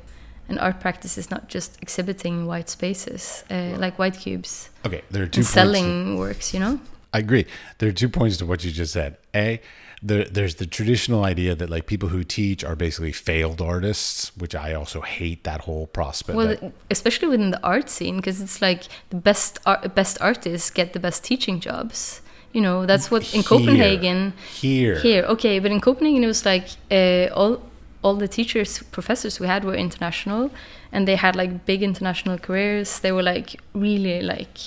an 0.51 0.59
art 0.59 0.81
practice 0.81 1.17
is 1.17 1.31
not 1.31 1.49
just 1.49 1.79
exhibiting 1.83 2.47
white 2.47 2.69
spaces 2.69 3.45
uh, 3.51 3.75
like 3.79 3.99
white 3.99 4.19
cubes 4.19 4.69
Okay, 4.85 5.01
there 5.11 5.23
are 5.23 5.31
two 5.31 5.43
selling 5.43 6.19
works 6.19 6.53
you 6.55 6.61
know 6.61 6.79
I 7.13 7.19
agree. 7.19 7.45
There 7.79 7.89
are 7.89 7.93
two 8.03 8.09
points 8.09 8.37
to 8.37 8.47
what 8.47 8.63
you 8.65 8.71
just 8.71 8.93
said. 8.93 9.17
A, 9.35 9.61
there, 10.03 10.25
there's 10.25 10.55
the 10.57 10.67
traditional 10.67 11.25
idea 11.25 11.55
that 11.55 11.69
like 11.69 11.87
people 11.87 12.09
who 12.09 12.25
teach 12.25 12.65
are 12.65 12.75
basically 12.77 13.13
failed 13.13 13.61
artists, 13.61 14.33
which 14.37 14.55
I 14.55 14.73
also 14.75 15.01
hate 15.03 15.45
that 15.45 15.61
whole 15.63 15.87
prospect. 15.89 16.37
well 16.37 16.49
that- 16.49 16.73
especially 16.91 17.29
within 17.29 17.51
the 17.51 17.63
art 17.63 17.91
scene 17.91 18.17
because 18.17 18.41
it's 18.41 18.63
like 18.63 18.85
the 19.11 19.17
best 19.17 19.59
art, 19.67 19.95
best 19.95 20.17
artists 20.21 20.71
get 20.71 20.93
the 20.93 21.01
best 21.01 21.23
teaching 21.25 21.61
jobs. 21.61 22.23
You 22.53 22.63
know 22.63 22.85
that's 22.87 23.11
what 23.13 23.23
in 23.33 23.43
Here. 23.43 23.43
copenhagen. 23.43 24.33
Here, 24.55 24.97
here. 24.99 25.23
Okay 25.25 25.59
but 25.61 25.71
in 25.71 25.81
copenhagen 25.81 26.25
it 26.25 26.27
was 26.27 26.45
like 26.45 26.67
uh, 26.91 27.29
all 27.35 27.63
all 28.03 28.15
the 28.17 28.27
teachers 28.27 28.83
professors 28.91 29.39
we 29.39 29.47
had 29.47 29.63
were 29.65 29.75
international 29.77 30.51
and 30.91 31.07
they 31.07 31.17
had 31.17 31.37
like 31.37 31.65
big 31.67 31.83
international 31.83 32.39
careers. 32.39 33.01
They 33.01 33.13
were 33.13 33.23
like 33.23 33.61
really 33.75 34.23
like 34.23 34.59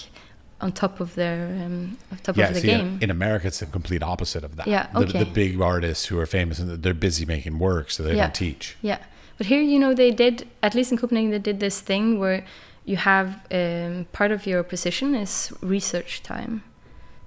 on 0.63 0.71
top 0.71 0.93
of 1.03 1.09
their 1.21 1.39
um, 1.63 1.97
on 2.11 2.17
top 2.27 2.35
yeah, 2.37 2.47
of 2.49 2.53
the 2.55 2.61
see, 2.61 2.73
game 2.73 2.89
In 3.05 3.09
America, 3.19 3.45
it's 3.47 3.59
the 3.59 3.65
complete 3.79 4.03
opposite 4.13 4.43
of 4.49 4.53
that. 4.57 4.67
Yeah, 4.67 4.83
The, 4.93 5.05
the 5.25 5.31
big 5.43 5.51
artists 5.61 6.03
who 6.09 6.15
are 6.21 6.29
famous 6.39 6.55
and 6.59 6.67
they're 6.83 7.01
busy 7.09 7.25
making 7.35 7.55
work, 7.69 7.85
so 7.91 7.99
they 8.03 8.15
Yeah. 8.15 8.23
don't 8.23 8.35
teach. 8.47 8.65
Yeah, 8.89 8.99
but 9.37 9.45
here, 9.51 9.63
you 9.73 9.79
know, 9.83 9.93
they 10.03 10.11
did 10.25 10.35
at 10.67 10.73
least 10.77 10.89
in 10.91 10.97
Copenhagen, 10.97 11.31
they 11.31 11.43
did 11.51 11.59
this 11.59 11.77
thing 11.89 12.05
where 12.23 12.39
you 12.91 12.97
have 12.97 13.27
um, 13.51 14.05
part 14.19 14.31
of 14.31 14.39
your 14.51 14.63
position 14.73 15.07
is 15.25 15.33
research 15.61 16.11
time. 16.33 16.53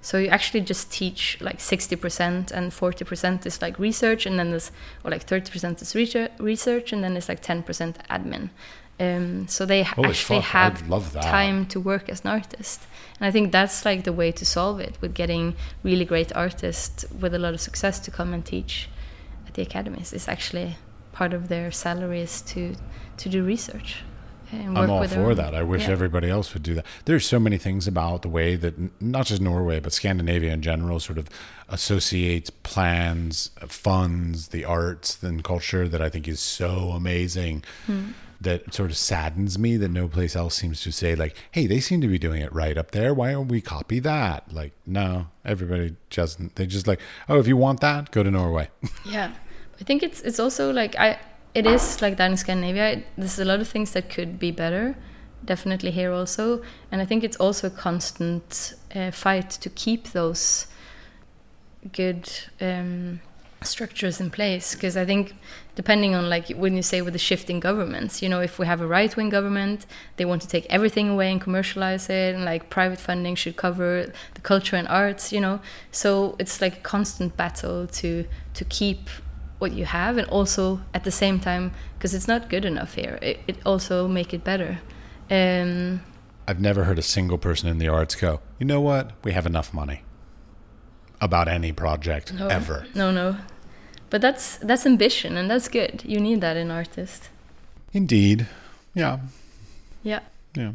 So 0.01 0.17
you 0.23 0.29
actually 0.37 0.61
just 0.73 0.85
teach 0.99 1.21
like 1.47 1.59
sixty 1.59 1.95
percent, 2.03 2.51
and 2.57 2.65
forty 2.83 3.03
percent 3.11 3.45
is 3.45 3.61
like 3.65 3.75
research, 3.89 4.25
and 4.27 4.35
then 4.39 4.49
there's 4.51 4.71
or 5.03 5.11
like 5.11 5.23
thirty 5.31 5.49
percent 5.51 5.81
is 5.81 5.95
research, 5.95 6.31
research, 6.39 6.93
and 6.93 6.99
then 7.03 7.17
it's 7.17 7.29
like 7.31 7.41
ten 7.41 7.59
percent 7.63 7.95
admin. 8.09 8.49
Um, 8.99 9.47
so 9.47 9.65
they 9.65 9.83
Holy 9.83 10.09
actually 10.09 10.41
fuck, 10.41 10.79
have 10.89 11.13
time 11.21 11.67
to 11.67 11.79
work 11.79 12.09
as 12.09 12.21
an 12.21 12.31
artist, 12.31 12.81
and 13.19 13.27
I 13.27 13.31
think 13.31 13.51
that's 13.51 13.85
like 13.85 14.05
the 14.05 14.13
way 14.13 14.31
to 14.31 14.45
solve 14.45 14.79
it 14.79 14.97
with 15.01 15.13
getting 15.13 15.55
really 15.83 16.05
great 16.05 16.35
artists 16.35 17.05
with 17.11 17.35
a 17.35 17.39
lot 17.39 17.53
of 17.53 17.61
success 17.61 17.99
to 17.99 18.11
come 18.11 18.33
and 18.33 18.43
teach 18.43 18.89
at 19.45 19.53
the 19.53 19.61
academies. 19.61 20.13
It's 20.13 20.27
actually 20.27 20.77
part 21.11 21.33
of 21.33 21.47
their 21.47 21.71
salaries 21.71 22.41
to 22.53 22.75
to 23.17 23.29
do 23.29 23.43
research 23.43 24.03
I'm 24.51 24.89
all 24.89 25.07
for 25.07 25.35
that. 25.35 25.53
I 25.53 25.63
wish 25.63 25.83
yeah. 25.83 25.91
everybody 25.91 26.29
else 26.29 26.53
would 26.53 26.63
do 26.63 26.73
that. 26.75 26.85
There's 27.05 27.25
so 27.25 27.39
many 27.39 27.57
things 27.57 27.87
about 27.87 28.21
the 28.21 28.29
way 28.29 28.55
that 28.55 29.01
not 29.01 29.25
just 29.25 29.41
Norway, 29.41 29.79
but 29.79 29.91
Scandinavia 29.91 30.53
in 30.53 30.61
general 30.61 30.99
sort 30.99 31.17
of 31.17 31.29
associates 31.67 32.49
plans, 32.49 33.51
uh, 33.61 33.67
funds, 33.67 34.49
the 34.49 34.63
arts, 34.63 35.21
and 35.21 35.43
culture 35.43 35.87
that 35.89 36.01
I 36.01 36.09
think 36.09 36.27
is 36.27 36.39
so 36.39 36.91
amazing. 36.91 37.63
Hmm. 37.85 38.11
That 38.39 38.73
sort 38.73 38.91
of 38.91 38.97
saddens 38.97 39.57
me 39.57 39.77
that 39.77 39.89
no 39.89 40.07
place 40.07 40.35
else 40.35 40.55
seems 40.55 40.81
to 40.81 40.91
say 40.91 41.15
like, 41.15 41.35
"Hey, 41.51 41.65
they 41.65 41.79
seem 41.79 42.01
to 42.01 42.07
be 42.07 42.19
doing 42.19 42.41
it 42.41 42.53
right 42.53 42.77
up 42.77 42.91
there. 42.91 43.13
Why 43.13 43.31
don't 43.31 43.47
we 43.47 43.61
copy 43.61 43.99
that?" 43.99 44.53
Like, 44.53 44.73
no, 44.85 45.27
everybody 45.43 45.95
just 46.09 46.55
they 46.55 46.67
just 46.67 46.87
like, 46.87 46.99
"Oh, 47.27 47.39
if 47.39 47.47
you 47.47 47.57
want 47.57 47.79
that, 47.81 48.11
go 48.11 48.23
to 48.23 48.31
Norway." 48.31 48.69
Yeah, 49.05 49.33
I 49.79 49.83
think 49.83 50.03
it's 50.03 50.21
it's 50.21 50.39
also 50.39 50.71
like 50.71 50.95
I 50.99 51.19
it 51.53 51.65
is 51.65 52.01
like 52.01 52.17
that 52.17 52.29
in 52.29 52.37
Scandinavia. 52.37 53.03
There's 53.17 53.39
a 53.39 53.45
lot 53.45 53.59
of 53.59 53.67
things 53.67 53.91
that 53.93 54.09
could 54.09 54.37
be 54.37 54.51
better, 54.51 54.95
definitely 55.43 55.91
here 55.91 56.11
also, 56.11 56.61
and 56.91 57.01
I 57.01 57.05
think 57.05 57.23
it's 57.23 57.37
also 57.37 57.67
a 57.67 57.71
constant 57.71 58.75
uh, 58.95 59.11
fight 59.11 59.49
to 59.49 59.69
keep 59.69 60.11
those 60.11 60.67
good 61.91 62.29
um, 62.61 63.21
structures 63.61 64.19
in 64.19 64.29
place. 64.29 64.75
Because 64.75 64.95
I 64.97 65.05
think 65.05 65.35
depending 65.75 66.15
on 66.15 66.29
like 66.29 66.49
when 66.49 66.75
you 66.75 66.81
say 66.81 67.01
with 67.01 67.13
the 67.13 67.19
shifting 67.19 67.59
governments, 67.59 68.21
you 68.21 68.29
know, 68.29 68.39
if 68.39 68.59
we 68.59 68.65
have 68.65 68.81
a 68.81 68.87
right 68.87 69.15
wing 69.15 69.29
government, 69.29 69.85
they 70.17 70.25
want 70.25 70.41
to 70.41 70.47
take 70.47 70.65
everything 70.69 71.09
away 71.09 71.31
and 71.31 71.41
commercialize 71.41 72.09
it, 72.09 72.35
and 72.35 72.45
like 72.45 72.69
private 72.69 72.99
funding 72.99 73.35
should 73.35 73.55
cover 73.55 74.11
the 74.33 74.41
culture 74.41 74.75
and 74.75 74.87
arts, 74.87 75.31
you 75.31 75.39
know. 75.39 75.59
So 75.91 76.35
it's 76.39 76.61
like 76.61 76.77
a 76.77 76.81
constant 76.81 77.37
battle 77.37 77.87
to 77.87 78.25
to 78.53 78.65
keep 78.65 79.09
what 79.59 79.71
you 79.71 79.85
have 79.85 80.17
and 80.17 80.27
also 80.29 80.81
at 80.93 81.03
the 81.03 81.11
same 81.11 81.39
time 81.39 81.71
because 81.97 82.13
it's 82.13 82.27
not 82.27 82.47
good 82.47 82.63
enough 82.63 82.93
here 82.93 83.17
it, 83.23 83.39
it 83.47 83.57
also 83.65 84.07
make 84.07 84.31
it 84.31 84.43
better 84.43 84.77
um 85.31 85.99
I've 86.47 86.61
never 86.61 86.85
heard 86.85 86.97
a 86.97 87.01
single 87.01 87.37
person 87.37 87.67
in 87.67 87.77
the 87.77 87.89
arts 87.89 88.15
go, 88.15 88.39
"You 88.57 88.65
know 88.65 88.79
what? 88.79 89.11
We 89.21 89.33
have 89.33 89.45
enough 89.45 89.73
money." 89.73 90.03
About 91.19 91.47
any 91.47 91.71
project 91.71 92.33
no, 92.33 92.47
ever. 92.47 92.85
no 92.93 93.11
no 93.11 93.37
but 94.09 94.21
that's 94.21 94.57
that's 94.57 94.85
ambition 94.85 95.35
and 95.37 95.49
that's 95.49 95.67
good 95.67 96.03
you 96.05 96.19
need 96.19 96.41
that 96.41 96.55
in 96.57 96.69
artist 96.71 97.29
Indeed. 97.93 98.47
Yeah. 98.93 99.19
yeah 100.03 100.19
Yeah. 100.55 100.71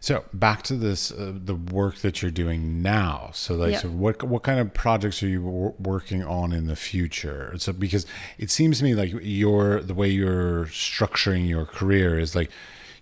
So 0.00 0.24
back 0.32 0.62
to 0.64 0.74
this, 0.74 1.10
uh, 1.12 1.32
the 1.34 1.54
work 1.54 1.98
that 1.98 2.20
you're 2.20 2.30
doing 2.32 2.82
now. 2.82 3.30
So, 3.32 3.54
like, 3.54 3.72
Yeah. 3.72 3.78
so 3.80 3.88
what 3.88 4.22
what 4.22 4.42
kind 4.42 4.58
of 4.60 4.74
projects 4.74 5.22
are 5.22 5.28
you 5.28 5.42
wor- 5.42 5.74
working 5.78 6.22
on 6.24 6.52
in 6.52 6.66
the 6.66 6.76
future? 6.76 7.54
So, 7.58 7.72
because 7.72 8.04
it 8.38 8.50
seems 8.50 8.78
to 8.78 8.84
me 8.84 8.94
like 8.94 9.12
your 9.22 9.80
the 9.80 9.94
way 9.94 10.08
you're 10.08 10.66
structuring 10.66 11.48
your 11.48 11.64
career 11.64 12.18
is 12.18 12.34
like 12.34 12.50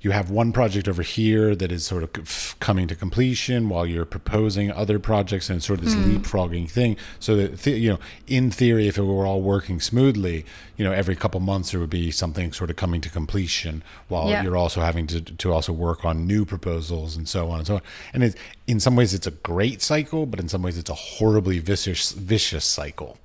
you 0.01 0.13
have 0.13 0.31
one 0.31 0.51
project 0.53 0.89
over 0.89 1.03
here 1.03 1.55
that 1.55 1.71
is 1.71 1.85
sort 1.85 2.03
of 2.03 2.57
coming 2.59 2.89
to 2.89 2.95
completion 2.95 3.69
while 3.69 3.85
you're 3.85 4.07
proposing 4.07 4.71
other 4.73 4.99
projects 4.99 5.51
and 5.51 5.63
sort 5.63 5.79
of 5.81 5.85
this 5.85 5.95
hmm. 5.95 6.17
leapfrogging 6.17 6.71
thing. 6.71 6.97
So 7.19 7.37
that 7.37 7.61
th- 7.61 7.81
you 7.81 7.91
know, 7.91 7.99
in 8.27 8.51
theory, 8.51 8.89
if 8.89 8.97
it 8.97 9.03
were 9.03 9.27
all 9.27 9.43
working 9.43 9.79
smoothly, 9.79 10.47
you 10.79 10.85
know, 10.85 10.93
every 10.93 11.17
couple 11.17 11.41
months 11.41 11.73
there 11.73 11.81
would 11.81 11.91
be 11.91 12.11
something 12.11 12.53
sort 12.53 12.71
of 12.71 12.77
coming 12.77 13.03
to 13.03 13.11
completion 13.11 13.83
while 14.09 14.31
Yeah. 14.31 14.43
you're 14.43 14.57
also 14.57 14.81
having 14.81 15.07
to 15.09 15.21
to 15.21 15.53
also 15.53 15.73
work 15.73 16.05
on 16.05 16.27
new 16.27 16.47
proposals 16.47 17.17
and 17.17 17.29
so 17.29 17.51
on 17.51 17.59
and 17.59 17.67
so 17.67 17.75
on. 17.77 17.83
And 18.15 18.25
it's 18.25 18.37
in 18.67 18.81
some 18.81 18.97
ways 18.97 19.13
it's 19.13 19.27
a 19.27 19.33
great 19.33 19.83
cycle, 19.83 20.25
but 20.25 20.41
in 20.41 20.49
some 20.49 20.63
ways 20.63 20.79
it's 20.79 20.91
a 20.91 20.95
horribly 20.95 21.59
vicious 21.59 22.13
vicious 22.13 22.65
cycle. 22.65 23.19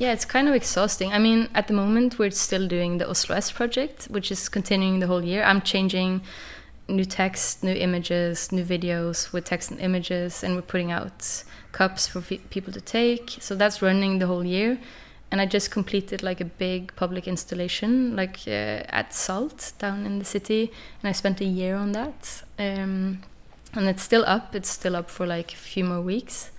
Yeah 0.00 0.12
it's 0.12 0.24
kind 0.24 0.48
of 0.48 0.54
exhausting. 0.54 1.12
I 1.12 1.18
mean 1.18 1.48
at 1.54 1.68
the 1.68 1.74
moment 1.74 2.18
we're 2.18 2.30
still 2.30 2.66
doing 2.66 2.98
the 2.98 3.08
oslo 3.08 3.36
s 3.36 3.52
project 3.52 4.06
which 4.06 4.32
is 4.32 4.48
continuing 4.48 4.98
the 5.00 5.06
whole 5.06 5.22
year. 5.22 5.42
I'm 5.44 5.60
changing 5.60 6.22
new 6.88 7.04
text 7.04 7.62
new 7.62 7.74
images 7.74 8.50
new 8.50 8.64
videos 8.64 9.30
with 9.32 9.44
text 9.44 9.70
and 9.70 9.78
images 9.78 10.42
and 10.42 10.56
we're 10.56 10.70
putting 10.72 10.90
out 10.90 11.44
cups 11.72 12.08
for 12.08 12.20
people 12.22 12.72
to 12.72 12.80
take. 12.80 13.36
So 13.40 13.54
that's 13.54 13.82
running 13.82 14.18
the 14.20 14.26
whole 14.26 14.44
year. 14.44 14.78
And 15.30 15.40
i 15.40 15.46
just 15.46 15.70
completed 15.70 16.22
like 16.22 16.40
a 16.40 16.50
big 16.66 16.96
public 16.96 17.28
installation 17.28 18.16
like 18.16 18.38
uh, 18.48 19.00
at 19.00 19.14
salt 19.14 19.74
down 19.78 20.06
in 20.06 20.18
the 20.18 20.24
city 20.24 20.72
and 21.00 21.08
i 21.10 21.12
spent 21.12 21.40
a 21.42 21.44
year 21.44 21.76
on 21.76 21.92
that. 21.92 22.42
Um, 22.58 23.20
and 23.74 23.86
it's 23.86 24.02
still 24.02 24.24
up. 24.26 24.54
It's 24.54 24.70
still 24.70 24.96
up 24.96 25.10
for 25.10 25.26
like 25.26 25.52
a 25.52 25.56
few 25.56 25.84
more 25.84 26.00
weeks. 26.00 26.50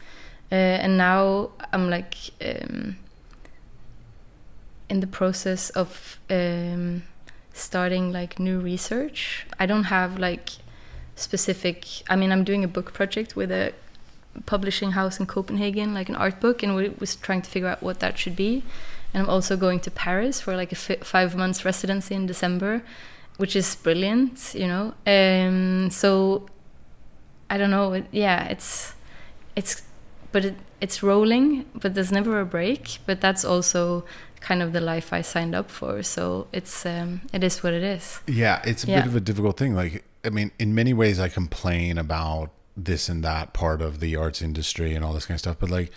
Uh, 0.52 0.84
and 0.84 0.98
now 0.98 1.50
i'm 1.74 1.89
like 1.89 2.16
um, 2.46 2.98
in 4.92 5.00
the 5.00 5.08
process 5.08 5.70
of 5.70 6.20
um, 6.30 7.04
starting 7.54 8.12
like 8.12 8.39
new 8.39 8.60
research. 8.60 9.48
I 9.58 9.66
don't 9.66 9.86
have 9.86 10.20
like 10.20 10.50
specific. 11.16 11.78
I 12.10 12.16
mean, 12.18 12.32
I'm 12.34 12.44
doing 12.44 12.64
a 12.66 12.68
book 12.68 12.94
project 12.94 13.30
with 13.38 13.52
a 13.52 13.74
publishing 14.46 14.92
house 14.92 15.18
in 15.20 15.26
Copenhagen, 15.28 15.94
like 15.94 16.10
an 16.10 16.18
art 16.18 16.42
book, 16.42 16.62
and 16.62 16.76
we 16.76 16.89
was 17.04 17.16
trying 17.16 17.42
to 17.42 17.50
figure 17.50 17.70
out 17.70 17.82
what 17.82 18.02
that 18.02 18.20
should 18.20 18.36
be. 18.36 18.64
And 19.14 19.24
I'm 19.24 19.30
also 19.30 19.56
going 19.56 19.80
to 19.82 19.92
Paris 19.92 20.42
for 20.42 20.58
like 20.58 20.72
a 20.74 20.80
five 21.16 21.38
months 21.38 21.64
residency 21.64 22.14
in 22.14 22.26
December, 22.26 22.84
which 23.38 23.56
is 23.56 23.68
brilliant, 23.76 24.54
you 24.54 24.68
know. 24.68 24.94
Um, 25.08 25.89
so 25.89 26.48
I 27.50 27.58
don't 27.58 27.72
know. 27.72 27.94
It, 27.94 28.06
yeah, 28.12 28.44
it's 28.54 28.94
it's 29.56 29.84
but 30.34 30.44
it, 30.46 30.56
it's 30.82 31.02
rolling, 31.02 31.66
but 31.76 31.94
there's 31.94 32.12
never 32.12 32.42
a 32.42 32.46
break. 32.46 33.00
But 33.06 33.22
that's 33.22 33.46
also 33.46 34.04
kind 34.42 34.62
of 34.62 34.74
the 34.74 34.82
life 34.82 35.14
I 35.14 35.22
signed 35.22 35.56
up 35.56 35.70
for. 35.72 36.04
So 36.04 36.48
it's 36.52 36.86
um, 36.86 37.22
it 37.34 37.44
is 37.44 37.64
what 37.64 37.74
it 37.74 37.84
is. 37.84 38.20
Yeah, 38.28 38.62
it's 38.66 38.84
a 38.84 38.88
Yeah. 38.88 39.00
bit 39.02 39.08
of 39.08 39.16
a 39.16 39.20
difficult 39.22 39.58
thing. 39.58 39.74
Like, 39.76 40.04
I 40.26 40.30
mean, 40.30 40.52
in 40.60 40.76
many 40.76 40.94
ways, 40.94 41.20
I 41.20 41.30
complain 41.30 41.98
about 41.98 42.50
this 42.78 43.10
and 43.10 43.24
that 43.24 43.54
part 43.54 43.82
of 43.82 44.00
the 44.00 44.16
arts 44.16 44.42
industry 44.42 44.96
and 44.96 45.04
all 45.06 45.14
this 45.14 45.26
kind 45.26 45.36
of 45.36 45.39
stuff, 45.42 45.58
but 45.60 45.70
like, 45.70 45.92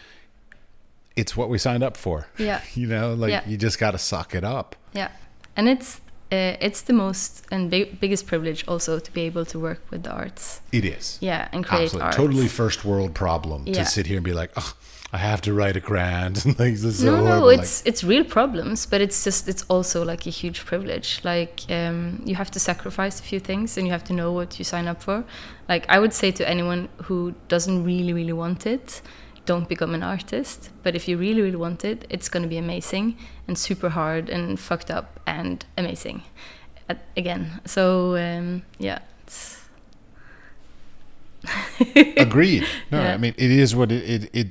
it's 1.16 1.36
what 1.36 1.48
we 1.48 1.58
signed 1.58 1.82
up 1.82 1.96
for. 1.96 2.26
Yeah. 2.38 2.60
You 2.74 2.86
know, 2.86 3.14
like 3.14 3.30
Yeah. 3.30 3.42
you 3.46 3.56
just 3.56 3.78
got 3.78 3.92
to 3.92 3.98
suck 3.98 4.34
it 4.34 4.44
up. 4.44 4.76
Yeah, 4.92 5.08
and 5.56 5.68
it's 5.68 6.00
uh, 6.32 6.56
it's 6.60 6.82
the 6.82 6.92
most 6.92 7.44
and 7.52 7.70
big, 7.70 8.00
biggest 8.00 8.26
privilege 8.26 8.64
also 8.66 8.98
to 8.98 9.12
be 9.12 9.20
able 9.22 9.44
to 9.44 9.58
work 9.58 9.80
with 9.90 10.02
the 10.02 10.10
arts. 10.10 10.60
It 10.72 10.84
is. 10.84 11.18
Yeah, 11.20 11.48
and 11.52 11.64
create 11.64 11.82
Absolutely. 11.84 12.06
art. 12.06 12.16
Totally 12.16 12.48
first 12.48 12.84
world 12.84 13.14
problem 13.14 13.66
Yeah. 13.66 13.74
to 13.74 13.84
sit 13.84 14.06
here 14.06 14.16
and 14.16 14.24
be 14.24 14.32
like, 14.32 14.50
oh, 14.56 14.72
I 15.14 15.18
have 15.18 15.40
to 15.42 15.54
write 15.54 15.76
a 15.76 15.80
grant. 15.80 16.44
and 16.44 16.58
like, 16.58 16.74
this 16.74 17.00
no, 17.00 17.12
no, 17.12 17.24
horrible." 17.24 17.46
Like, 17.46 17.60
it's 17.60 17.82
it's 17.86 18.02
real 18.02 18.24
problems, 18.24 18.84
but 18.86 19.00
it's 19.00 19.22
just 19.22 19.48
it's 19.48 19.64
also 19.74 20.04
like 20.04 20.26
a 20.26 20.30
huge 20.30 20.64
privilege. 20.66 21.20
Like 21.22 21.60
um, 21.70 22.20
you 22.24 22.34
have 22.34 22.50
to 22.50 22.60
sacrifice 22.60 23.20
a 23.20 23.22
few 23.22 23.40
things, 23.40 23.76
and 23.76 23.86
you 23.86 23.92
have 23.92 24.04
to 24.04 24.12
know 24.12 24.32
what 24.32 24.58
you 24.58 24.64
sign 24.64 24.88
up 24.88 25.02
for. 25.02 25.24
Like 25.68 25.84
I 25.88 25.98
would 26.00 26.12
say 26.12 26.32
to 26.32 26.48
anyone 26.48 26.88
who 27.04 27.34
doesn't 27.48 27.84
really, 27.84 28.12
really 28.12 28.32
want 28.32 28.66
it, 28.66 29.02
don't 29.46 29.68
become 29.68 29.94
an 29.94 30.02
artist. 30.02 30.70
But 30.82 30.96
if 30.96 31.06
you 31.08 31.16
really, 31.16 31.42
really 31.42 31.62
want 31.66 31.84
it, 31.84 32.06
it's 32.10 32.28
going 32.28 32.42
to 32.42 32.48
be 32.48 32.58
amazing 32.58 33.16
and 33.46 33.56
super 33.56 33.90
hard 33.90 34.28
and 34.28 34.58
fucked 34.58 34.90
up 34.90 35.20
and 35.26 35.64
amazing. 35.78 36.22
At, 36.88 36.98
again, 37.16 37.60
so 37.64 38.16
um, 38.16 38.62
yeah. 38.78 38.98
It's 39.22 39.60
Agreed. 42.16 42.66
No, 42.90 43.00
Yeah. 43.00 43.14
I 43.14 43.16
mean 43.16 43.34
it 43.36 43.50
is 43.50 43.76
what 43.76 43.92
it, 43.92 44.02
it 44.08 44.30
it 44.32 44.50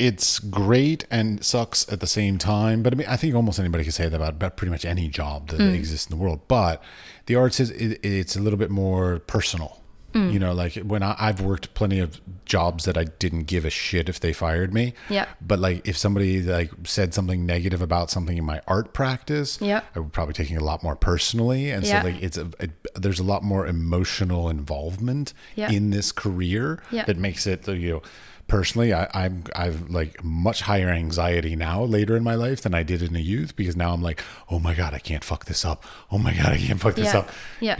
it's 0.00 0.38
great 0.38 1.04
and 1.10 1.44
sucks 1.44 1.86
at 1.92 2.00
the 2.00 2.06
same 2.06 2.38
time. 2.38 2.82
But 2.82 2.94
I 2.94 2.96
mean, 2.96 3.06
I 3.08 3.16
think 3.16 3.34
almost 3.34 3.58
anybody 3.60 3.84
can 3.84 3.92
say 3.92 4.08
that 4.08 4.16
about, 4.16 4.30
about 4.30 4.56
pretty 4.56 4.70
much 4.70 4.84
any 4.84 5.08
job 5.08 5.48
that 5.50 5.60
Mm. 5.60 5.74
exists 5.74 6.06
in 6.10 6.16
the 6.16 6.22
world. 6.22 6.40
But 6.48 6.82
the 7.26 7.34
arts 7.36 7.60
is 7.60 7.70
it, 7.70 8.00
it's 8.04 8.34
a 8.34 8.40
little 8.40 8.58
bit 8.58 8.70
more 8.70 9.18
personal. 9.20 9.76
Mm. 10.14 10.32
You 10.32 10.38
know, 10.40 10.52
like 10.52 10.74
when 10.74 11.04
I, 11.04 11.14
I've 11.20 11.40
worked 11.40 11.72
plenty 11.74 12.00
of 12.00 12.20
jobs 12.44 12.84
that 12.86 12.96
I 12.98 13.04
didn't 13.04 13.44
give 13.44 13.64
a 13.64 13.70
shit 13.70 14.08
if 14.08 14.18
they 14.18 14.32
fired 14.32 14.74
me. 14.74 14.92
Yeah. 15.08 15.26
But 15.40 15.60
like 15.60 15.86
if 15.86 15.96
somebody 15.96 16.42
like 16.42 16.70
said 16.82 17.14
something 17.14 17.46
negative 17.46 17.80
about 17.80 18.10
something 18.10 18.36
in 18.36 18.44
my 18.44 18.60
art 18.66 18.92
practice, 18.92 19.58
Yeah. 19.60 19.82
I 19.94 20.00
would 20.00 20.12
probably 20.12 20.34
take 20.34 20.50
it 20.50 20.56
a 20.56 20.64
lot 20.64 20.82
more 20.82 20.96
personally. 20.96 21.70
And 21.70 21.84
Yeah. 21.86 22.00
so 22.02 22.08
like 22.08 22.20
it's 22.22 22.36
a, 22.38 22.48
it, 22.58 22.70
there's 22.96 23.20
a 23.20 23.22
lot 23.22 23.44
more 23.44 23.68
emotional 23.68 24.48
involvement 24.48 25.32
Yeah. 25.54 25.70
in 25.70 25.90
this 25.90 26.10
career 26.10 26.82
Yeah. 26.90 27.04
that 27.04 27.16
makes 27.16 27.46
it 27.46 27.68
you 27.68 27.90
know 27.92 28.02
personally 28.50 28.92
I, 28.92 29.08
i'm 29.14 29.44
i've 29.54 29.88
like 29.90 30.22
much 30.24 30.60
higher 30.62 30.88
anxiety 30.88 31.54
now 31.54 31.84
later 31.84 32.16
in 32.16 32.24
my 32.24 32.34
life 32.34 32.60
than 32.62 32.74
i 32.74 32.82
did 32.82 33.00
in 33.00 33.12
the 33.12 33.22
youth 33.22 33.54
because 33.54 33.76
now 33.76 33.92
i'm 33.94 34.02
like 34.02 34.20
oh 34.50 34.58
my 34.58 34.74
god 34.74 34.92
i 34.92 34.98
can't 34.98 35.22
fuck 35.24 35.44
this 35.44 35.64
up 35.64 35.84
oh 36.10 36.18
my 36.18 36.34
god 36.34 36.46
i 36.56 36.58
can't 36.58 36.80
fuck 36.80 36.96
this 36.96 37.12
Yeah. 37.14 37.18
up 37.20 37.30
Yeah. 37.60 37.76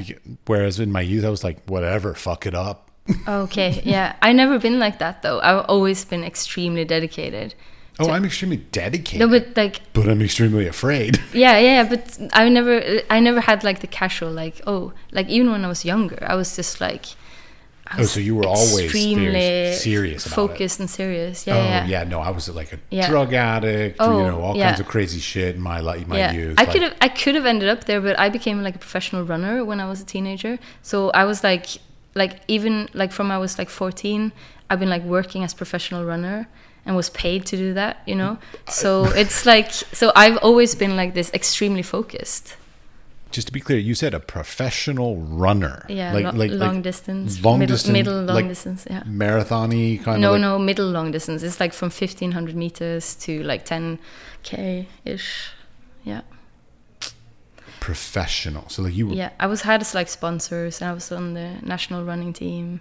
Whereas 0.46 0.78
in 0.78 0.90
my 0.92 1.00
youth 1.00 1.24
i 1.24 1.28
was 1.28 1.42
like 1.42 1.58
whatever 1.66 2.14
fuck 2.14 2.46
it 2.46 2.54
up 2.54 2.78
Okay, 3.26 3.82
yeah. 3.84 4.14
I 4.22 4.32
never 4.32 4.58
been 4.60 4.78
like 4.78 4.98
that 5.00 5.22
though. 5.22 5.40
I've 5.40 5.64
always 5.68 6.04
been 6.04 6.22
extremely 6.22 6.84
dedicated. 6.84 7.54
oh 7.98 8.08
i'm 8.10 8.24
extremely 8.24 8.58
dedicated 8.80 9.20
No, 9.20 9.28
but 9.28 9.56
like 9.56 9.80
but 9.92 10.08
i'm 10.08 10.22
extremely 10.22 10.66
afraid 10.68 11.18
yeah, 11.44 11.58
yeah, 11.58 11.82
but 11.92 12.02
I 12.32 12.48
never 12.48 12.74
I 13.10 13.18
never 13.28 13.40
had 13.40 13.64
like 13.64 13.80
the 13.80 13.88
casual 14.00 14.30
like 14.30 14.56
oh, 14.72 14.92
like 15.16 15.28
even 15.28 15.50
when 15.50 15.64
I 15.64 15.68
was 15.74 15.84
younger, 15.84 16.18
I 16.32 16.34
was 16.36 16.54
just 16.54 16.80
like 16.80 17.06
Oh, 17.98 18.04
so 18.04 18.20
you 18.20 18.36
were 18.36 18.46
always 18.46 18.78
extremely 18.84 19.72
serious 19.74 20.24
it. 20.26 20.30
focused 20.30 20.78
and 20.80 20.88
serious. 20.88 21.46
Yeah, 21.46 21.56
oh 21.56 21.62
yeah. 21.64 21.86
yeah. 21.86 22.04
no 22.04 22.20
i 22.20 22.30
was 22.30 22.48
like 22.48 22.72
a 22.72 22.78
Yeah. 22.90 23.08
drug 23.08 23.32
addict 23.32 23.96
Oh, 23.98 24.18
you 24.18 24.26
know 24.28 24.40
all 24.40 24.56
yeah. 24.56 24.68
kinds 24.68 24.80
of 24.80 24.86
crazy 24.86 25.18
shit 25.18 25.56
in 25.56 25.60
my 25.60 25.80
life 25.80 26.06
my 26.06 26.16
yeah. 26.18 26.32
youth 26.32 26.54
I 26.58 26.62
like- 26.62 26.72
could 26.72 26.82
have 26.82 26.94
I 27.00 27.08
could 27.08 27.34
have 27.34 27.46
ended 27.46 27.68
up 27.68 27.84
there, 27.84 28.00
but 28.00 28.18
I 28.18 28.28
became 28.28 28.62
like 28.62 28.76
a 28.76 28.78
professional 28.78 29.24
runner 29.24 29.64
when 29.64 29.80
I 29.80 29.86
was 29.88 30.00
a 30.00 30.04
teenager. 30.04 30.58
So 30.82 31.10
I 31.10 31.24
was 31.24 31.42
like 31.42 31.66
like 32.14 32.40
even 32.48 32.88
like 32.94 33.10
from 33.12 33.30
I 33.30 33.38
was 33.38 33.58
like 33.58 33.70
14, 33.70 34.32
I've 34.68 34.78
been 34.80 34.90
like 34.90 35.02
working 35.04 35.42
as 35.44 35.52
professional 35.54 36.04
runner 36.04 36.48
and 36.86 36.96
was 36.96 37.10
paid 37.10 37.44
to 37.46 37.56
do 37.56 37.74
that, 37.74 37.94
you 38.06 38.14
know. 38.14 38.38
Mm. 38.66 38.70
So 38.70 39.04
it's 39.22 39.44
like 39.46 39.70
so 39.72 40.12
I've 40.14 40.38
always 40.38 40.74
been 40.74 40.94
like 40.96 41.14
this 41.14 41.30
extremely 41.34 41.82
focused. 41.82 42.56
Just 43.30 43.46
to 43.46 43.52
be 43.52 43.60
clear, 43.60 43.78
you 43.78 43.94
said 43.94 44.12
a 44.14 44.20
professional 44.20 45.16
runner. 45.16 45.86
Yeah, 45.88 46.12
like, 46.12 46.24
lo- 46.24 46.30
like 46.32 46.50
long 46.50 46.74
like 46.76 46.82
distance, 46.82 47.42
long 47.44 47.58
middle, 47.60 47.74
distance, 47.76 47.92
middle 47.92 48.22
long 48.22 48.34
like 48.36 48.48
distance. 48.48 48.86
Yeah. 48.90 49.02
marathon-y 49.06 50.00
kind 50.02 50.20
No, 50.20 50.28
of. 50.28 50.32
like- 50.34 50.40
no, 50.42 50.58
middle 50.58 50.88
long 50.90 51.10
distance. 51.12 51.42
It's 51.42 51.60
like 51.60 51.72
from 51.72 51.90
1500 51.90 52.54
meters 52.56 53.14
to 53.16 53.42
like 53.44 53.64
10k 53.64 54.86
ish. 55.04 55.50
Yeah. 56.04 56.22
Professional. 57.80 58.68
So 58.68 58.82
like 58.82 58.94
you 58.94 59.08
were 59.08 59.14
Yeah. 59.14 59.30
I 59.40 59.46
was 59.46 59.62
had 59.62 59.80
as 59.80 59.94
like 59.94 60.08
sponsors 60.08 60.80
and 60.80 60.90
I 60.90 60.92
was 60.92 61.10
on 61.12 61.34
the 61.34 61.54
national 61.62 62.04
running 62.04 62.32
team. 62.32 62.80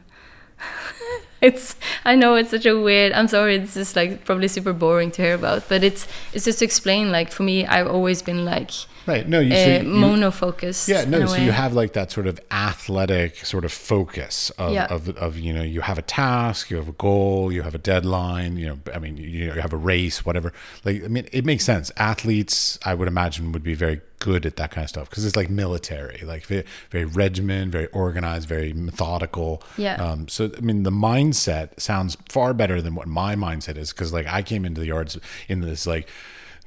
it's 1.41 1.77
I 2.03 2.15
know 2.15 2.35
it's 2.35 2.49
such 2.49 2.65
a 2.65 2.77
weird 2.77 3.13
I'm 3.13 3.27
sorry, 3.29 3.55
it's 3.55 3.75
just 3.75 3.95
like 3.95 4.25
probably 4.25 4.47
super 4.49 4.73
boring 4.73 5.11
to 5.11 5.21
hear 5.21 5.35
about. 5.35 5.69
But 5.69 5.83
it's 5.83 6.05
it's 6.33 6.45
just 6.45 6.59
to 6.59 6.65
explain, 6.65 7.11
like 7.11 7.31
for 7.31 7.43
me 7.43 7.65
I've 7.65 7.87
always 7.87 8.21
been 8.21 8.43
like 8.45 8.71
right. 9.10 9.28
No, 9.28 9.39
you, 9.39 9.55
so 9.55 9.78
you 9.78 9.84
mono 9.84 10.32
focused. 10.32 10.88
Yeah, 10.88 11.05
no. 11.05 11.26
So 11.26 11.36
you 11.36 11.51
have 11.51 11.74
like 11.74 11.93
that 11.93 12.12
sort 12.12 12.28
of 12.28 12.39
athletic 12.51 13.45
sort 13.45 13.66
of 13.66 13.72
focus 13.72 14.49
of, 14.51 14.74
Yeah. 14.74 14.86
of, 14.86 15.10
of 15.18 15.38
you 15.38 15.53
know 15.53 15.62
you 15.64 15.82
have 15.82 15.97
a 15.97 16.01
task, 16.03 16.70
you 16.70 16.78
have 16.78 16.88
a 16.88 16.93
goal, 16.93 17.51
you 17.51 17.62
have 17.64 17.76
a 17.76 17.80
deadline. 17.80 18.57
You 18.57 18.68
know, 18.70 18.80
I 18.93 18.99
mean, 18.99 19.18
you, 19.18 19.28
you 19.28 19.51
have 19.51 19.74
a 19.74 19.78
race, 19.78 20.26
whatever. 20.26 20.53
Like, 20.86 21.03
I 21.03 21.07
mean, 21.07 21.28
it 21.32 21.45
makes 21.45 21.66
sense. 21.66 21.91
Athletes, 21.97 22.80
I 22.86 22.93
would 22.93 23.07
imagine, 23.07 23.51
would 23.51 23.64
be 23.64 23.74
very 23.76 24.01
good 24.20 24.45
at 24.45 24.57
that 24.57 24.70
kind 24.72 24.84
of 24.84 24.89
stuff 24.89 25.10
because 25.10 25.26
it's 25.26 25.38
like 25.38 25.49
military, 25.49 26.22
like 26.26 26.45
very, 26.45 26.66
very 26.91 27.05
regimented, 27.05 27.72
very 27.72 27.88
organized, 27.88 28.47
very 28.49 28.74
methodical. 28.74 29.64
Yeah. 29.78 29.95
Um, 29.95 30.28
so 30.28 30.51
I 30.57 30.62
mean, 30.62 30.84
the 30.84 30.91
mindset 30.91 31.80
sounds 31.80 32.18
far 32.28 32.53
better 32.53 32.82
than 32.82 32.95
what 32.95 33.07
my 33.07 33.36
mindset 33.36 33.78
is 33.78 33.91
because 33.93 34.12
like 34.12 34.28
I 34.28 34.41
came 34.41 34.66
into 34.66 34.82
the 34.82 34.88
yards 34.88 35.18
in 35.47 35.62
this 35.62 35.88
like 35.88 36.10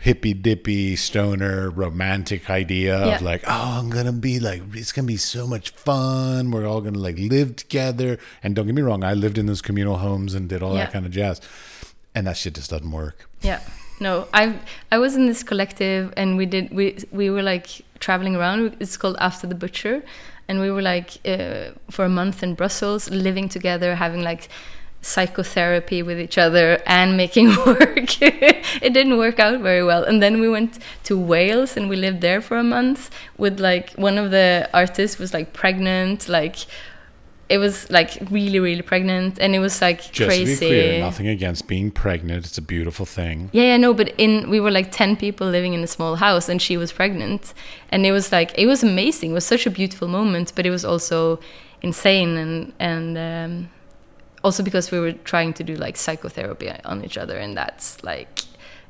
hippy 0.03 0.35
dippy 0.35 0.97
stoner 0.97 1.71
romantic 1.71 2.51
idea 2.51 2.95
Yeah. 3.07 3.15
of 3.17 3.23
like 3.23 3.43
oh 3.47 3.79
i'm 3.79 3.89
gonna 3.89 4.13
be 4.13 4.41
like 4.41 4.61
it's 4.75 4.91
gonna 4.93 5.07
be 5.07 5.17
so 5.17 5.47
much 5.47 5.71
fun 5.71 6.51
we're 6.51 6.67
all 6.67 6.81
gonna 6.81 6.99
like 7.09 7.19
live 7.19 7.55
together 7.55 8.19
and 8.43 8.55
don't 8.57 8.67
get 8.67 8.75
me 8.75 8.83
wrong 8.83 9.05
i 9.05 9.15
lived 9.15 9.39
in 9.39 9.47
those 9.47 9.63
communal 9.63 9.99
homes 9.99 10.35
and 10.35 10.49
did 10.49 10.61
all 10.63 10.75
Yeah. 10.75 10.85
that 10.85 10.93
kind 10.93 11.07
of 11.07 11.13
jazz 11.13 11.41
and 12.17 12.27
that 12.27 12.37
shit 12.37 12.55
just 12.55 12.71
doesn't 12.71 12.91
work 13.03 13.29
Yeah. 13.43 13.61
No, 14.01 14.27
I 14.35 14.59
I 14.91 14.99
was 14.99 15.15
in 15.15 15.27
this 15.27 15.43
collective 15.45 16.13
and 16.17 16.37
we 16.37 16.45
did 16.55 16.65
we 16.79 16.87
we 17.13 17.31
were 17.31 17.43
like 17.53 17.69
traveling 18.01 18.35
around. 18.35 18.61
It's 18.81 18.97
called 18.97 19.17
After 19.21 19.47
the 19.47 19.55
Butcher, 19.55 20.03
and 20.49 20.59
we 20.65 20.69
were 20.75 20.83
like 20.83 21.11
uh, 21.25 21.71
for 21.95 22.05
a 22.05 22.09
month 22.09 22.43
in 22.43 22.55
Brussels, 22.55 23.09
living 23.11 23.49
together, 23.49 23.95
having 23.95 24.23
like 24.31 24.49
psychotherapy 25.03 26.03
with 26.03 26.19
each 26.19 26.39
other 26.39 26.81
and 26.87 27.17
making 27.17 27.49
work. 27.67 28.23
it 28.23 28.95
didn't 28.95 29.19
work 29.19 29.39
out 29.39 29.61
very 29.61 29.85
well. 29.85 30.05
And 30.05 30.23
then 30.23 30.41
we 30.41 30.49
went 30.49 30.79
to 31.05 31.19
Wales 31.19 31.77
and 31.77 31.89
we 31.89 31.97
lived 31.97 32.21
there 32.21 32.41
for 32.41 32.57
a 32.57 32.65
month 32.65 33.11
with 33.37 33.61
like 33.61 33.93
one 33.95 34.17
of 34.17 34.31
the 34.31 34.71
artists 34.73 35.19
was 35.19 35.35
like 35.35 35.53
pregnant, 35.53 36.29
like 36.29 36.57
it 37.49 37.59
was 37.59 37.91
like 37.91 38.17
really 38.31 38.59
really 38.59 38.81
pregnant 38.81 39.39
and 39.39 39.55
it 39.55 39.59
was 39.59 39.83
like 39.83 40.01
just 40.11 40.27
crazy 40.27 40.55
to 40.55 40.61
be 40.61 40.67
clear 40.69 41.01
nothing 41.01 41.29
against 41.29 41.69
being 41.69 41.91
pregnant 41.91 42.47
it's 42.47 42.57
a 42.57 42.63
beautiful 42.63 43.05
thing 43.05 43.51
yeah, 43.53 43.65
yeah, 43.65 43.77
no, 43.77 43.93
but 43.93 44.15
in 44.17 44.49
we 44.49 44.59
were 44.59 44.71
like 44.71 44.91
ten 44.91 45.17
people 45.17 45.47
living 45.47 45.75
in 45.75 45.83
a 45.83 45.87
small 45.87 46.17
house, 46.17 46.49
and 46.49 46.63
she 46.63 46.77
was 46.79 46.93
pregnant, 46.93 47.53
and 47.91 48.07
it 48.07 48.13
was 48.13 48.33
like 48.33 48.57
it 48.57 48.67
was 48.67 48.83
amazing. 48.83 49.33
It 49.33 49.35
was 49.35 49.45
such 49.45 49.67
a 49.67 49.71
beautiful 49.71 50.09
moment, 50.09 50.53
but 50.55 50.65
it 50.65 50.71
was 50.71 50.85
also 50.85 51.41
insane, 51.83 52.37
and 52.37 52.73
and 52.79 53.19
um, 53.19 53.71
also 54.43 54.63
because 54.63 54.91
we 54.91 54.99
were 54.99 55.13
trying 55.13 55.53
to 55.55 55.65
do 55.65 55.75
like 55.75 55.97
psychotherapy 55.97 56.71
on 56.85 57.05
each 57.05 57.17
other, 57.19 57.37
and 57.37 57.57
that's 57.57 58.03
like 58.05 58.43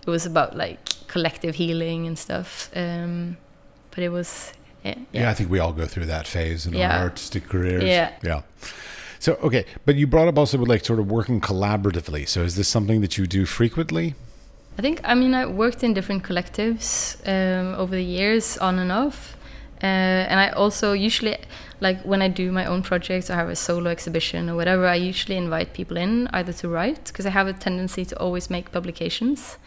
it 0.07 0.11
was 0.11 0.27
about 0.27 0.57
like 0.57 0.79
collective 1.09 1.55
healing 1.55 2.07
and 2.07 2.19
stuff. 2.19 2.71
Um, 2.75 3.37
but 3.91 4.03
it 4.05 4.09
was 4.09 4.53
yeah, 4.85 4.95
yeah. 5.13 5.31
i 5.31 5.35
think 5.35 5.51
we 5.51 5.59
all 5.61 5.73
go 5.73 5.87
through 5.87 6.07
that 6.07 6.27
phase 6.27 6.67
in 6.67 6.73
Yeah. 6.73 6.97
our 6.97 7.03
artistic 7.05 7.47
careers 7.49 7.85
Yeah. 7.85 8.11
yeah 8.23 8.41
so 9.21 9.35
okay 9.43 9.65
but 9.85 9.95
you 9.97 10.07
brought 10.09 10.29
up 10.29 10.39
also 10.39 10.59
with 10.59 10.69
like 10.69 10.85
sort 10.85 10.99
of 10.99 11.11
working 11.11 11.41
collaboratively 11.41 12.27
so 12.27 12.43
is 12.43 12.55
this 12.57 12.69
something 12.69 13.01
that 13.03 13.17
you 13.19 13.27
do 13.27 13.45
frequently 13.47 14.15
I 14.79 14.83
think 14.83 15.01
I 15.05 15.15
mean 15.15 15.35
I 15.35 15.45
worked 15.47 15.85
in 15.85 15.93
different 15.95 16.23
collectives 16.25 17.17
um, 17.29 17.75
over 17.79 17.95
the 17.95 18.03
years, 18.03 18.57
on 18.57 18.79
and 18.79 18.91
off, 18.91 19.37
uh, 19.83 20.31
and 20.31 20.39
I 20.39 20.51
also 20.51 20.93
usually 20.93 21.37
like 21.81 22.01
when 22.03 22.23
I 22.23 22.29
do 22.29 22.53
my 22.53 22.65
own 22.67 22.83
projects 22.83 23.31
or 23.31 23.35
have 23.35 23.49
a 23.49 23.57
solo 23.57 23.91
exhibition 23.91 24.49
or 24.49 24.55
whatever. 24.55 24.87
I 24.87 24.95
usually 24.95 25.37
invite 25.37 25.73
people 25.73 25.97
in 25.97 26.29
either 26.29 26.53
to 26.53 26.69
write 26.69 27.07
because 27.07 27.27
I 27.27 27.31
have 27.31 27.49
a 27.49 27.53
tendency 27.53 28.05
to 28.05 28.19
always 28.19 28.49
make 28.49 28.71
publications 28.73 29.59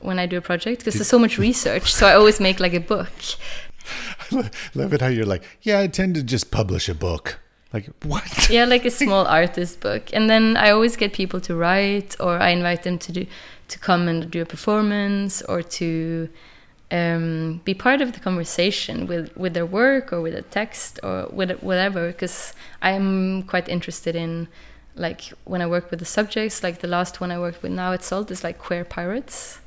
when 0.00 0.18
I 0.18 0.26
do 0.26 0.38
a 0.38 0.40
project 0.40 0.80
because 0.80 0.94
there's 0.94 1.08
so 1.08 1.18
much 1.18 1.38
research. 1.38 1.92
So 1.92 2.06
I 2.06 2.14
always 2.14 2.40
make 2.40 2.60
like 2.60 2.74
a 2.74 2.80
book. 2.80 3.10
I 4.32 4.50
love 4.74 4.92
it 4.92 5.00
how 5.00 5.08
you're 5.08 5.26
like 5.26 5.42
yeah 5.62 5.80
i 5.80 5.88
tend 5.88 6.14
to 6.14 6.22
just 6.22 6.52
publish 6.52 6.88
a 6.88 6.94
book 6.94 7.40
like 7.72 7.86
what 8.04 8.48
yeah, 8.50 8.64
like 8.64 8.84
a 8.84 8.90
small 9.02 9.26
artist 9.26 9.80
book. 9.80 10.10
And 10.12 10.28
then 10.28 10.56
I 10.56 10.70
always 10.70 10.96
get 10.96 11.12
people 11.12 11.40
to 11.42 11.54
write, 11.54 12.16
or 12.20 12.38
I 12.38 12.50
invite 12.50 12.82
them 12.82 12.98
to 12.98 13.12
do 13.12 13.26
to 13.68 13.78
come 13.78 14.08
and 14.08 14.30
do 14.30 14.42
a 14.42 14.46
performance, 14.46 15.42
or 15.42 15.62
to 15.62 16.28
um, 16.90 17.60
be 17.64 17.74
part 17.74 18.00
of 18.00 18.12
the 18.12 18.20
conversation 18.20 19.06
with 19.06 19.36
with 19.36 19.54
their 19.54 19.66
work 19.66 20.12
or 20.12 20.20
with 20.20 20.34
a 20.34 20.42
text 20.42 20.98
or 21.02 21.28
with 21.32 21.50
whatever. 21.62 22.08
Because 22.08 22.52
I'm 22.82 23.42
quite 23.44 23.68
interested 23.68 24.16
in 24.16 24.48
like 24.96 25.32
when 25.44 25.62
I 25.62 25.66
work 25.66 25.90
with 25.90 26.00
the 26.00 26.06
subjects. 26.06 26.62
Like 26.62 26.80
the 26.80 26.88
last 26.88 27.20
one 27.20 27.30
I 27.30 27.38
worked 27.38 27.62
with 27.62 27.72
now 27.72 27.92
at 27.92 28.02
Salt 28.02 28.30
is 28.30 28.44
like 28.44 28.58
queer 28.58 28.84
pirates. 28.84 29.60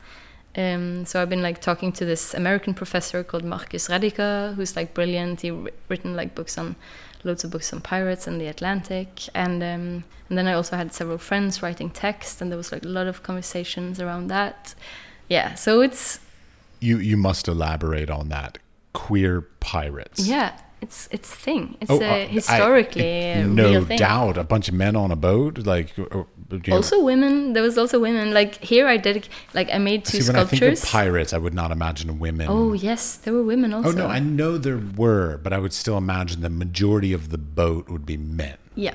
Um, 0.56 1.06
so 1.06 1.22
I've 1.22 1.30
been 1.30 1.42
like 1.42 1.62
talking 1.62 1.92
to 1.94 2.06
this 2.06 2.34
American 2.34 2.74
professor 2.74 3.24
called 3.24 3.44
Marcus 3.44 3.88
Rediker, 3.88 4.54
who's 4.54 4.76
like 4.76 4.94
brilliant. 4.94 5.42
He 5.42 5.52
written 5.90 6.16
like 6.16 6.36
books 6.36 6.58
on 6.58 6.76
loads 7.24 7.44
of 7.44 7.52
books 7.52 7.74
on 7.74 7.82
pirates 7.82 8.28
and 8.28 8.40
the 8.40 8.48
Atlantic, 8.48 9.30
and 9.34 9.64
um, 9.64 10.04
and 10.30 10.38
then 10.38 10.48
I 10.48 10.54
also 10.54 10.76
had 10.76 10.94
several 10.94 11.18
friends 11.18 11.64
writing 11.64 11.90
text, 11.90 12.42
and 12.42 12.52
there 12.52 12.58
was 12.58 12.72
like 12.72 12.86
a 12.86 12.88
lot 12.88 13.08
of 13.08 13.24
conversations 13.24 14.00
around 14.00 14.28
that. 14.28 14.76
Yeah, 15.28 15.56
so 15.56 15.82
it's 15.82 16.20
you 16.84 16.98
you 17.10 17.18
must 17.18 17.48
elaborate 17.48 18.10
on 18.10 18.30
that 18.30 18.58
queer 18.94 19.42
pirates. 19.60 20.20
Yeah, 20.28 20.50
it's 20.82 21.08
it's 21.12 21.32
a 21.34 21.36
thing. 21.46 21.64
It's 21.82 21.90
Oh, 21.92 22.00
a 22.02 22.26
uh, 22.26 22.28
historically 22.28 23.04
I- 23.04 23.40
a 23.42 23.48
no 23.48 23.84
doubt, 23.84 24.38
a 24.38 24.44
bunch 24.44 24.68
of 24.70 24.76
men 24.76 24.96
on 24.96 25.10
a 25.12 25.16
boat, 25.16 25.54
like 25.74 25.90
or- 25.98 26.28
you 26.52 26.60
know, 26.68 26.76
Also, 26.76 27.02
women. 27.04 27.54
There 27.54 27.64
was 27.64 27.78
also 27.82 27.98
women. 28.00 28.32
Like 28.40 28.54
here, 28.72 28.86
I 28.96 28.98
did 28.98 29.28
like 29.56 29.70
I 29.74 29.80
made 29.80 30.06
two 30.06 30.22
See, 30.22 30.28
when 30.30 30.36
I 30.36 30.46
think 30.46 30.60
sculptures. 30.60 30.84
of 30.84 30.90
pirates, 30.90 31.32
I 31.34 31.40
would 31.44 31.54
not 31.62 31.72
imagine 31.72 32.20
women. 32.20 32.48
oh 32.50 32.74
yes, 32.74 33.16
there 33.18 33.34
were 33.34 33.44
women 33.54 33.74
also. 33.74 33.90
Oh 33.90 33.92
no, 34.02 34.08
I 34.08 34.20
know 34.20 34.58
there 34.60 34.82
were, 35.04 35.40
but 35.44 35.52
I 35.54 35.58
would 35.64 35.74
still 35.74 35.98
imagine 35.98 36.42
the 36.42 36.50
majority 36.66 37.12
of 37.14 37.30
the 37.30 37.40
boat 37.40 37.90
would 37.90 38.06
be 38.06 38.18
men. 38.18 38.58
yeah, 38.76 38.94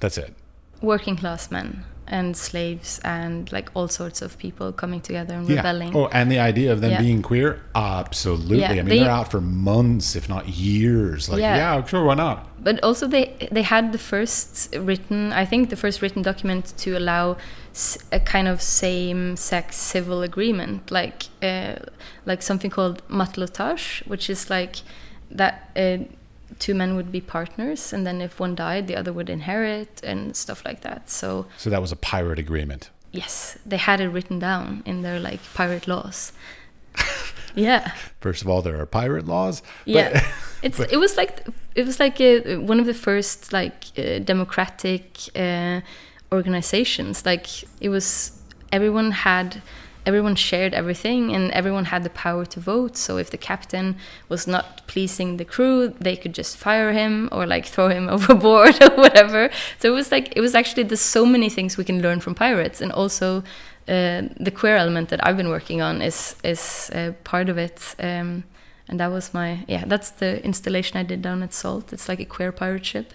That's 0.00 0.18
it. 0.18 0.34
working 0.82 1.16
class 1.16 1.50
men 1.50 1.84
and 2.10 2.36
slaves 2.36 3.00
and 3.04 3.50
like 3.52 3.70
all 3.74 3.88
sorts 3.88 4.20
of 4.20 4.36
people 4.36 4.72
coming 4.72 5.00
together 5.00 5.34
and 5.34 5.48
Yeah. 5.48 5.56
rebelling. 5.56 5.96
Oh, 5.96 6.08
and 6.12 6.30
the 6.30 6.40
idea 6.40 6.72
of 6.72 6.80
them 6.80 6.90
Yeah. 6.90 7.00
being 7.06 7.22
queer, 7.22 7.60
absolutely. 7.74 8.60
Yeah, 8.60 8.70
I 8.72 8.74
mean, 8.82 8.86
they- 8.88 9.04
are 9.06 9.10
out 9.20 9.30
for 9.30 9.40
months, 9.40 10.16
if 10.16 10.28
not 10.28 10.48
years. 10.48 11.28
Like, 11.28 11.40
Yeah. 11.40 11.56
yeah, 11.76 11.84
sure, 11.86 12.04
why 12.04 12.14
not? 12.14 12.46
but 12.62 12.78
also 12.82 13.06
they 13.06 13.24
they 13.50 13.62
had 13.62 13.90
the 13.90 13.98
first 14.12 14.68
written 14.88 15.32
i 15.32 15.46
think 15.46 15.70
the 15.70 15.76
first 15.84 16.02
written 16.02 16.20
document 16.22 16.64
to 16.76 16.90
allow 17.00 17.34
a 18.12 18.20
kind 18.20 18.46
of 18.52 18.60
same 18.60 19.34
sex 19.34 19.76
civil 19.76 20.20
agreement 20.22 20.90
like 20.90 21.18
uh, 21.42 21.76
like 22.26 22.42
something 22.42 22.70
called 22.70 23.00
matelotage 23.08 24.06
which 24.06 24.28
is 24.28 24.50
like 24.50 24.74
that 25.30 25.54
uh, 25.74 25.98
two 26.58 26.74
men 26.74 26.96
would 26.96 27.10
be 27.12 27.20
partners 27.20 27.92
and 27.92 28.06
then 28.06 28.20
if 28.20 28.40
one 28.40 28.54
died 28.54 28.86
the 28.86 28.96
other 28.96 29.12
would 29.12 29.30
inherit 29.30 30.00
and 30.02 30.36
stuff 30.36 30.64
like 30.64 30.80
that 30.82 31.08
so 31.10 31.46
So 31.56 31.70
that 31.70 31.80
was 31.80 31.92
a 31.92 31.96
pirate 31.96 32.38
agreement. 32.38 32.90
yes 33.12 33.58
they 33.66 33.76
had 33.78 34.00
it 34.00 34.08
written 34.08 34.38
down 34.38 34.82
in 34.84 35.02
their 35.02 35.18
like 35.20 35.40
pirate 35.54 35.86
laws 35.88 36.32
yeah 37.54 37.92
First 38.20 38.42
of 38.42 38.48
all, 38.48 38.62
there 38.62 38.78
are 38.80 38.86
pirate 38.86 39.26
laws. 39.26 39.60
but- 39.60 39.68
yeah 39.86 40.26
it's 40.62 40.78
it 40.78 40.96
was 40.98 41.16
like 41.16 41.46
it 41.74 41.86
was 41.86 41.98
like 41.98 42.20
uh 42.20 42.60
one 42.60 42.78
of 42.80 42.86
the 42.86 42.94
first 42.94 43.52
like 43.52 43.84
uh, 43.98 44.18
democratic 44.18 45.02
uh, 45.34 45.80
organizations 46.32 47.24
like 47.24 47.46
it 47.80 47.88
was 47.88 48.32
everyone 48.72 49.10
had 49.12 49.62
everyone 50.06 50.34
shared 50.34 50.74
everything 50.74 51.34
and 51.34 51.50
everyone 51.52 51.86
had 51.86 52.02
the 52.04 52.10
power 52.10 52.44
to 52.46 52.60
vote. 52.60 52.96
So 52.96 53.16
if 53.18 53.30
the 53.30 53.38
captain 53.38 53.96
was 54.28 54.46
not 54.46 54.86
pleasing 54.86 55.36
the 55.36 55.44
crew 55.44 55.94
they 56.00 56.16
could 56.16 56.34
just 56.34 56.56
fire 56.56 56.92
him 56.92 57.28
or 57.32 57.46
like 57.46 57.66
throw 57.66 57.88
him 57.88 58.08
overboard 58.14 58.82
or 58.82 58.96
whatever. 58.96 59.50
So 59.78 59.92
it 59.92 59.94
was 59.94 60.10
like 60.10 60.32
it 60.36 60.40
was 60.40 60.54
actually 60.54 60.84
there's 60.84 61.00
so 61.00 61.26
many 61.26 61.48
things 61.48 61.76
we 61.76 61.84
can 61.84 62.02
learn 62.02 62.20
from 62.20 62.34
pirates. 62.34 62.80
And 62.80 62.92
also 62.92 63.42
uh, 63.88 64.22
the 64.38 64.52
queer 64.54 64.76
element 64.76 65.08
that 65.08 65.24
I've 65.26 65.36
been 65.36 65.48
working 65.48 65.80
on 65.80 66.02
is 66.02 66.36
is 66.44 66.90
uh, 66.94 67.12
part 67.24 67.48
of 67.48 67.58
it. 67.58 67.94
Um, 67.98 68.44
and 68.88 68.98
that 68.98 69.10
was 69.12 69.32
my 69.32 69.64
yeah 69.68 69.84
that's 69.86 70.10
the 70.10 70.44
installation 70.44 70.96
i 70.96 71.02
did 71.02 71.22
down 71.22 71.42
at 71.42 71.52
salt. 71.52 71.92
It's 71.92 72.08
like 72.08 72.20
a 72.20 72.24
queer 72.24 72.52
pirate 72.52 72.86
ship. 72.86 73.12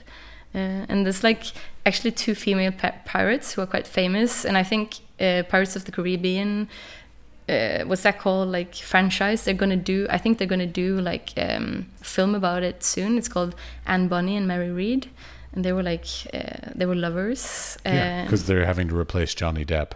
Uh, 0.53 0.85
and 0.87 1.05
there's 1.05 1.21
like 1.21 1.43
actually 1.85 2.11
two 2.11 2.33
female 2.33 2.71
pi- 2.71 3.01
pirates 3.03 3.53
who 3.53 3.61
are 3.61 3.67
quite 3.67 3.87
famous. 3.87 4.45
And 4.45 4.57
i 4.57 4.63
think 4.63 4.99
uh, 5.19 5.43
pirates 5.43 5.75
of 5.75 5.85
the 5.85 5.91
caribbean 5.91 6.67
uh, 7.47 7.83
what's 7.85 8.01
that 8.01 8.19
called 8.19 8.49
like 8.49 8.73
franchise 8.75 9.43
they're 9.43 9.53
gonna 9.53 9.75
do 9.75 10.07
i 10.09 10.17
think 10.17 10.37
they're 10.37 10.47
gonna 10.47 10.65
do 10.65 10.99
like 10.99 11.33
um, 11.37 11.85
film 12.01 12.33
about 12.33 12.63
it 12.63 12.83
soon 12.83 13.17
it's 13.17 13.27
called 13.27 13.55
anne 13.85 14.07
bonny 14.07 14.35
and 14.35 14.47
mary 14.47 14.71
read 14.71 15.09
and 15.55 15.63
they 15.63 15.73
were 15.73 15.83
like 15.83 16.05
uh, 16.33 16.69
they 16.75 16.85
were 16.85 16.95
lovers 16.95 17.77
yeah, 17.85 18.21
uh, 18.21 18.23
because 18.25 18.45
they're 18.45 18.65
having 18.65 18.89
to 18.89 18.97
replace 18.97 19.33
Johnny 19.33 19.65
Depp. 19.65 19.93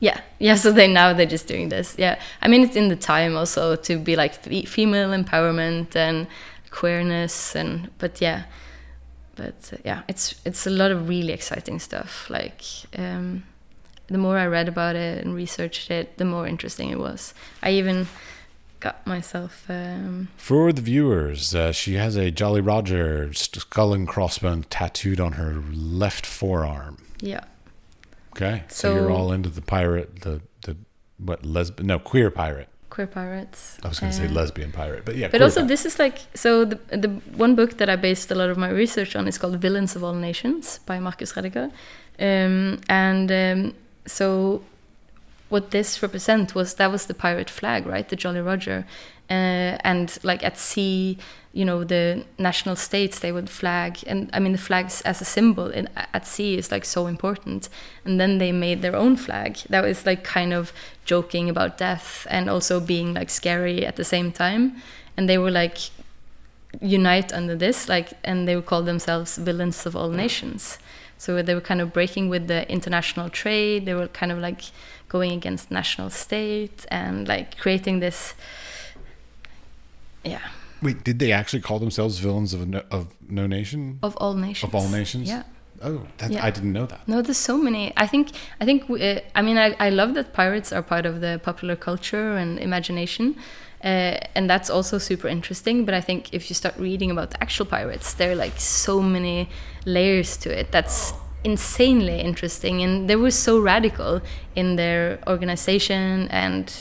yeah, 0.00 0.20
yeah. 0.38 0.56
So 0.56 0.72
they 0.72 0.88
now 0.88 1.12
they're 1.12 1.26
just 1.26 1.46
doing 1.46 1.68
this. 1.68 1.94
Yeah, 1.96 2.20
I 2.42 2.48
mean 2.48 2.62
it's 2.62 2.76
in 2.76 2.88
the 2.88 2.96
time 2.96 3.36
also 3.36 3.76
to 3.76 3.98
be 3.98 4.16
like 4.16 4.34
fe- 4.34 4.64
female 4.64 5.10
empowerment 5.10 5.96
and 5.96 6.26
queerness 6.70 7.54
and 7.54 7.88
but 7.98 8.20
yeah, 8.20 8.44
but 9.36 9.70
uh, 9.72 9.76
yeah, 9.84 10.02
it's 10.08 10.34
it's 10.44 10.66
a 10.66 10.70
lot 10.70 10.90
of 10.90 11.08
really 11.08 11.32
exciting 11.32 11.78
stuff. 11.78 12.28
Like 12.28 12.62
um, 12.98 13.44
the 14.08 14.18
more 14.18 14.38
I 14.38 14.46
read 14.46 14.68
about 14.68 14.96
it 14.96 15.24
and 15.24 15.34
researched 15.34 15.90
it, 15.90 16.16
the 16.18 16.24
more 16.24 16.46
interesting 16.46 16.90
it 16.90 16.98
was. 16.98 17.34
I 17.62 17.70
even 17.72 18.06
got 18.80 19.06
myself 19.06 19.64
um, 19.68 20.28
For 20.36 20.72
the 20.72 20.82
viewers, 20.82 21.54
uh, 21.54 21.72
she 21.72 21.94
has 21.94 22.14
a 22.16 22.30
Jolly 22.30 22.60
Roger 22.60 23.32
skull 23.32 23.92
and 23.94 24.06
crossbone 24.08 24.64
tattooed 24.70 25.18
on 25.20 25.32
her 25.32 25.62
left 25.72 26.26
forearm. 26.26 26.98
yeah 27.20 27.44
Okay, 28.32 28.64
so, 28.68 28.94
you're 28.94 29.10
all 29.10 29.32
into 29.32 29.48
the 29.48 29.62
pirate, 29.62 30.20
the 30.20 30.42
the 30.60 30.76
what 31.16 31.46
lesbian? 31.46 31.86
No, 31.86 31.98
queer 31.98 32.30
pirate. 32.30 32.68
queer 32.90 33.06
pirates. 33.06 33.78
I 33.82 33.88
was 33.88 33.98
going 33.98 34.12
to 34.12 34.18
say 34.18 34.26
Uh, 34.26 34.32
lesbian 34.40 34.72
pirate, 34.72 35.04
but 35.06 35.16
yeah. 35.16 35.28
But 35.32 35.40
also, 35.40 35.60
pirate. 35.60 35.68
this 35.68 35.86
is 35.86 35.98
like 35.98 36.18
so. 36.34 36.66
The 36.66 36.78
the 37.04 37.08
one 37.44 37.54
book 37.54 37.78
that 37.78 37.88
I 37.88 37.96
based 37.96 38.30
a 38.30 38.34
lot 38.34 38.50
of 38.50 38.58
my 38.58 38.68
research 38.68 39.16
on 39.16 39.26
is 39.26 39.38
called 39.38 39.56
"Villains 39.58 39.96
of 39.96 40.02
All 40.04 40.12
Nations" 40.14 40.80
by 40.86 40.98
Marcus 41.00 41.32
Rediker, 41.32 41.70
um, 42.20 42.78
and 42.90 43.30
um, 43.32 43.72
so 44.06 44.62
what 45.48 45.70
this 45.70 46.02
represent 46.02 46.54
was 46.54 46.74
that 46.74 46.90
was 46.90 47.06
the 47.06 47.14
pirate 47.14 47.50
flag, 47.50 47.86
right? 47.86 48.08
The 48.08 48.16
Jolly 48.16 48.40
Roger, 48.40 48.84
uh, 49.30 49.78
and 49.84 50.18
like 50.22 50.42
at 50.44 50.58
sea, 50.58 51.18
you 51.52 51.64
know, 51.64 51.84
the 51.84 52.24
national 52.38 52.76
states 52.76 53.18
they 53.20 53.32
would 53.32 53.48
flag, 53.48 53.98
and 54.06 54.28
I 54.32 54.40
mean 54.40 54.52
the 54.52 54.58
flags 54.58 55.00
as 55.02 55.20
a 55.20 55.24
symbol 55.24 55.68
in, 55.68 55.88
at 55.96 56.26
sea 56.26 56.58
is 56.58 56.70
like 56.70 56.84
so 56.84 57.06
important. 57.06 57.68
And 58.04 58.20
then 58.20 58.38
they 58.38 58.52
made 58.52 58.82
their 58.82 58.96
own 58.96 59.16
flag 59.16 59.58
that 59.70 59.84
was 59.84 60.04
like 60.04 60.24
kind 60.24 60.52
of 60.52 60.72
joking 61.04 61.48
about 61.48 61.78
death 61.78 62.26
and 62.30 62.50
also 62.50 62.80
being 62.80 63.14
like 63.14 63.30
scary 63.30 63.86
at 63.86 63.96
the 63.96 64.04
same 64.04 64.32
time. 64.32 64.76
And 65.16 65.28
they 65.28 65.38
were 65.38 65.50
like 65.50 65.78
unite 66.80 67.32
under 67.32 67.56
this, 67.56 67.88
like, 67.88 68.12
and 68.24 68.46
they 68.46 68.56
would 68.56 68.66
call 68.66 68.82
themselves 68.82 69.38
villains 69.38 69.86
of 69.86 69.96
all 69.96 70.10
nations. 70.10 70.78
So 71.18 71.42
they 71.42 71.54
were 71.54 71.60
kind 71.62 71.80
of 71.80 71.92
breaking 71.92 72.28
with 72.28 72.46
the 72.48 72.70
international 72.70 73.28
trade. 73.30 73.86
They 73.86 73.94
were 73.94 74.08
kind 74.08 74.30
of 74.32 74.38
like 74.38 74.62
going 75.08 75.32
against 75.32 75.70
national 75.70 76.10
state 76.10 76.84
and 76.90 77.26
like 77.26 77.56
creating 77.58 78.00
this. 78.00 78.34
Yeah, 80.24 80.40
Wait, 80.82 81.04
did 81.04 81.18
they 81.18 81.32
actually 81.32 81.60
call 81.62 81.78
themselves 81.78 82.18
villains 82.18 82.52
of 82.52 82.68
no, 82.68 82.82
of 82.90 83.14
no 83.28 83.46
nation? 83.46 83.98
of 84.02 84.16
all 84.16 84.34
nations. 84.34 84.68
Of 84.68 84.74
all 84.74 84.88
nations? 84.88 85.28
Yeah. 85.28 85.44
Oh, 85.82 86.06
that, 86.18 86.30
Yeah. 86.30 86.44
I 86.44 86.50
didn't 86.50 86.72
know 86.72 86.86
that. 86.86 87.06
No, 87.06 87.22
there's 87.22 87.36
so 87.38 87.56
many. 87.58 87.92
I 87.96 88.06
think. 88.06 88.30
I 88.60 88.64
think. 88.64 88.88
we- 88.88 89.02
Uh, 89.02 89.20
I 89.34 89.42
mean, 89.42 89.56
I, 89.58 89.76
I 89.78 89.90
love 89.90 90.14
that 90.14 90.32
pirates 90.32 90.72
are 90.72 90.82
part 90.82 91.06
of 91.06 91.20
the 91.20 91.40
popular 91.42 91.76
culture 91.76 92.36
and 92.36 92.58
imagination, 92.58 93.36
uh, 93.84 94.18
and 94.34 94.48
that's 94.50 94.70
also 94.70 94.98
super 94.98 95.28
interesting. 95.28 95.84
But 95.84 95.94
I 95.94 96.00
think 96.00 96.32
if 96.32 96.50
you 96.50 96.54
start 96.54 96.76
reading 96.78 97.10
about 97.10 97.30
the 97.30 97.42
actual 97.42 97.66
pirates, 97.66 98.14
there 98.14 98.32
are 98.32 98.36
like 98.36 98.58
so 98.60 99.00
many 99.02 99.48
layers 99.84 100.36
to 100.38 100.50
it. 100.58 100.72
That's 100.72 101.12
insanely 101.44 102.20
interesting, 102.20 102.82
and 102.82 103.08
they 103.08 103.16
were 103.16 103.30
so 103.30 103.60
radical 103.60 104.20
in 104.56 104.76
their 104.76 105.18
organization 105.28 106.26
and 106.30 106.72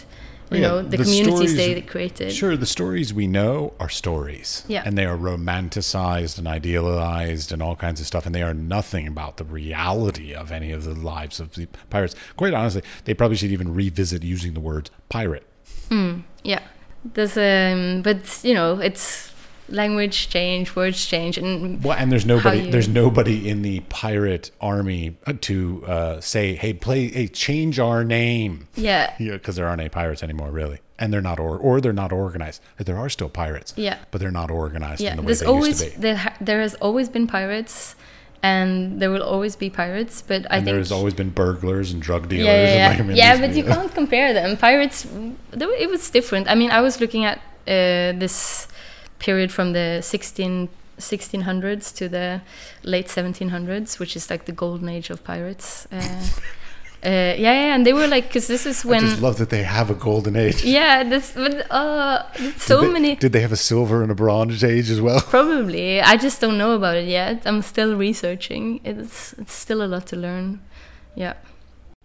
you 0.52 0.60
Yeah, 0.62 0.68
know 0.68 0.82
the, 0.82 0.98
the 0.98 1.04
communities 1.04 1.52
stories- 1.52 1.56
they 1.56 1.82
created. 1.82 2.32
Sure, 2.32 2.56
the 2.56 2.66
stories 2.68 3.14
we 3.14 3.26
know 3.28 3.74
are 3.80 3.90
stories. 3.90 4.64
Yeah. 4.68 4.84
And 4.86 4.96
they 4.98 5.06
are 5.06 5.18
romanticized 5.18 6.38
and 6.38 6.48
idealized 6.48 7.52
and 7.52 7.62
all 7.64 7.76
kinds 7.76 8.00
of 8.00 8.06
stuff. 8.08 8.26
And 8.28 8.34
they 8.36 8.44
are 8.44 8.54
nothing 8.54 9.08
about 9.08 9.38
the 9.38 9.44
reality 9.44 10.34
of 10.36 10.52
any 10.52 10.72
of 10.72 10.84
the 10.84 10.94
lives 10.94 11.40
of 11.40 11.56
the 11.56 11.68
pirates. 11.90 12.16
Quite 12.38 12.54
honestly, 12.54 12.84
they 13.06 13.14
probably 13.16 13.38
should 13.38 13.52
even 13.52 13.74
revisit 13.74 14.24
using 14.24 14.54
the 14.54 14.60
word 14.60 14.90
pirate. 15.10 15.46
Yeah, 16.44 16.60
there's 17.14 17.38
um, 17.38 18.02
but 18.02 18.40
you 18.44 18.54
know 18.54 18.80
it's 18.80 19.32
language 19.68 20.30
change, 20.30 20.76
words 20.76 21.04
change, 21.06 21.38
and 21.40 21.84
Well, 21.84 21.98
and 21.98 22.12
there's 22.12 22.26
nobody, 22.26 22.60
you- 22.62 22.72
there's 22.72 22.88
nobody 22.88 23.50
in 23.50 23.62
the 23.64 23.80
pirate 23.90 24.52
army 24.62 25.18
uh, 25.26 25.34
to 25.42 25.84
uh, 25.88 26.22
say, 26.22 26.56
"Hey, 26.56 26.74
play, 26.74 27.08
hey, 27.08 27.28
change 27.28 27.80
our 27.80 28.04
name." 28.04 28.68
yeah, 28.76 29.14
Yeah, 29.20 29.34
because 29.34 29.56
there 29.56 29.68
aren't 29.68 29.82
any 29.82 29.90
pirates 29.90 30.22
anymore, 30.22 30.52
really, 30.52 30.80
and 31.00 31.12
they're 31.12 31.22
not, 31.22 31.40
or 31.40 31.58
or 31.58 31.82
they're 31.82 31.94
not 31.94 32.12
organized. 32.12 32.62
There 32.78 32.98
are 32.98 33.10
still 33.10 33.30
pirates, 33.30 33.74
Yeah. 33.76 33.98
but 34.12 34.22
they're 34.22 34.30
not 34.32 34.52
organized 34.52 35.02
yeah. 35.02 35.12
in 35.12 35.16
the 35.18 35.22
way 35.24 35.28
There's 35.28 35.40
they 35.40 35.46
always 35.48 35.82
used 35.82 35.94
to 35.96 36.00
be. 36.00 36.02
there 36.02 36.34
there 36.42 36.62
has 36.62 36.76
always 36.76 37.10
been 37.10 37.26
pirates, 37.28 37.96
and 38.46 39.02
there 39.02 39.10
will 39.10 39.28
always 39.34 39.56
be 39.56 39.70
pirates. 39.70 40.16
But 40.22 40.42
I 40.52 40.58
and 40.58 40.66
think 40.66 40.76
there's 40.76 40.92
always 40.92 41.16
been 41.22 41.32
burglars 41.32 41.92
and 41.92 42.00
drug 42.02 42.24
dealers. 42.30 42.46
yeah, 42.46 42.76
yeah, 42.82 42.92
and 42.92 43.10
yeah, 43.10 43.34
yeah. 43.34 43.42
But 43.44 43.56
you 43.58 43.64
can't 43.64 43.94
compare 44.02 44.34
them. 44.34 44.58
Pirates, 44.58 45.08
it 45.86 45.90
was 45.90 46.10
different. 46.18 46.50
I 46.54 46.56
mean, 46.56 46.72
I 46.80 46.82
was 46.88 47.02
looking 47.04 47.24
at 47.26 47.38
uh, 47.68 48.14
this 48.24 48.68
period 49.20 49.52
from 49.52 49.74
the 49.74 50.02
16 50.02 50.70
1600s 50.98 51.94
to 52.00 52.08
the 52.08 52.42
late 52.84 53.08
1700s, 53.08 54.00
which 54.00 54.16
is 54.16 54.30
like 54.30 54.46
the 54.46 54.54
golden 54.64 54.88
age 54.88 55.10
of 55.10 55.24
pirates. 55.24 55.88
Uh, 55.92 56.26
Uh, 57.06 57.10
yeah, 57.10 57.36
yeah, 57.38 57.76
and 57.76 57.86
they 57.86 57.94
were 57.94 58.08
like, 58.08 58.28
because 58.28 58.48
this 58.48 58.66
is 58.66 58.84
when. 58.84 59.04
I 59.04 59.08
just 59.10 59.22
love 59.22 59.38
that 59.38 59.52
they 59.52 59.62
have 59.62 59.92
a 59.92 59.94
golden 59.94 60.36
age. 60.36 60.64
Yeah, 60.76 61.04
this, 61.04 61.32
but 61.34 61.72
uh, 61.72 62.24
so 62.58 62.82
did 62.82 62.90
they, 62.90 62.94
many. 62.94 63.16
Did 63.16 63.32
they 63.32 63.42
have 63.42 63.52
a 63.52 63.58
silver 63.58 64.02
and 64.02 64.12
a 64.12 64.16
bronze 64.16 64.64
age 64.64 64.90
as 64.90 65.00
well? 65.00 65.22
Probably. 65.38 66.02
I 66.02 66.18
just 66.18 66.42
don't 66.42 66.58
know 66.58 66.72
about 66.72 66.96
it 66.96 67.08
yet. 67.08 67.44
I'm 67.46 67.62
still 67.62 67.96
researching. 67.96 68.82
It's 68.84 69.34
it's 69.34 69.54
still 69.54 69.84
a 69.84 69.88
lot 69.88 70.08
to 70.08 70.16
learn. 70.16 70.62
Yeah. 71.14 71.36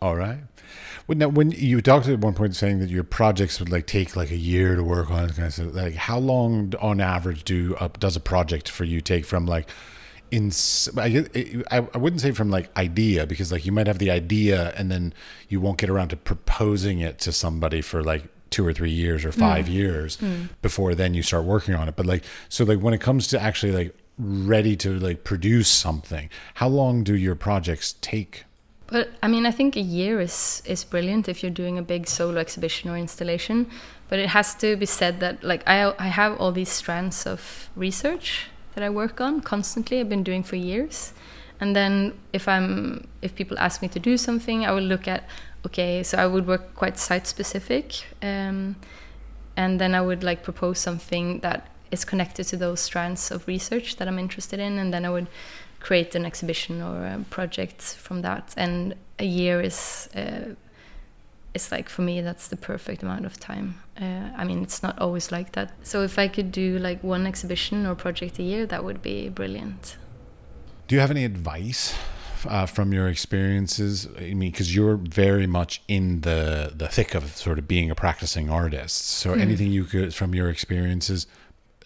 All 0.03 0.17
right. 0.17 0.41
Well, 1.07 1.19
now, 1.19 1.29
when 1.29 1.51
you 1.51 1.81
talked 1.81 2.07
at 2.07 2.19
one 2.21 2.35
point 2.35 2.55
saying 2.55 2.79
that 2.81 2.91
your 2.91 3.03
projects 3.03 3.59
would 3.59 3.71
like 3.71 3.87
take 3.87 4.15
like 4.15 4.31
a 4.31 4.37
year 4.37 4.77
to 4.77 4.85
work 4.85 5.11
on, 5.11 5.31
kind 5.31 5.59
of 5.59 5.75
like 5.75 5.95
how 5.95 6.19
long 6.19 6.75
on 6.81 7.01
average 7.01 7.45
do 7.45 7.75
uh, 7.81 7.89
does 7.99 8.17
a 8.17 8.21
project 8.21 8.69
for 8.69 8.85
you 8.85 9.01
take 9.01 9.25
from 9.25 9.47
like 9.47 9.69
in 10.31 10.53
I, 10.97 11.25
I 11.71 11.99
wouldn't 11.99 12.21
say 12.21 12.31
from 12.33 12.51
like 12.51 12.75
idea 12.77 13.27
because 13.27 13.51
like 13.51 13.67
you 13.67 13.73
might 13.73 13.87
have 13.87 13.99
the 13.99 14.11
idea 14.11 14.73
and 14.77 14.91
then 14.91 15.13
you 15.49 15.61
won't 15.61 15.79
get 15.79 15.91
around 15.91 16.09
to 16.09 16.17
proposing 16.17 17.01
it 17.01 17.19
to 17.21 17.33
somebody 17.33 17.81
for 17.81 18.03
like 18.03 18.25
two 18.51 18.67
or 18.67 18.73
three 18.73 18.91
years 18.91 19.25
or 19.25 19.33
five 19.33 19.67
mm. 19.67 19.73
years 19.73 20.17
mm. 20.19 20.49
before 20.63 20.95
then 20.95 21.15
you 21.15 21.23
start 21.23 21.45
working 21.45 21.75
on 21.75 21.89
it 21.89 21.97
but 21.97 22.07
like 22.07 22.25
so 22.49 22.65
like 22.65 22.81
when 22.81 22.95
it 22.95 23.01
comes 23.01 23.27
to 23.29 23.41
actually 23.41 23.73
like 23.73 23.95
ready 24.19 24.77
to 24.77 24.99
like 24.99 25.25
produce 25.25 25.69
something 25.69 26.29
how 26.55 26.69
long 26.69 27.03
do 27.03 27.15
your 27.15 27.35
projects 27.35 27.95
take 28.01 28.45
but 28.89 29.11
i 29.23 29.29
mean 29.29 29.47
i 29.47 29.51
think 29.51 29.77
a 29.77 29.81
year 29.81 30.21
is 30.21 30.63
is 30.65 30.85
brilliant 30.85 31.29
if 31.29 31.43
you're 31.43 31.51
doing 31.51 31.79
a 31.79 31.83
big 31.83 32.07
solo 32.07 32.39
exhibition 32.39 32.91
or 32.91 32.97
installation 32.97 33.71
but 34.09 34.19
it 34.19 34.29
has 34.29 34.55
to 34.55 34.77
be 34.77 34.87
said 34.87 35.21
that 35.21 35.43
like 35.43 35.63
i 35.67 35.93
i 35.99 36.09
have 36.09 36.37
all 36.41 36.53
these 36.53 36.69
strands 36.69 37.27
of 37.27 37.71
research 37.77 38.49
that 38.75 38.85
I 38.85 38.91
work 38.91 39.21
on 39.21 39.41
constantly. 39.41 40.01
I've 40.01 40.09
been 40.09 40.23
doing 40.23 40.43
for 40.43 40.57
years. 40.57 41.13
And 41.61 41.77
then 41.77 42.15
if 42.33 42.49
I'm 42.49 43.07
if 43.21 43.35
people 43.35 43.59
ask 43.59 43.83
me 43.83 43.89
to 43.89 43.99
do 43.99 44.17
something, 44.17 44.65
I 44.65 44.73
will 44.73 44.83
look 44.83 45.07
at 45.07 45.29
okay, 45.67 46.03
so 46.03 46.17
I 46.19 46.27
would 46.27 46.47
work 46.47 46.75
quite 46.75 46.99
site 46.99 47.27
specific, 47.27 48.05
um, 48.23 48.77
and 49.57 49.79
then 49.79 49.95
I 49.95 50.01
would 50.01 50.25
like 50.25 50.43
propose 50.43 50.79
something 50.79 51.41
that 51.41 51.69
is 51.91 52.05
connected 52.05 52.45
to 52.45 52.57
those 52.57 52.81
strands 52.81 53.31
of 53.31 53.47
research 53.47 53.97
that 53.97 54.09
I'm 54.09 54.19
interested 54.19 54.59
in, 54.59 54.79
and 54.79 54.93
then 54.93 55.05
I 55.05 55.11
would 55.11 55.27
create 55.81 56.15
an 56.15 56.25
exhibition 56.25 56.81
or 56.81 57.05
a 57.05 57.25
project 57.31 57.83
from 57.83 58.23
that. 58.23 58.55
And 58.57 58.95
a 59.19 59.25
year 59.25 59.61
is 59.61 60.09
uh, 60.15 60.55
it's 61.55 61.73
like 61.73 61.89
for 61.89 62.03
me 62.03 62.21
that's 62.21 62.49
the 62.49 62.57
perfect 62.57 63.03
amount 63.03 63.27
of 63.27 63.39
time. 63.39 63.81
Uh, 64.01 64.31
i 64.37 64.45
mean 64.45 64.63
it's 64.63 64.83
not 64.83 64.99
always 64.99 65.31
like 65.33 65.53
that. 65.53 65.73
So 65.83 66.03
if 66.03 66.19
i 66.19 66.29
could 66.29 66.53
do 66.53 66.79
like 66.79 67.03
one 67.03 67.27
exhibition 67.27 67.87
or 67.87 67.95
project 67.95 68.39
a 68.39 68.43
year 68.43 68.67
that 68.67 68.85
would 68.85 69.03
be 69.03 69.29
brilliant. 69.29 69.97
Do 70.87 70.95
you 70.95 71.01
have 71.01 71.11
any 71.11 71.25
advice 71.25 71.95
uh, 72.49 72.67
from 72.67 72.93
your 72.93 73.09
experiences? 73.09 74.09
I 74.19 74.35
mean 74.35 74.51
because 74.51 74.75
you're 74.75 74.97
very 74.97 75.47
much 75.47 75.83
in 75.89 76.23
the 76.23 76.73
the 76.75 76.89
thick 76.89 77.15
of 77.15 77.37
sort 77.37 77.59
of 77.59 77.67
being 77.67 77.91
a 77.91 77.95
practicing 77.95 78.51
artist. 78.51 79.09
So 79.09 79.35
mm. 79.35 79.41
anything 79.41 79.71
you 79.73 79.85
could 79.85 80.15
from 80.15 80.35
your 80.35 80.49
experiences 80.49 81.27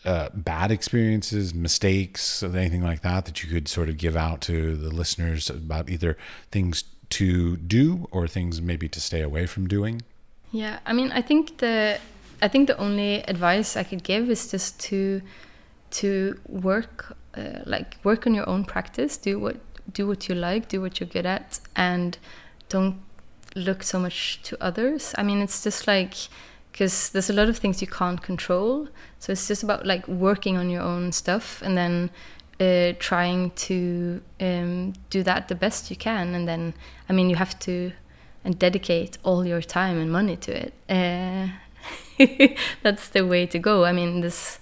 uh, 0.05 0.29
bad 0.35 0.71
experiences, 0.71 1.55
mistakes, 1.55 2.43
anything 2.43 2.83
like 2.83 3.01
that, 3.01 3.25
that 3.25 3.43
you 3.43 3.49
could 3.49 3.69
sort 3.69 3.89
of 3.89 3.97
give 3.97 4.17
out 4.17 4.43
to 4.43 4.77
the 4.77 4.91
listeners 4.91 5.49
about 5.49 5.89
either 5.89 6.17
things 6.51 6.85
to 7.15 7.57
do 7.57 8.09
or 8.11 8.27
things 8.27 8.61
maybe 8.61 8.89
to 8.89 9.01
stay 9.01 9.23
away 9.23 9.47
from 9.47 9.69
doing? 9.69 10.03
Yeah, 10.51 10.79
I 10.87 10.93
mean, 10.93 11.11
I 11.13 11.23
think 11.23 11.59
the 11.59 11.99
I 12.43 12.49
think 12.49 12.67
the 12.67 12.77
only 12.79 13.23
advice 13.29 13.77
I 13.77 13.85
could 13.85 14.03
give 14.03 14.31
is 14.31 14.51
just 14.51 14.81
to 14.89 15.23
to 15.91 16.39
work 16.49 17.17
uh, 17.37 17.61
like 17.65 17.97
work 18.05 18.27
on 18.27 18.35
your 18.35 18.49
own 18.49 18.65
practice, 18.65 19.17
do 19.17 19.39
what 19.39 19.57
do 19.93 20.07
what 20.07 20.29
you 20.29 20.35
like, 20.35 20.69
do 20.69 20.81
what 20.81 21.01
you're 21.01 21.09
good 21.09 21.27
at, 21.27 21.61
and 21.77 22.19
don't 22.69 22.97
look 23.55 23.83
so 23.83 23.99
much 23.99 24.41
to 24.43 24.57
others. 24.61 25.15
I 25.17 25.23
mean, 25.23 25.41
it's 25.41 25.63
just 25.63 25.87
like 25.87 26.15
because 26.73 27.11
there's 27.11 27.31
a 27.31 27.33
lot 27.33 27.49
of 27.49 27.59
things 27.59 27.81
you 27.81 27.87
can't 27.87 28.21
control, 28.21 28.89
so 29.21 29.33
it's 29.33 29.47
just 29.47 29.63
about 29.63 29.87
like 29.87 30.09
working 30.09 30.57
on 30.57 30.69
your 30.71 30.83
own 30.83 31.13
stuff 31.13 31.63
and 31.63 31.77
then 31.77 32.11
uh, 32.61 32.93
trying 32.99 33.51
to 33.51 34.23
um, 34.41 34.93
do 35.11 35.23
that 35.23 35.49
the 35.49 35.55
best 35.55 35.91
you 35.91 35.97
can, 35.97 36.35
and 36.35 36.47
then 36.47 36.75
I 37.09 37.13
mean 37.13 37.31
you 37.31 37.37
have 37.37 37.59
to 37.61 37.93
and 38.45 38.59
dedicate 38.59 39.19
all 39.23 39.47
your 39.47 39.63
time 39.63 39.99
and 39.99 40.13
money 40.13 40.37
to 40.37 40.67
it. 40.67 40.75
Uh, 40.89 41.49
that's 42.83 43.09
the 43.09 43.27
way 43.27 43.47
to 43.47 43.59
go. 43.59 43.85
I 43.85 43.93
mean, 43.93 44.21
there's 44.21 44.59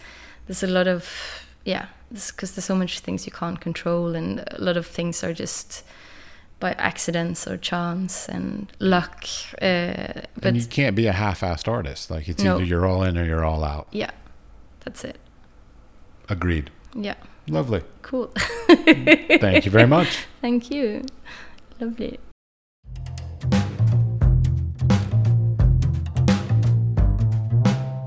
there's 0.47 0.63
a 0.63 0.69
lot 0.69 0.87
of 0.87 1.47
yeah, 1.65 1.87
because 2.11 2.53
there's 2.53 2.65
so 2.65 2.77
much 2.77 3.01
things 3.01 3.27
you 3.27 3.33
can't 3.33 3.61
control, 3.61 4.15
and 4.15 4.45
a 4.49 4.63
lot 4.63 4.77
of 4.77 4.87
things 4.87 5.23
are 5.25 5.35
just 5.35 5.85
by 6.61 6.73
accidents 6.73 7.49
or 7.49 7.57
chance 7.57 8.29
and 8.29 8.73
luck. 8.79 9.27
Uh, 9.61 10.23
but 10.35 10.45
and 10.45 10.57
you 10.57 10.67
can't 10.67 10.95
be 10.95 11.09
a 11.09 11.13
half-assed 11.13 11.67
artist. 11.67 12.11
Like 12.11 12.29
it's 12.29 12.43
no. 12.43 12.57
either 12.57 12.65
you're 12.65 12.87
all 12.87 13.03
in 13.03 13.19
or 13.19 13.25
you're 13.25 13.45
all 13.45 13.65
out. 13.65 13.89
Yeah, 13.91 14.13
that's 14.85 15.05
it. 15.05 15.19
Agreed. 16.29 16.71
Yeah. 16.95 17.17
Lovely. 17.49 17.83
Cool. 18.03 18.33
Thank 18.69 19.65
you 19.65 19.71
very 19.71 19.87
much. 19.87 20.27
Thank 20.41 20.71
you. 20.71 21.05
Lovely. 21.81 22.19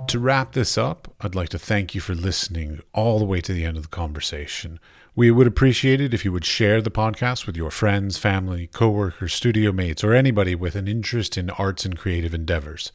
To 0.07 0.19
wrap 0.19 0.53
this 0.53 0.77
up, 0.77 1.13
I'd 1.19 1.35
like 1.35 1.49
to 1.49 1.59
thank 1.59 1.93
you 1.93 1.99
for 1.99 2.15
listening 2.15 2.79
all 2.93 3.19
the 3.19 3.25
way 3.25 3.41
to 3.41 3.51
the 3.51 3.65
end 3.65 3.75
of 3.75 3.83
the 3.83 3.89
conversation. 3.89 4.79
We 5.13 5.29
would 5.29 5.45
appreciate 5.45 5.99
it 5.99 6.13
if 6.13 6.23
you 6.23 6.31
would 6.31 6.45
share 6.45 6.81
the 6.81 6.89
podcast 6.89 7.45
with 7.45 7.57
your 7.57 7.69
friends, 7.69 8.17
family, 8.17 8.67
coworkers, 8.67 9.33
studio 9.33 9.73
mates, 9.73 10.05
or 10.05 10.13
anybody 10.13 10.55
with 10.55 10.75
an 10.75 10.87
interest 10.87 11.37
in 11.37 11.49
arts 11.49 11.83
and 11.83 11.97
creative 11.97 12.33
endeavors. 12.33 12.93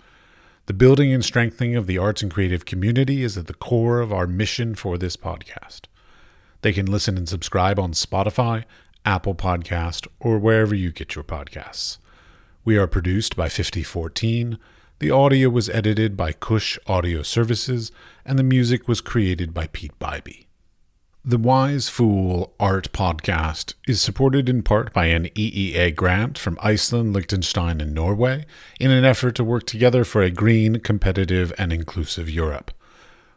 The 0.64 0.72
building 0.72 1.12
and 1.12 1.22
strengthening 1.22 1.76
of 1.76 1.86
the 1.86 1.98
arts 1.98 2.22
and 2.22 2.32
creative 2.32 2.64
community 2.64 3.22
is 3.22 3.36
at 3.36 3.48
the 3.48 3.54
core 3.54 4.00
of 4.00 4.12
our 4.14 4.26
mission 4.26 4.74
for 4.74 4.96
this 4.96 5.16
podcast. 5.16 5.88
They 6.62 6.72
can 6.72 6.86
listen 6.86 7.16
and 7.16 7.28
subscribe 7.28 7.78
on 7.78 7.92
Spotify, 7.92 8.64
Apple 9.04 9.34
Podcast, 9.34 10.06
or 10.18 10.38
wherever 10.38 10.74
you 10.74 10.92
get 10.92 11.14
your 11.14 11.24
podcasts. 11.24 11.98
We 12.64 12.76
are 12.76 12.86
produced 12.86 13.36
by 13.36 13.48
5014. 13.48 14.58
The 14.98 15.10
audio 15.10 15.48
was 15.48 15.70
edited 15.70 16.16
by 16.16 16.32
Cush 16.32 16.78
Audio 16.86 17.22
Services, 17.22 17.90
and 18.24 18.38
the 18.38 18.42
music 18.42 18.86
was 18.86 19.00
created 19.00 19.54
by 19.54 19.68
Peat 19.68 19.98
Biby. 19.98 20.46
The 21.24 21.38
Wise 21.38 21.88
Fool 21.88 22.54
Art 22.58 22.92
Podcast 22.92 23.74
is 23.86 24.00
supported 24.00 24.48
in 24.48 24.62
part 24.62 24.92
by 24.92 25.06
an 25.06 25.26
EEA 25.34 25.94
grant 25.94 26.38
from 26.38 26.58
Iceland, 26.62 27.12
Liechtenstein, 27.14 27.80
and 27.80 27.94
Norway 27.94 28.46
in 28.78 28.90
an 28.90 29.04
effort 29.04 29.34
to 29.36 29.44
work 29.44 29.66
together 29.66 30.04
for 30.04 30.22
a 30.22 30.30
green, 30.30 30.80
competitive, 30.80 31.52
and 31.58 31.72
inclusive 31.72 32.30
Europe. 32.30 32.70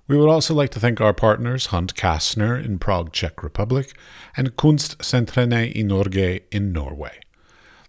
We 0.07 0.17
would 0.17 0.29
also 0.29 0.53
like 0.53 0.69
to 0.71 0.81
thank 0.81 0.99
our 0.99 1.13
partners 1.13 1.67
Hunt 1.67 1.95
Kastner 1.95 2.61
in 2.63 2.77
Prague, 2.77 3.13
Czech 3.13 3.41
Republic, 3.41 3.93
and 4.35 4.57
Kunstsentrene 4.57 5.77
i 5.77 5.81
Norge 5.81 6.41
in 6.51 6.73
Norway. 6.73 7.19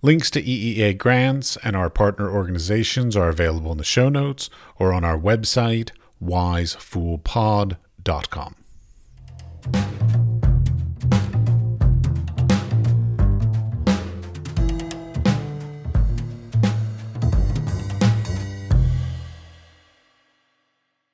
Links 0.01 0.31
to 0.31 0.41
EEA 0.43 0.97
grants 0.97 1.59
and 1.65 1.75
our 1.75 1.91
partner 1.91 2.31
organizations 2.31 3.17
are 3.17 3.31
available 3.31 3.73
in 3.73 3.79
the 3.79 3.85
show 3.85 4.09
notes 4.09 4.49
or 4.79 4.93
on 4.93 5.05
our 5.05 5.19
website, 5.19 5.91
wisefoolpod.com. 6.23 8.55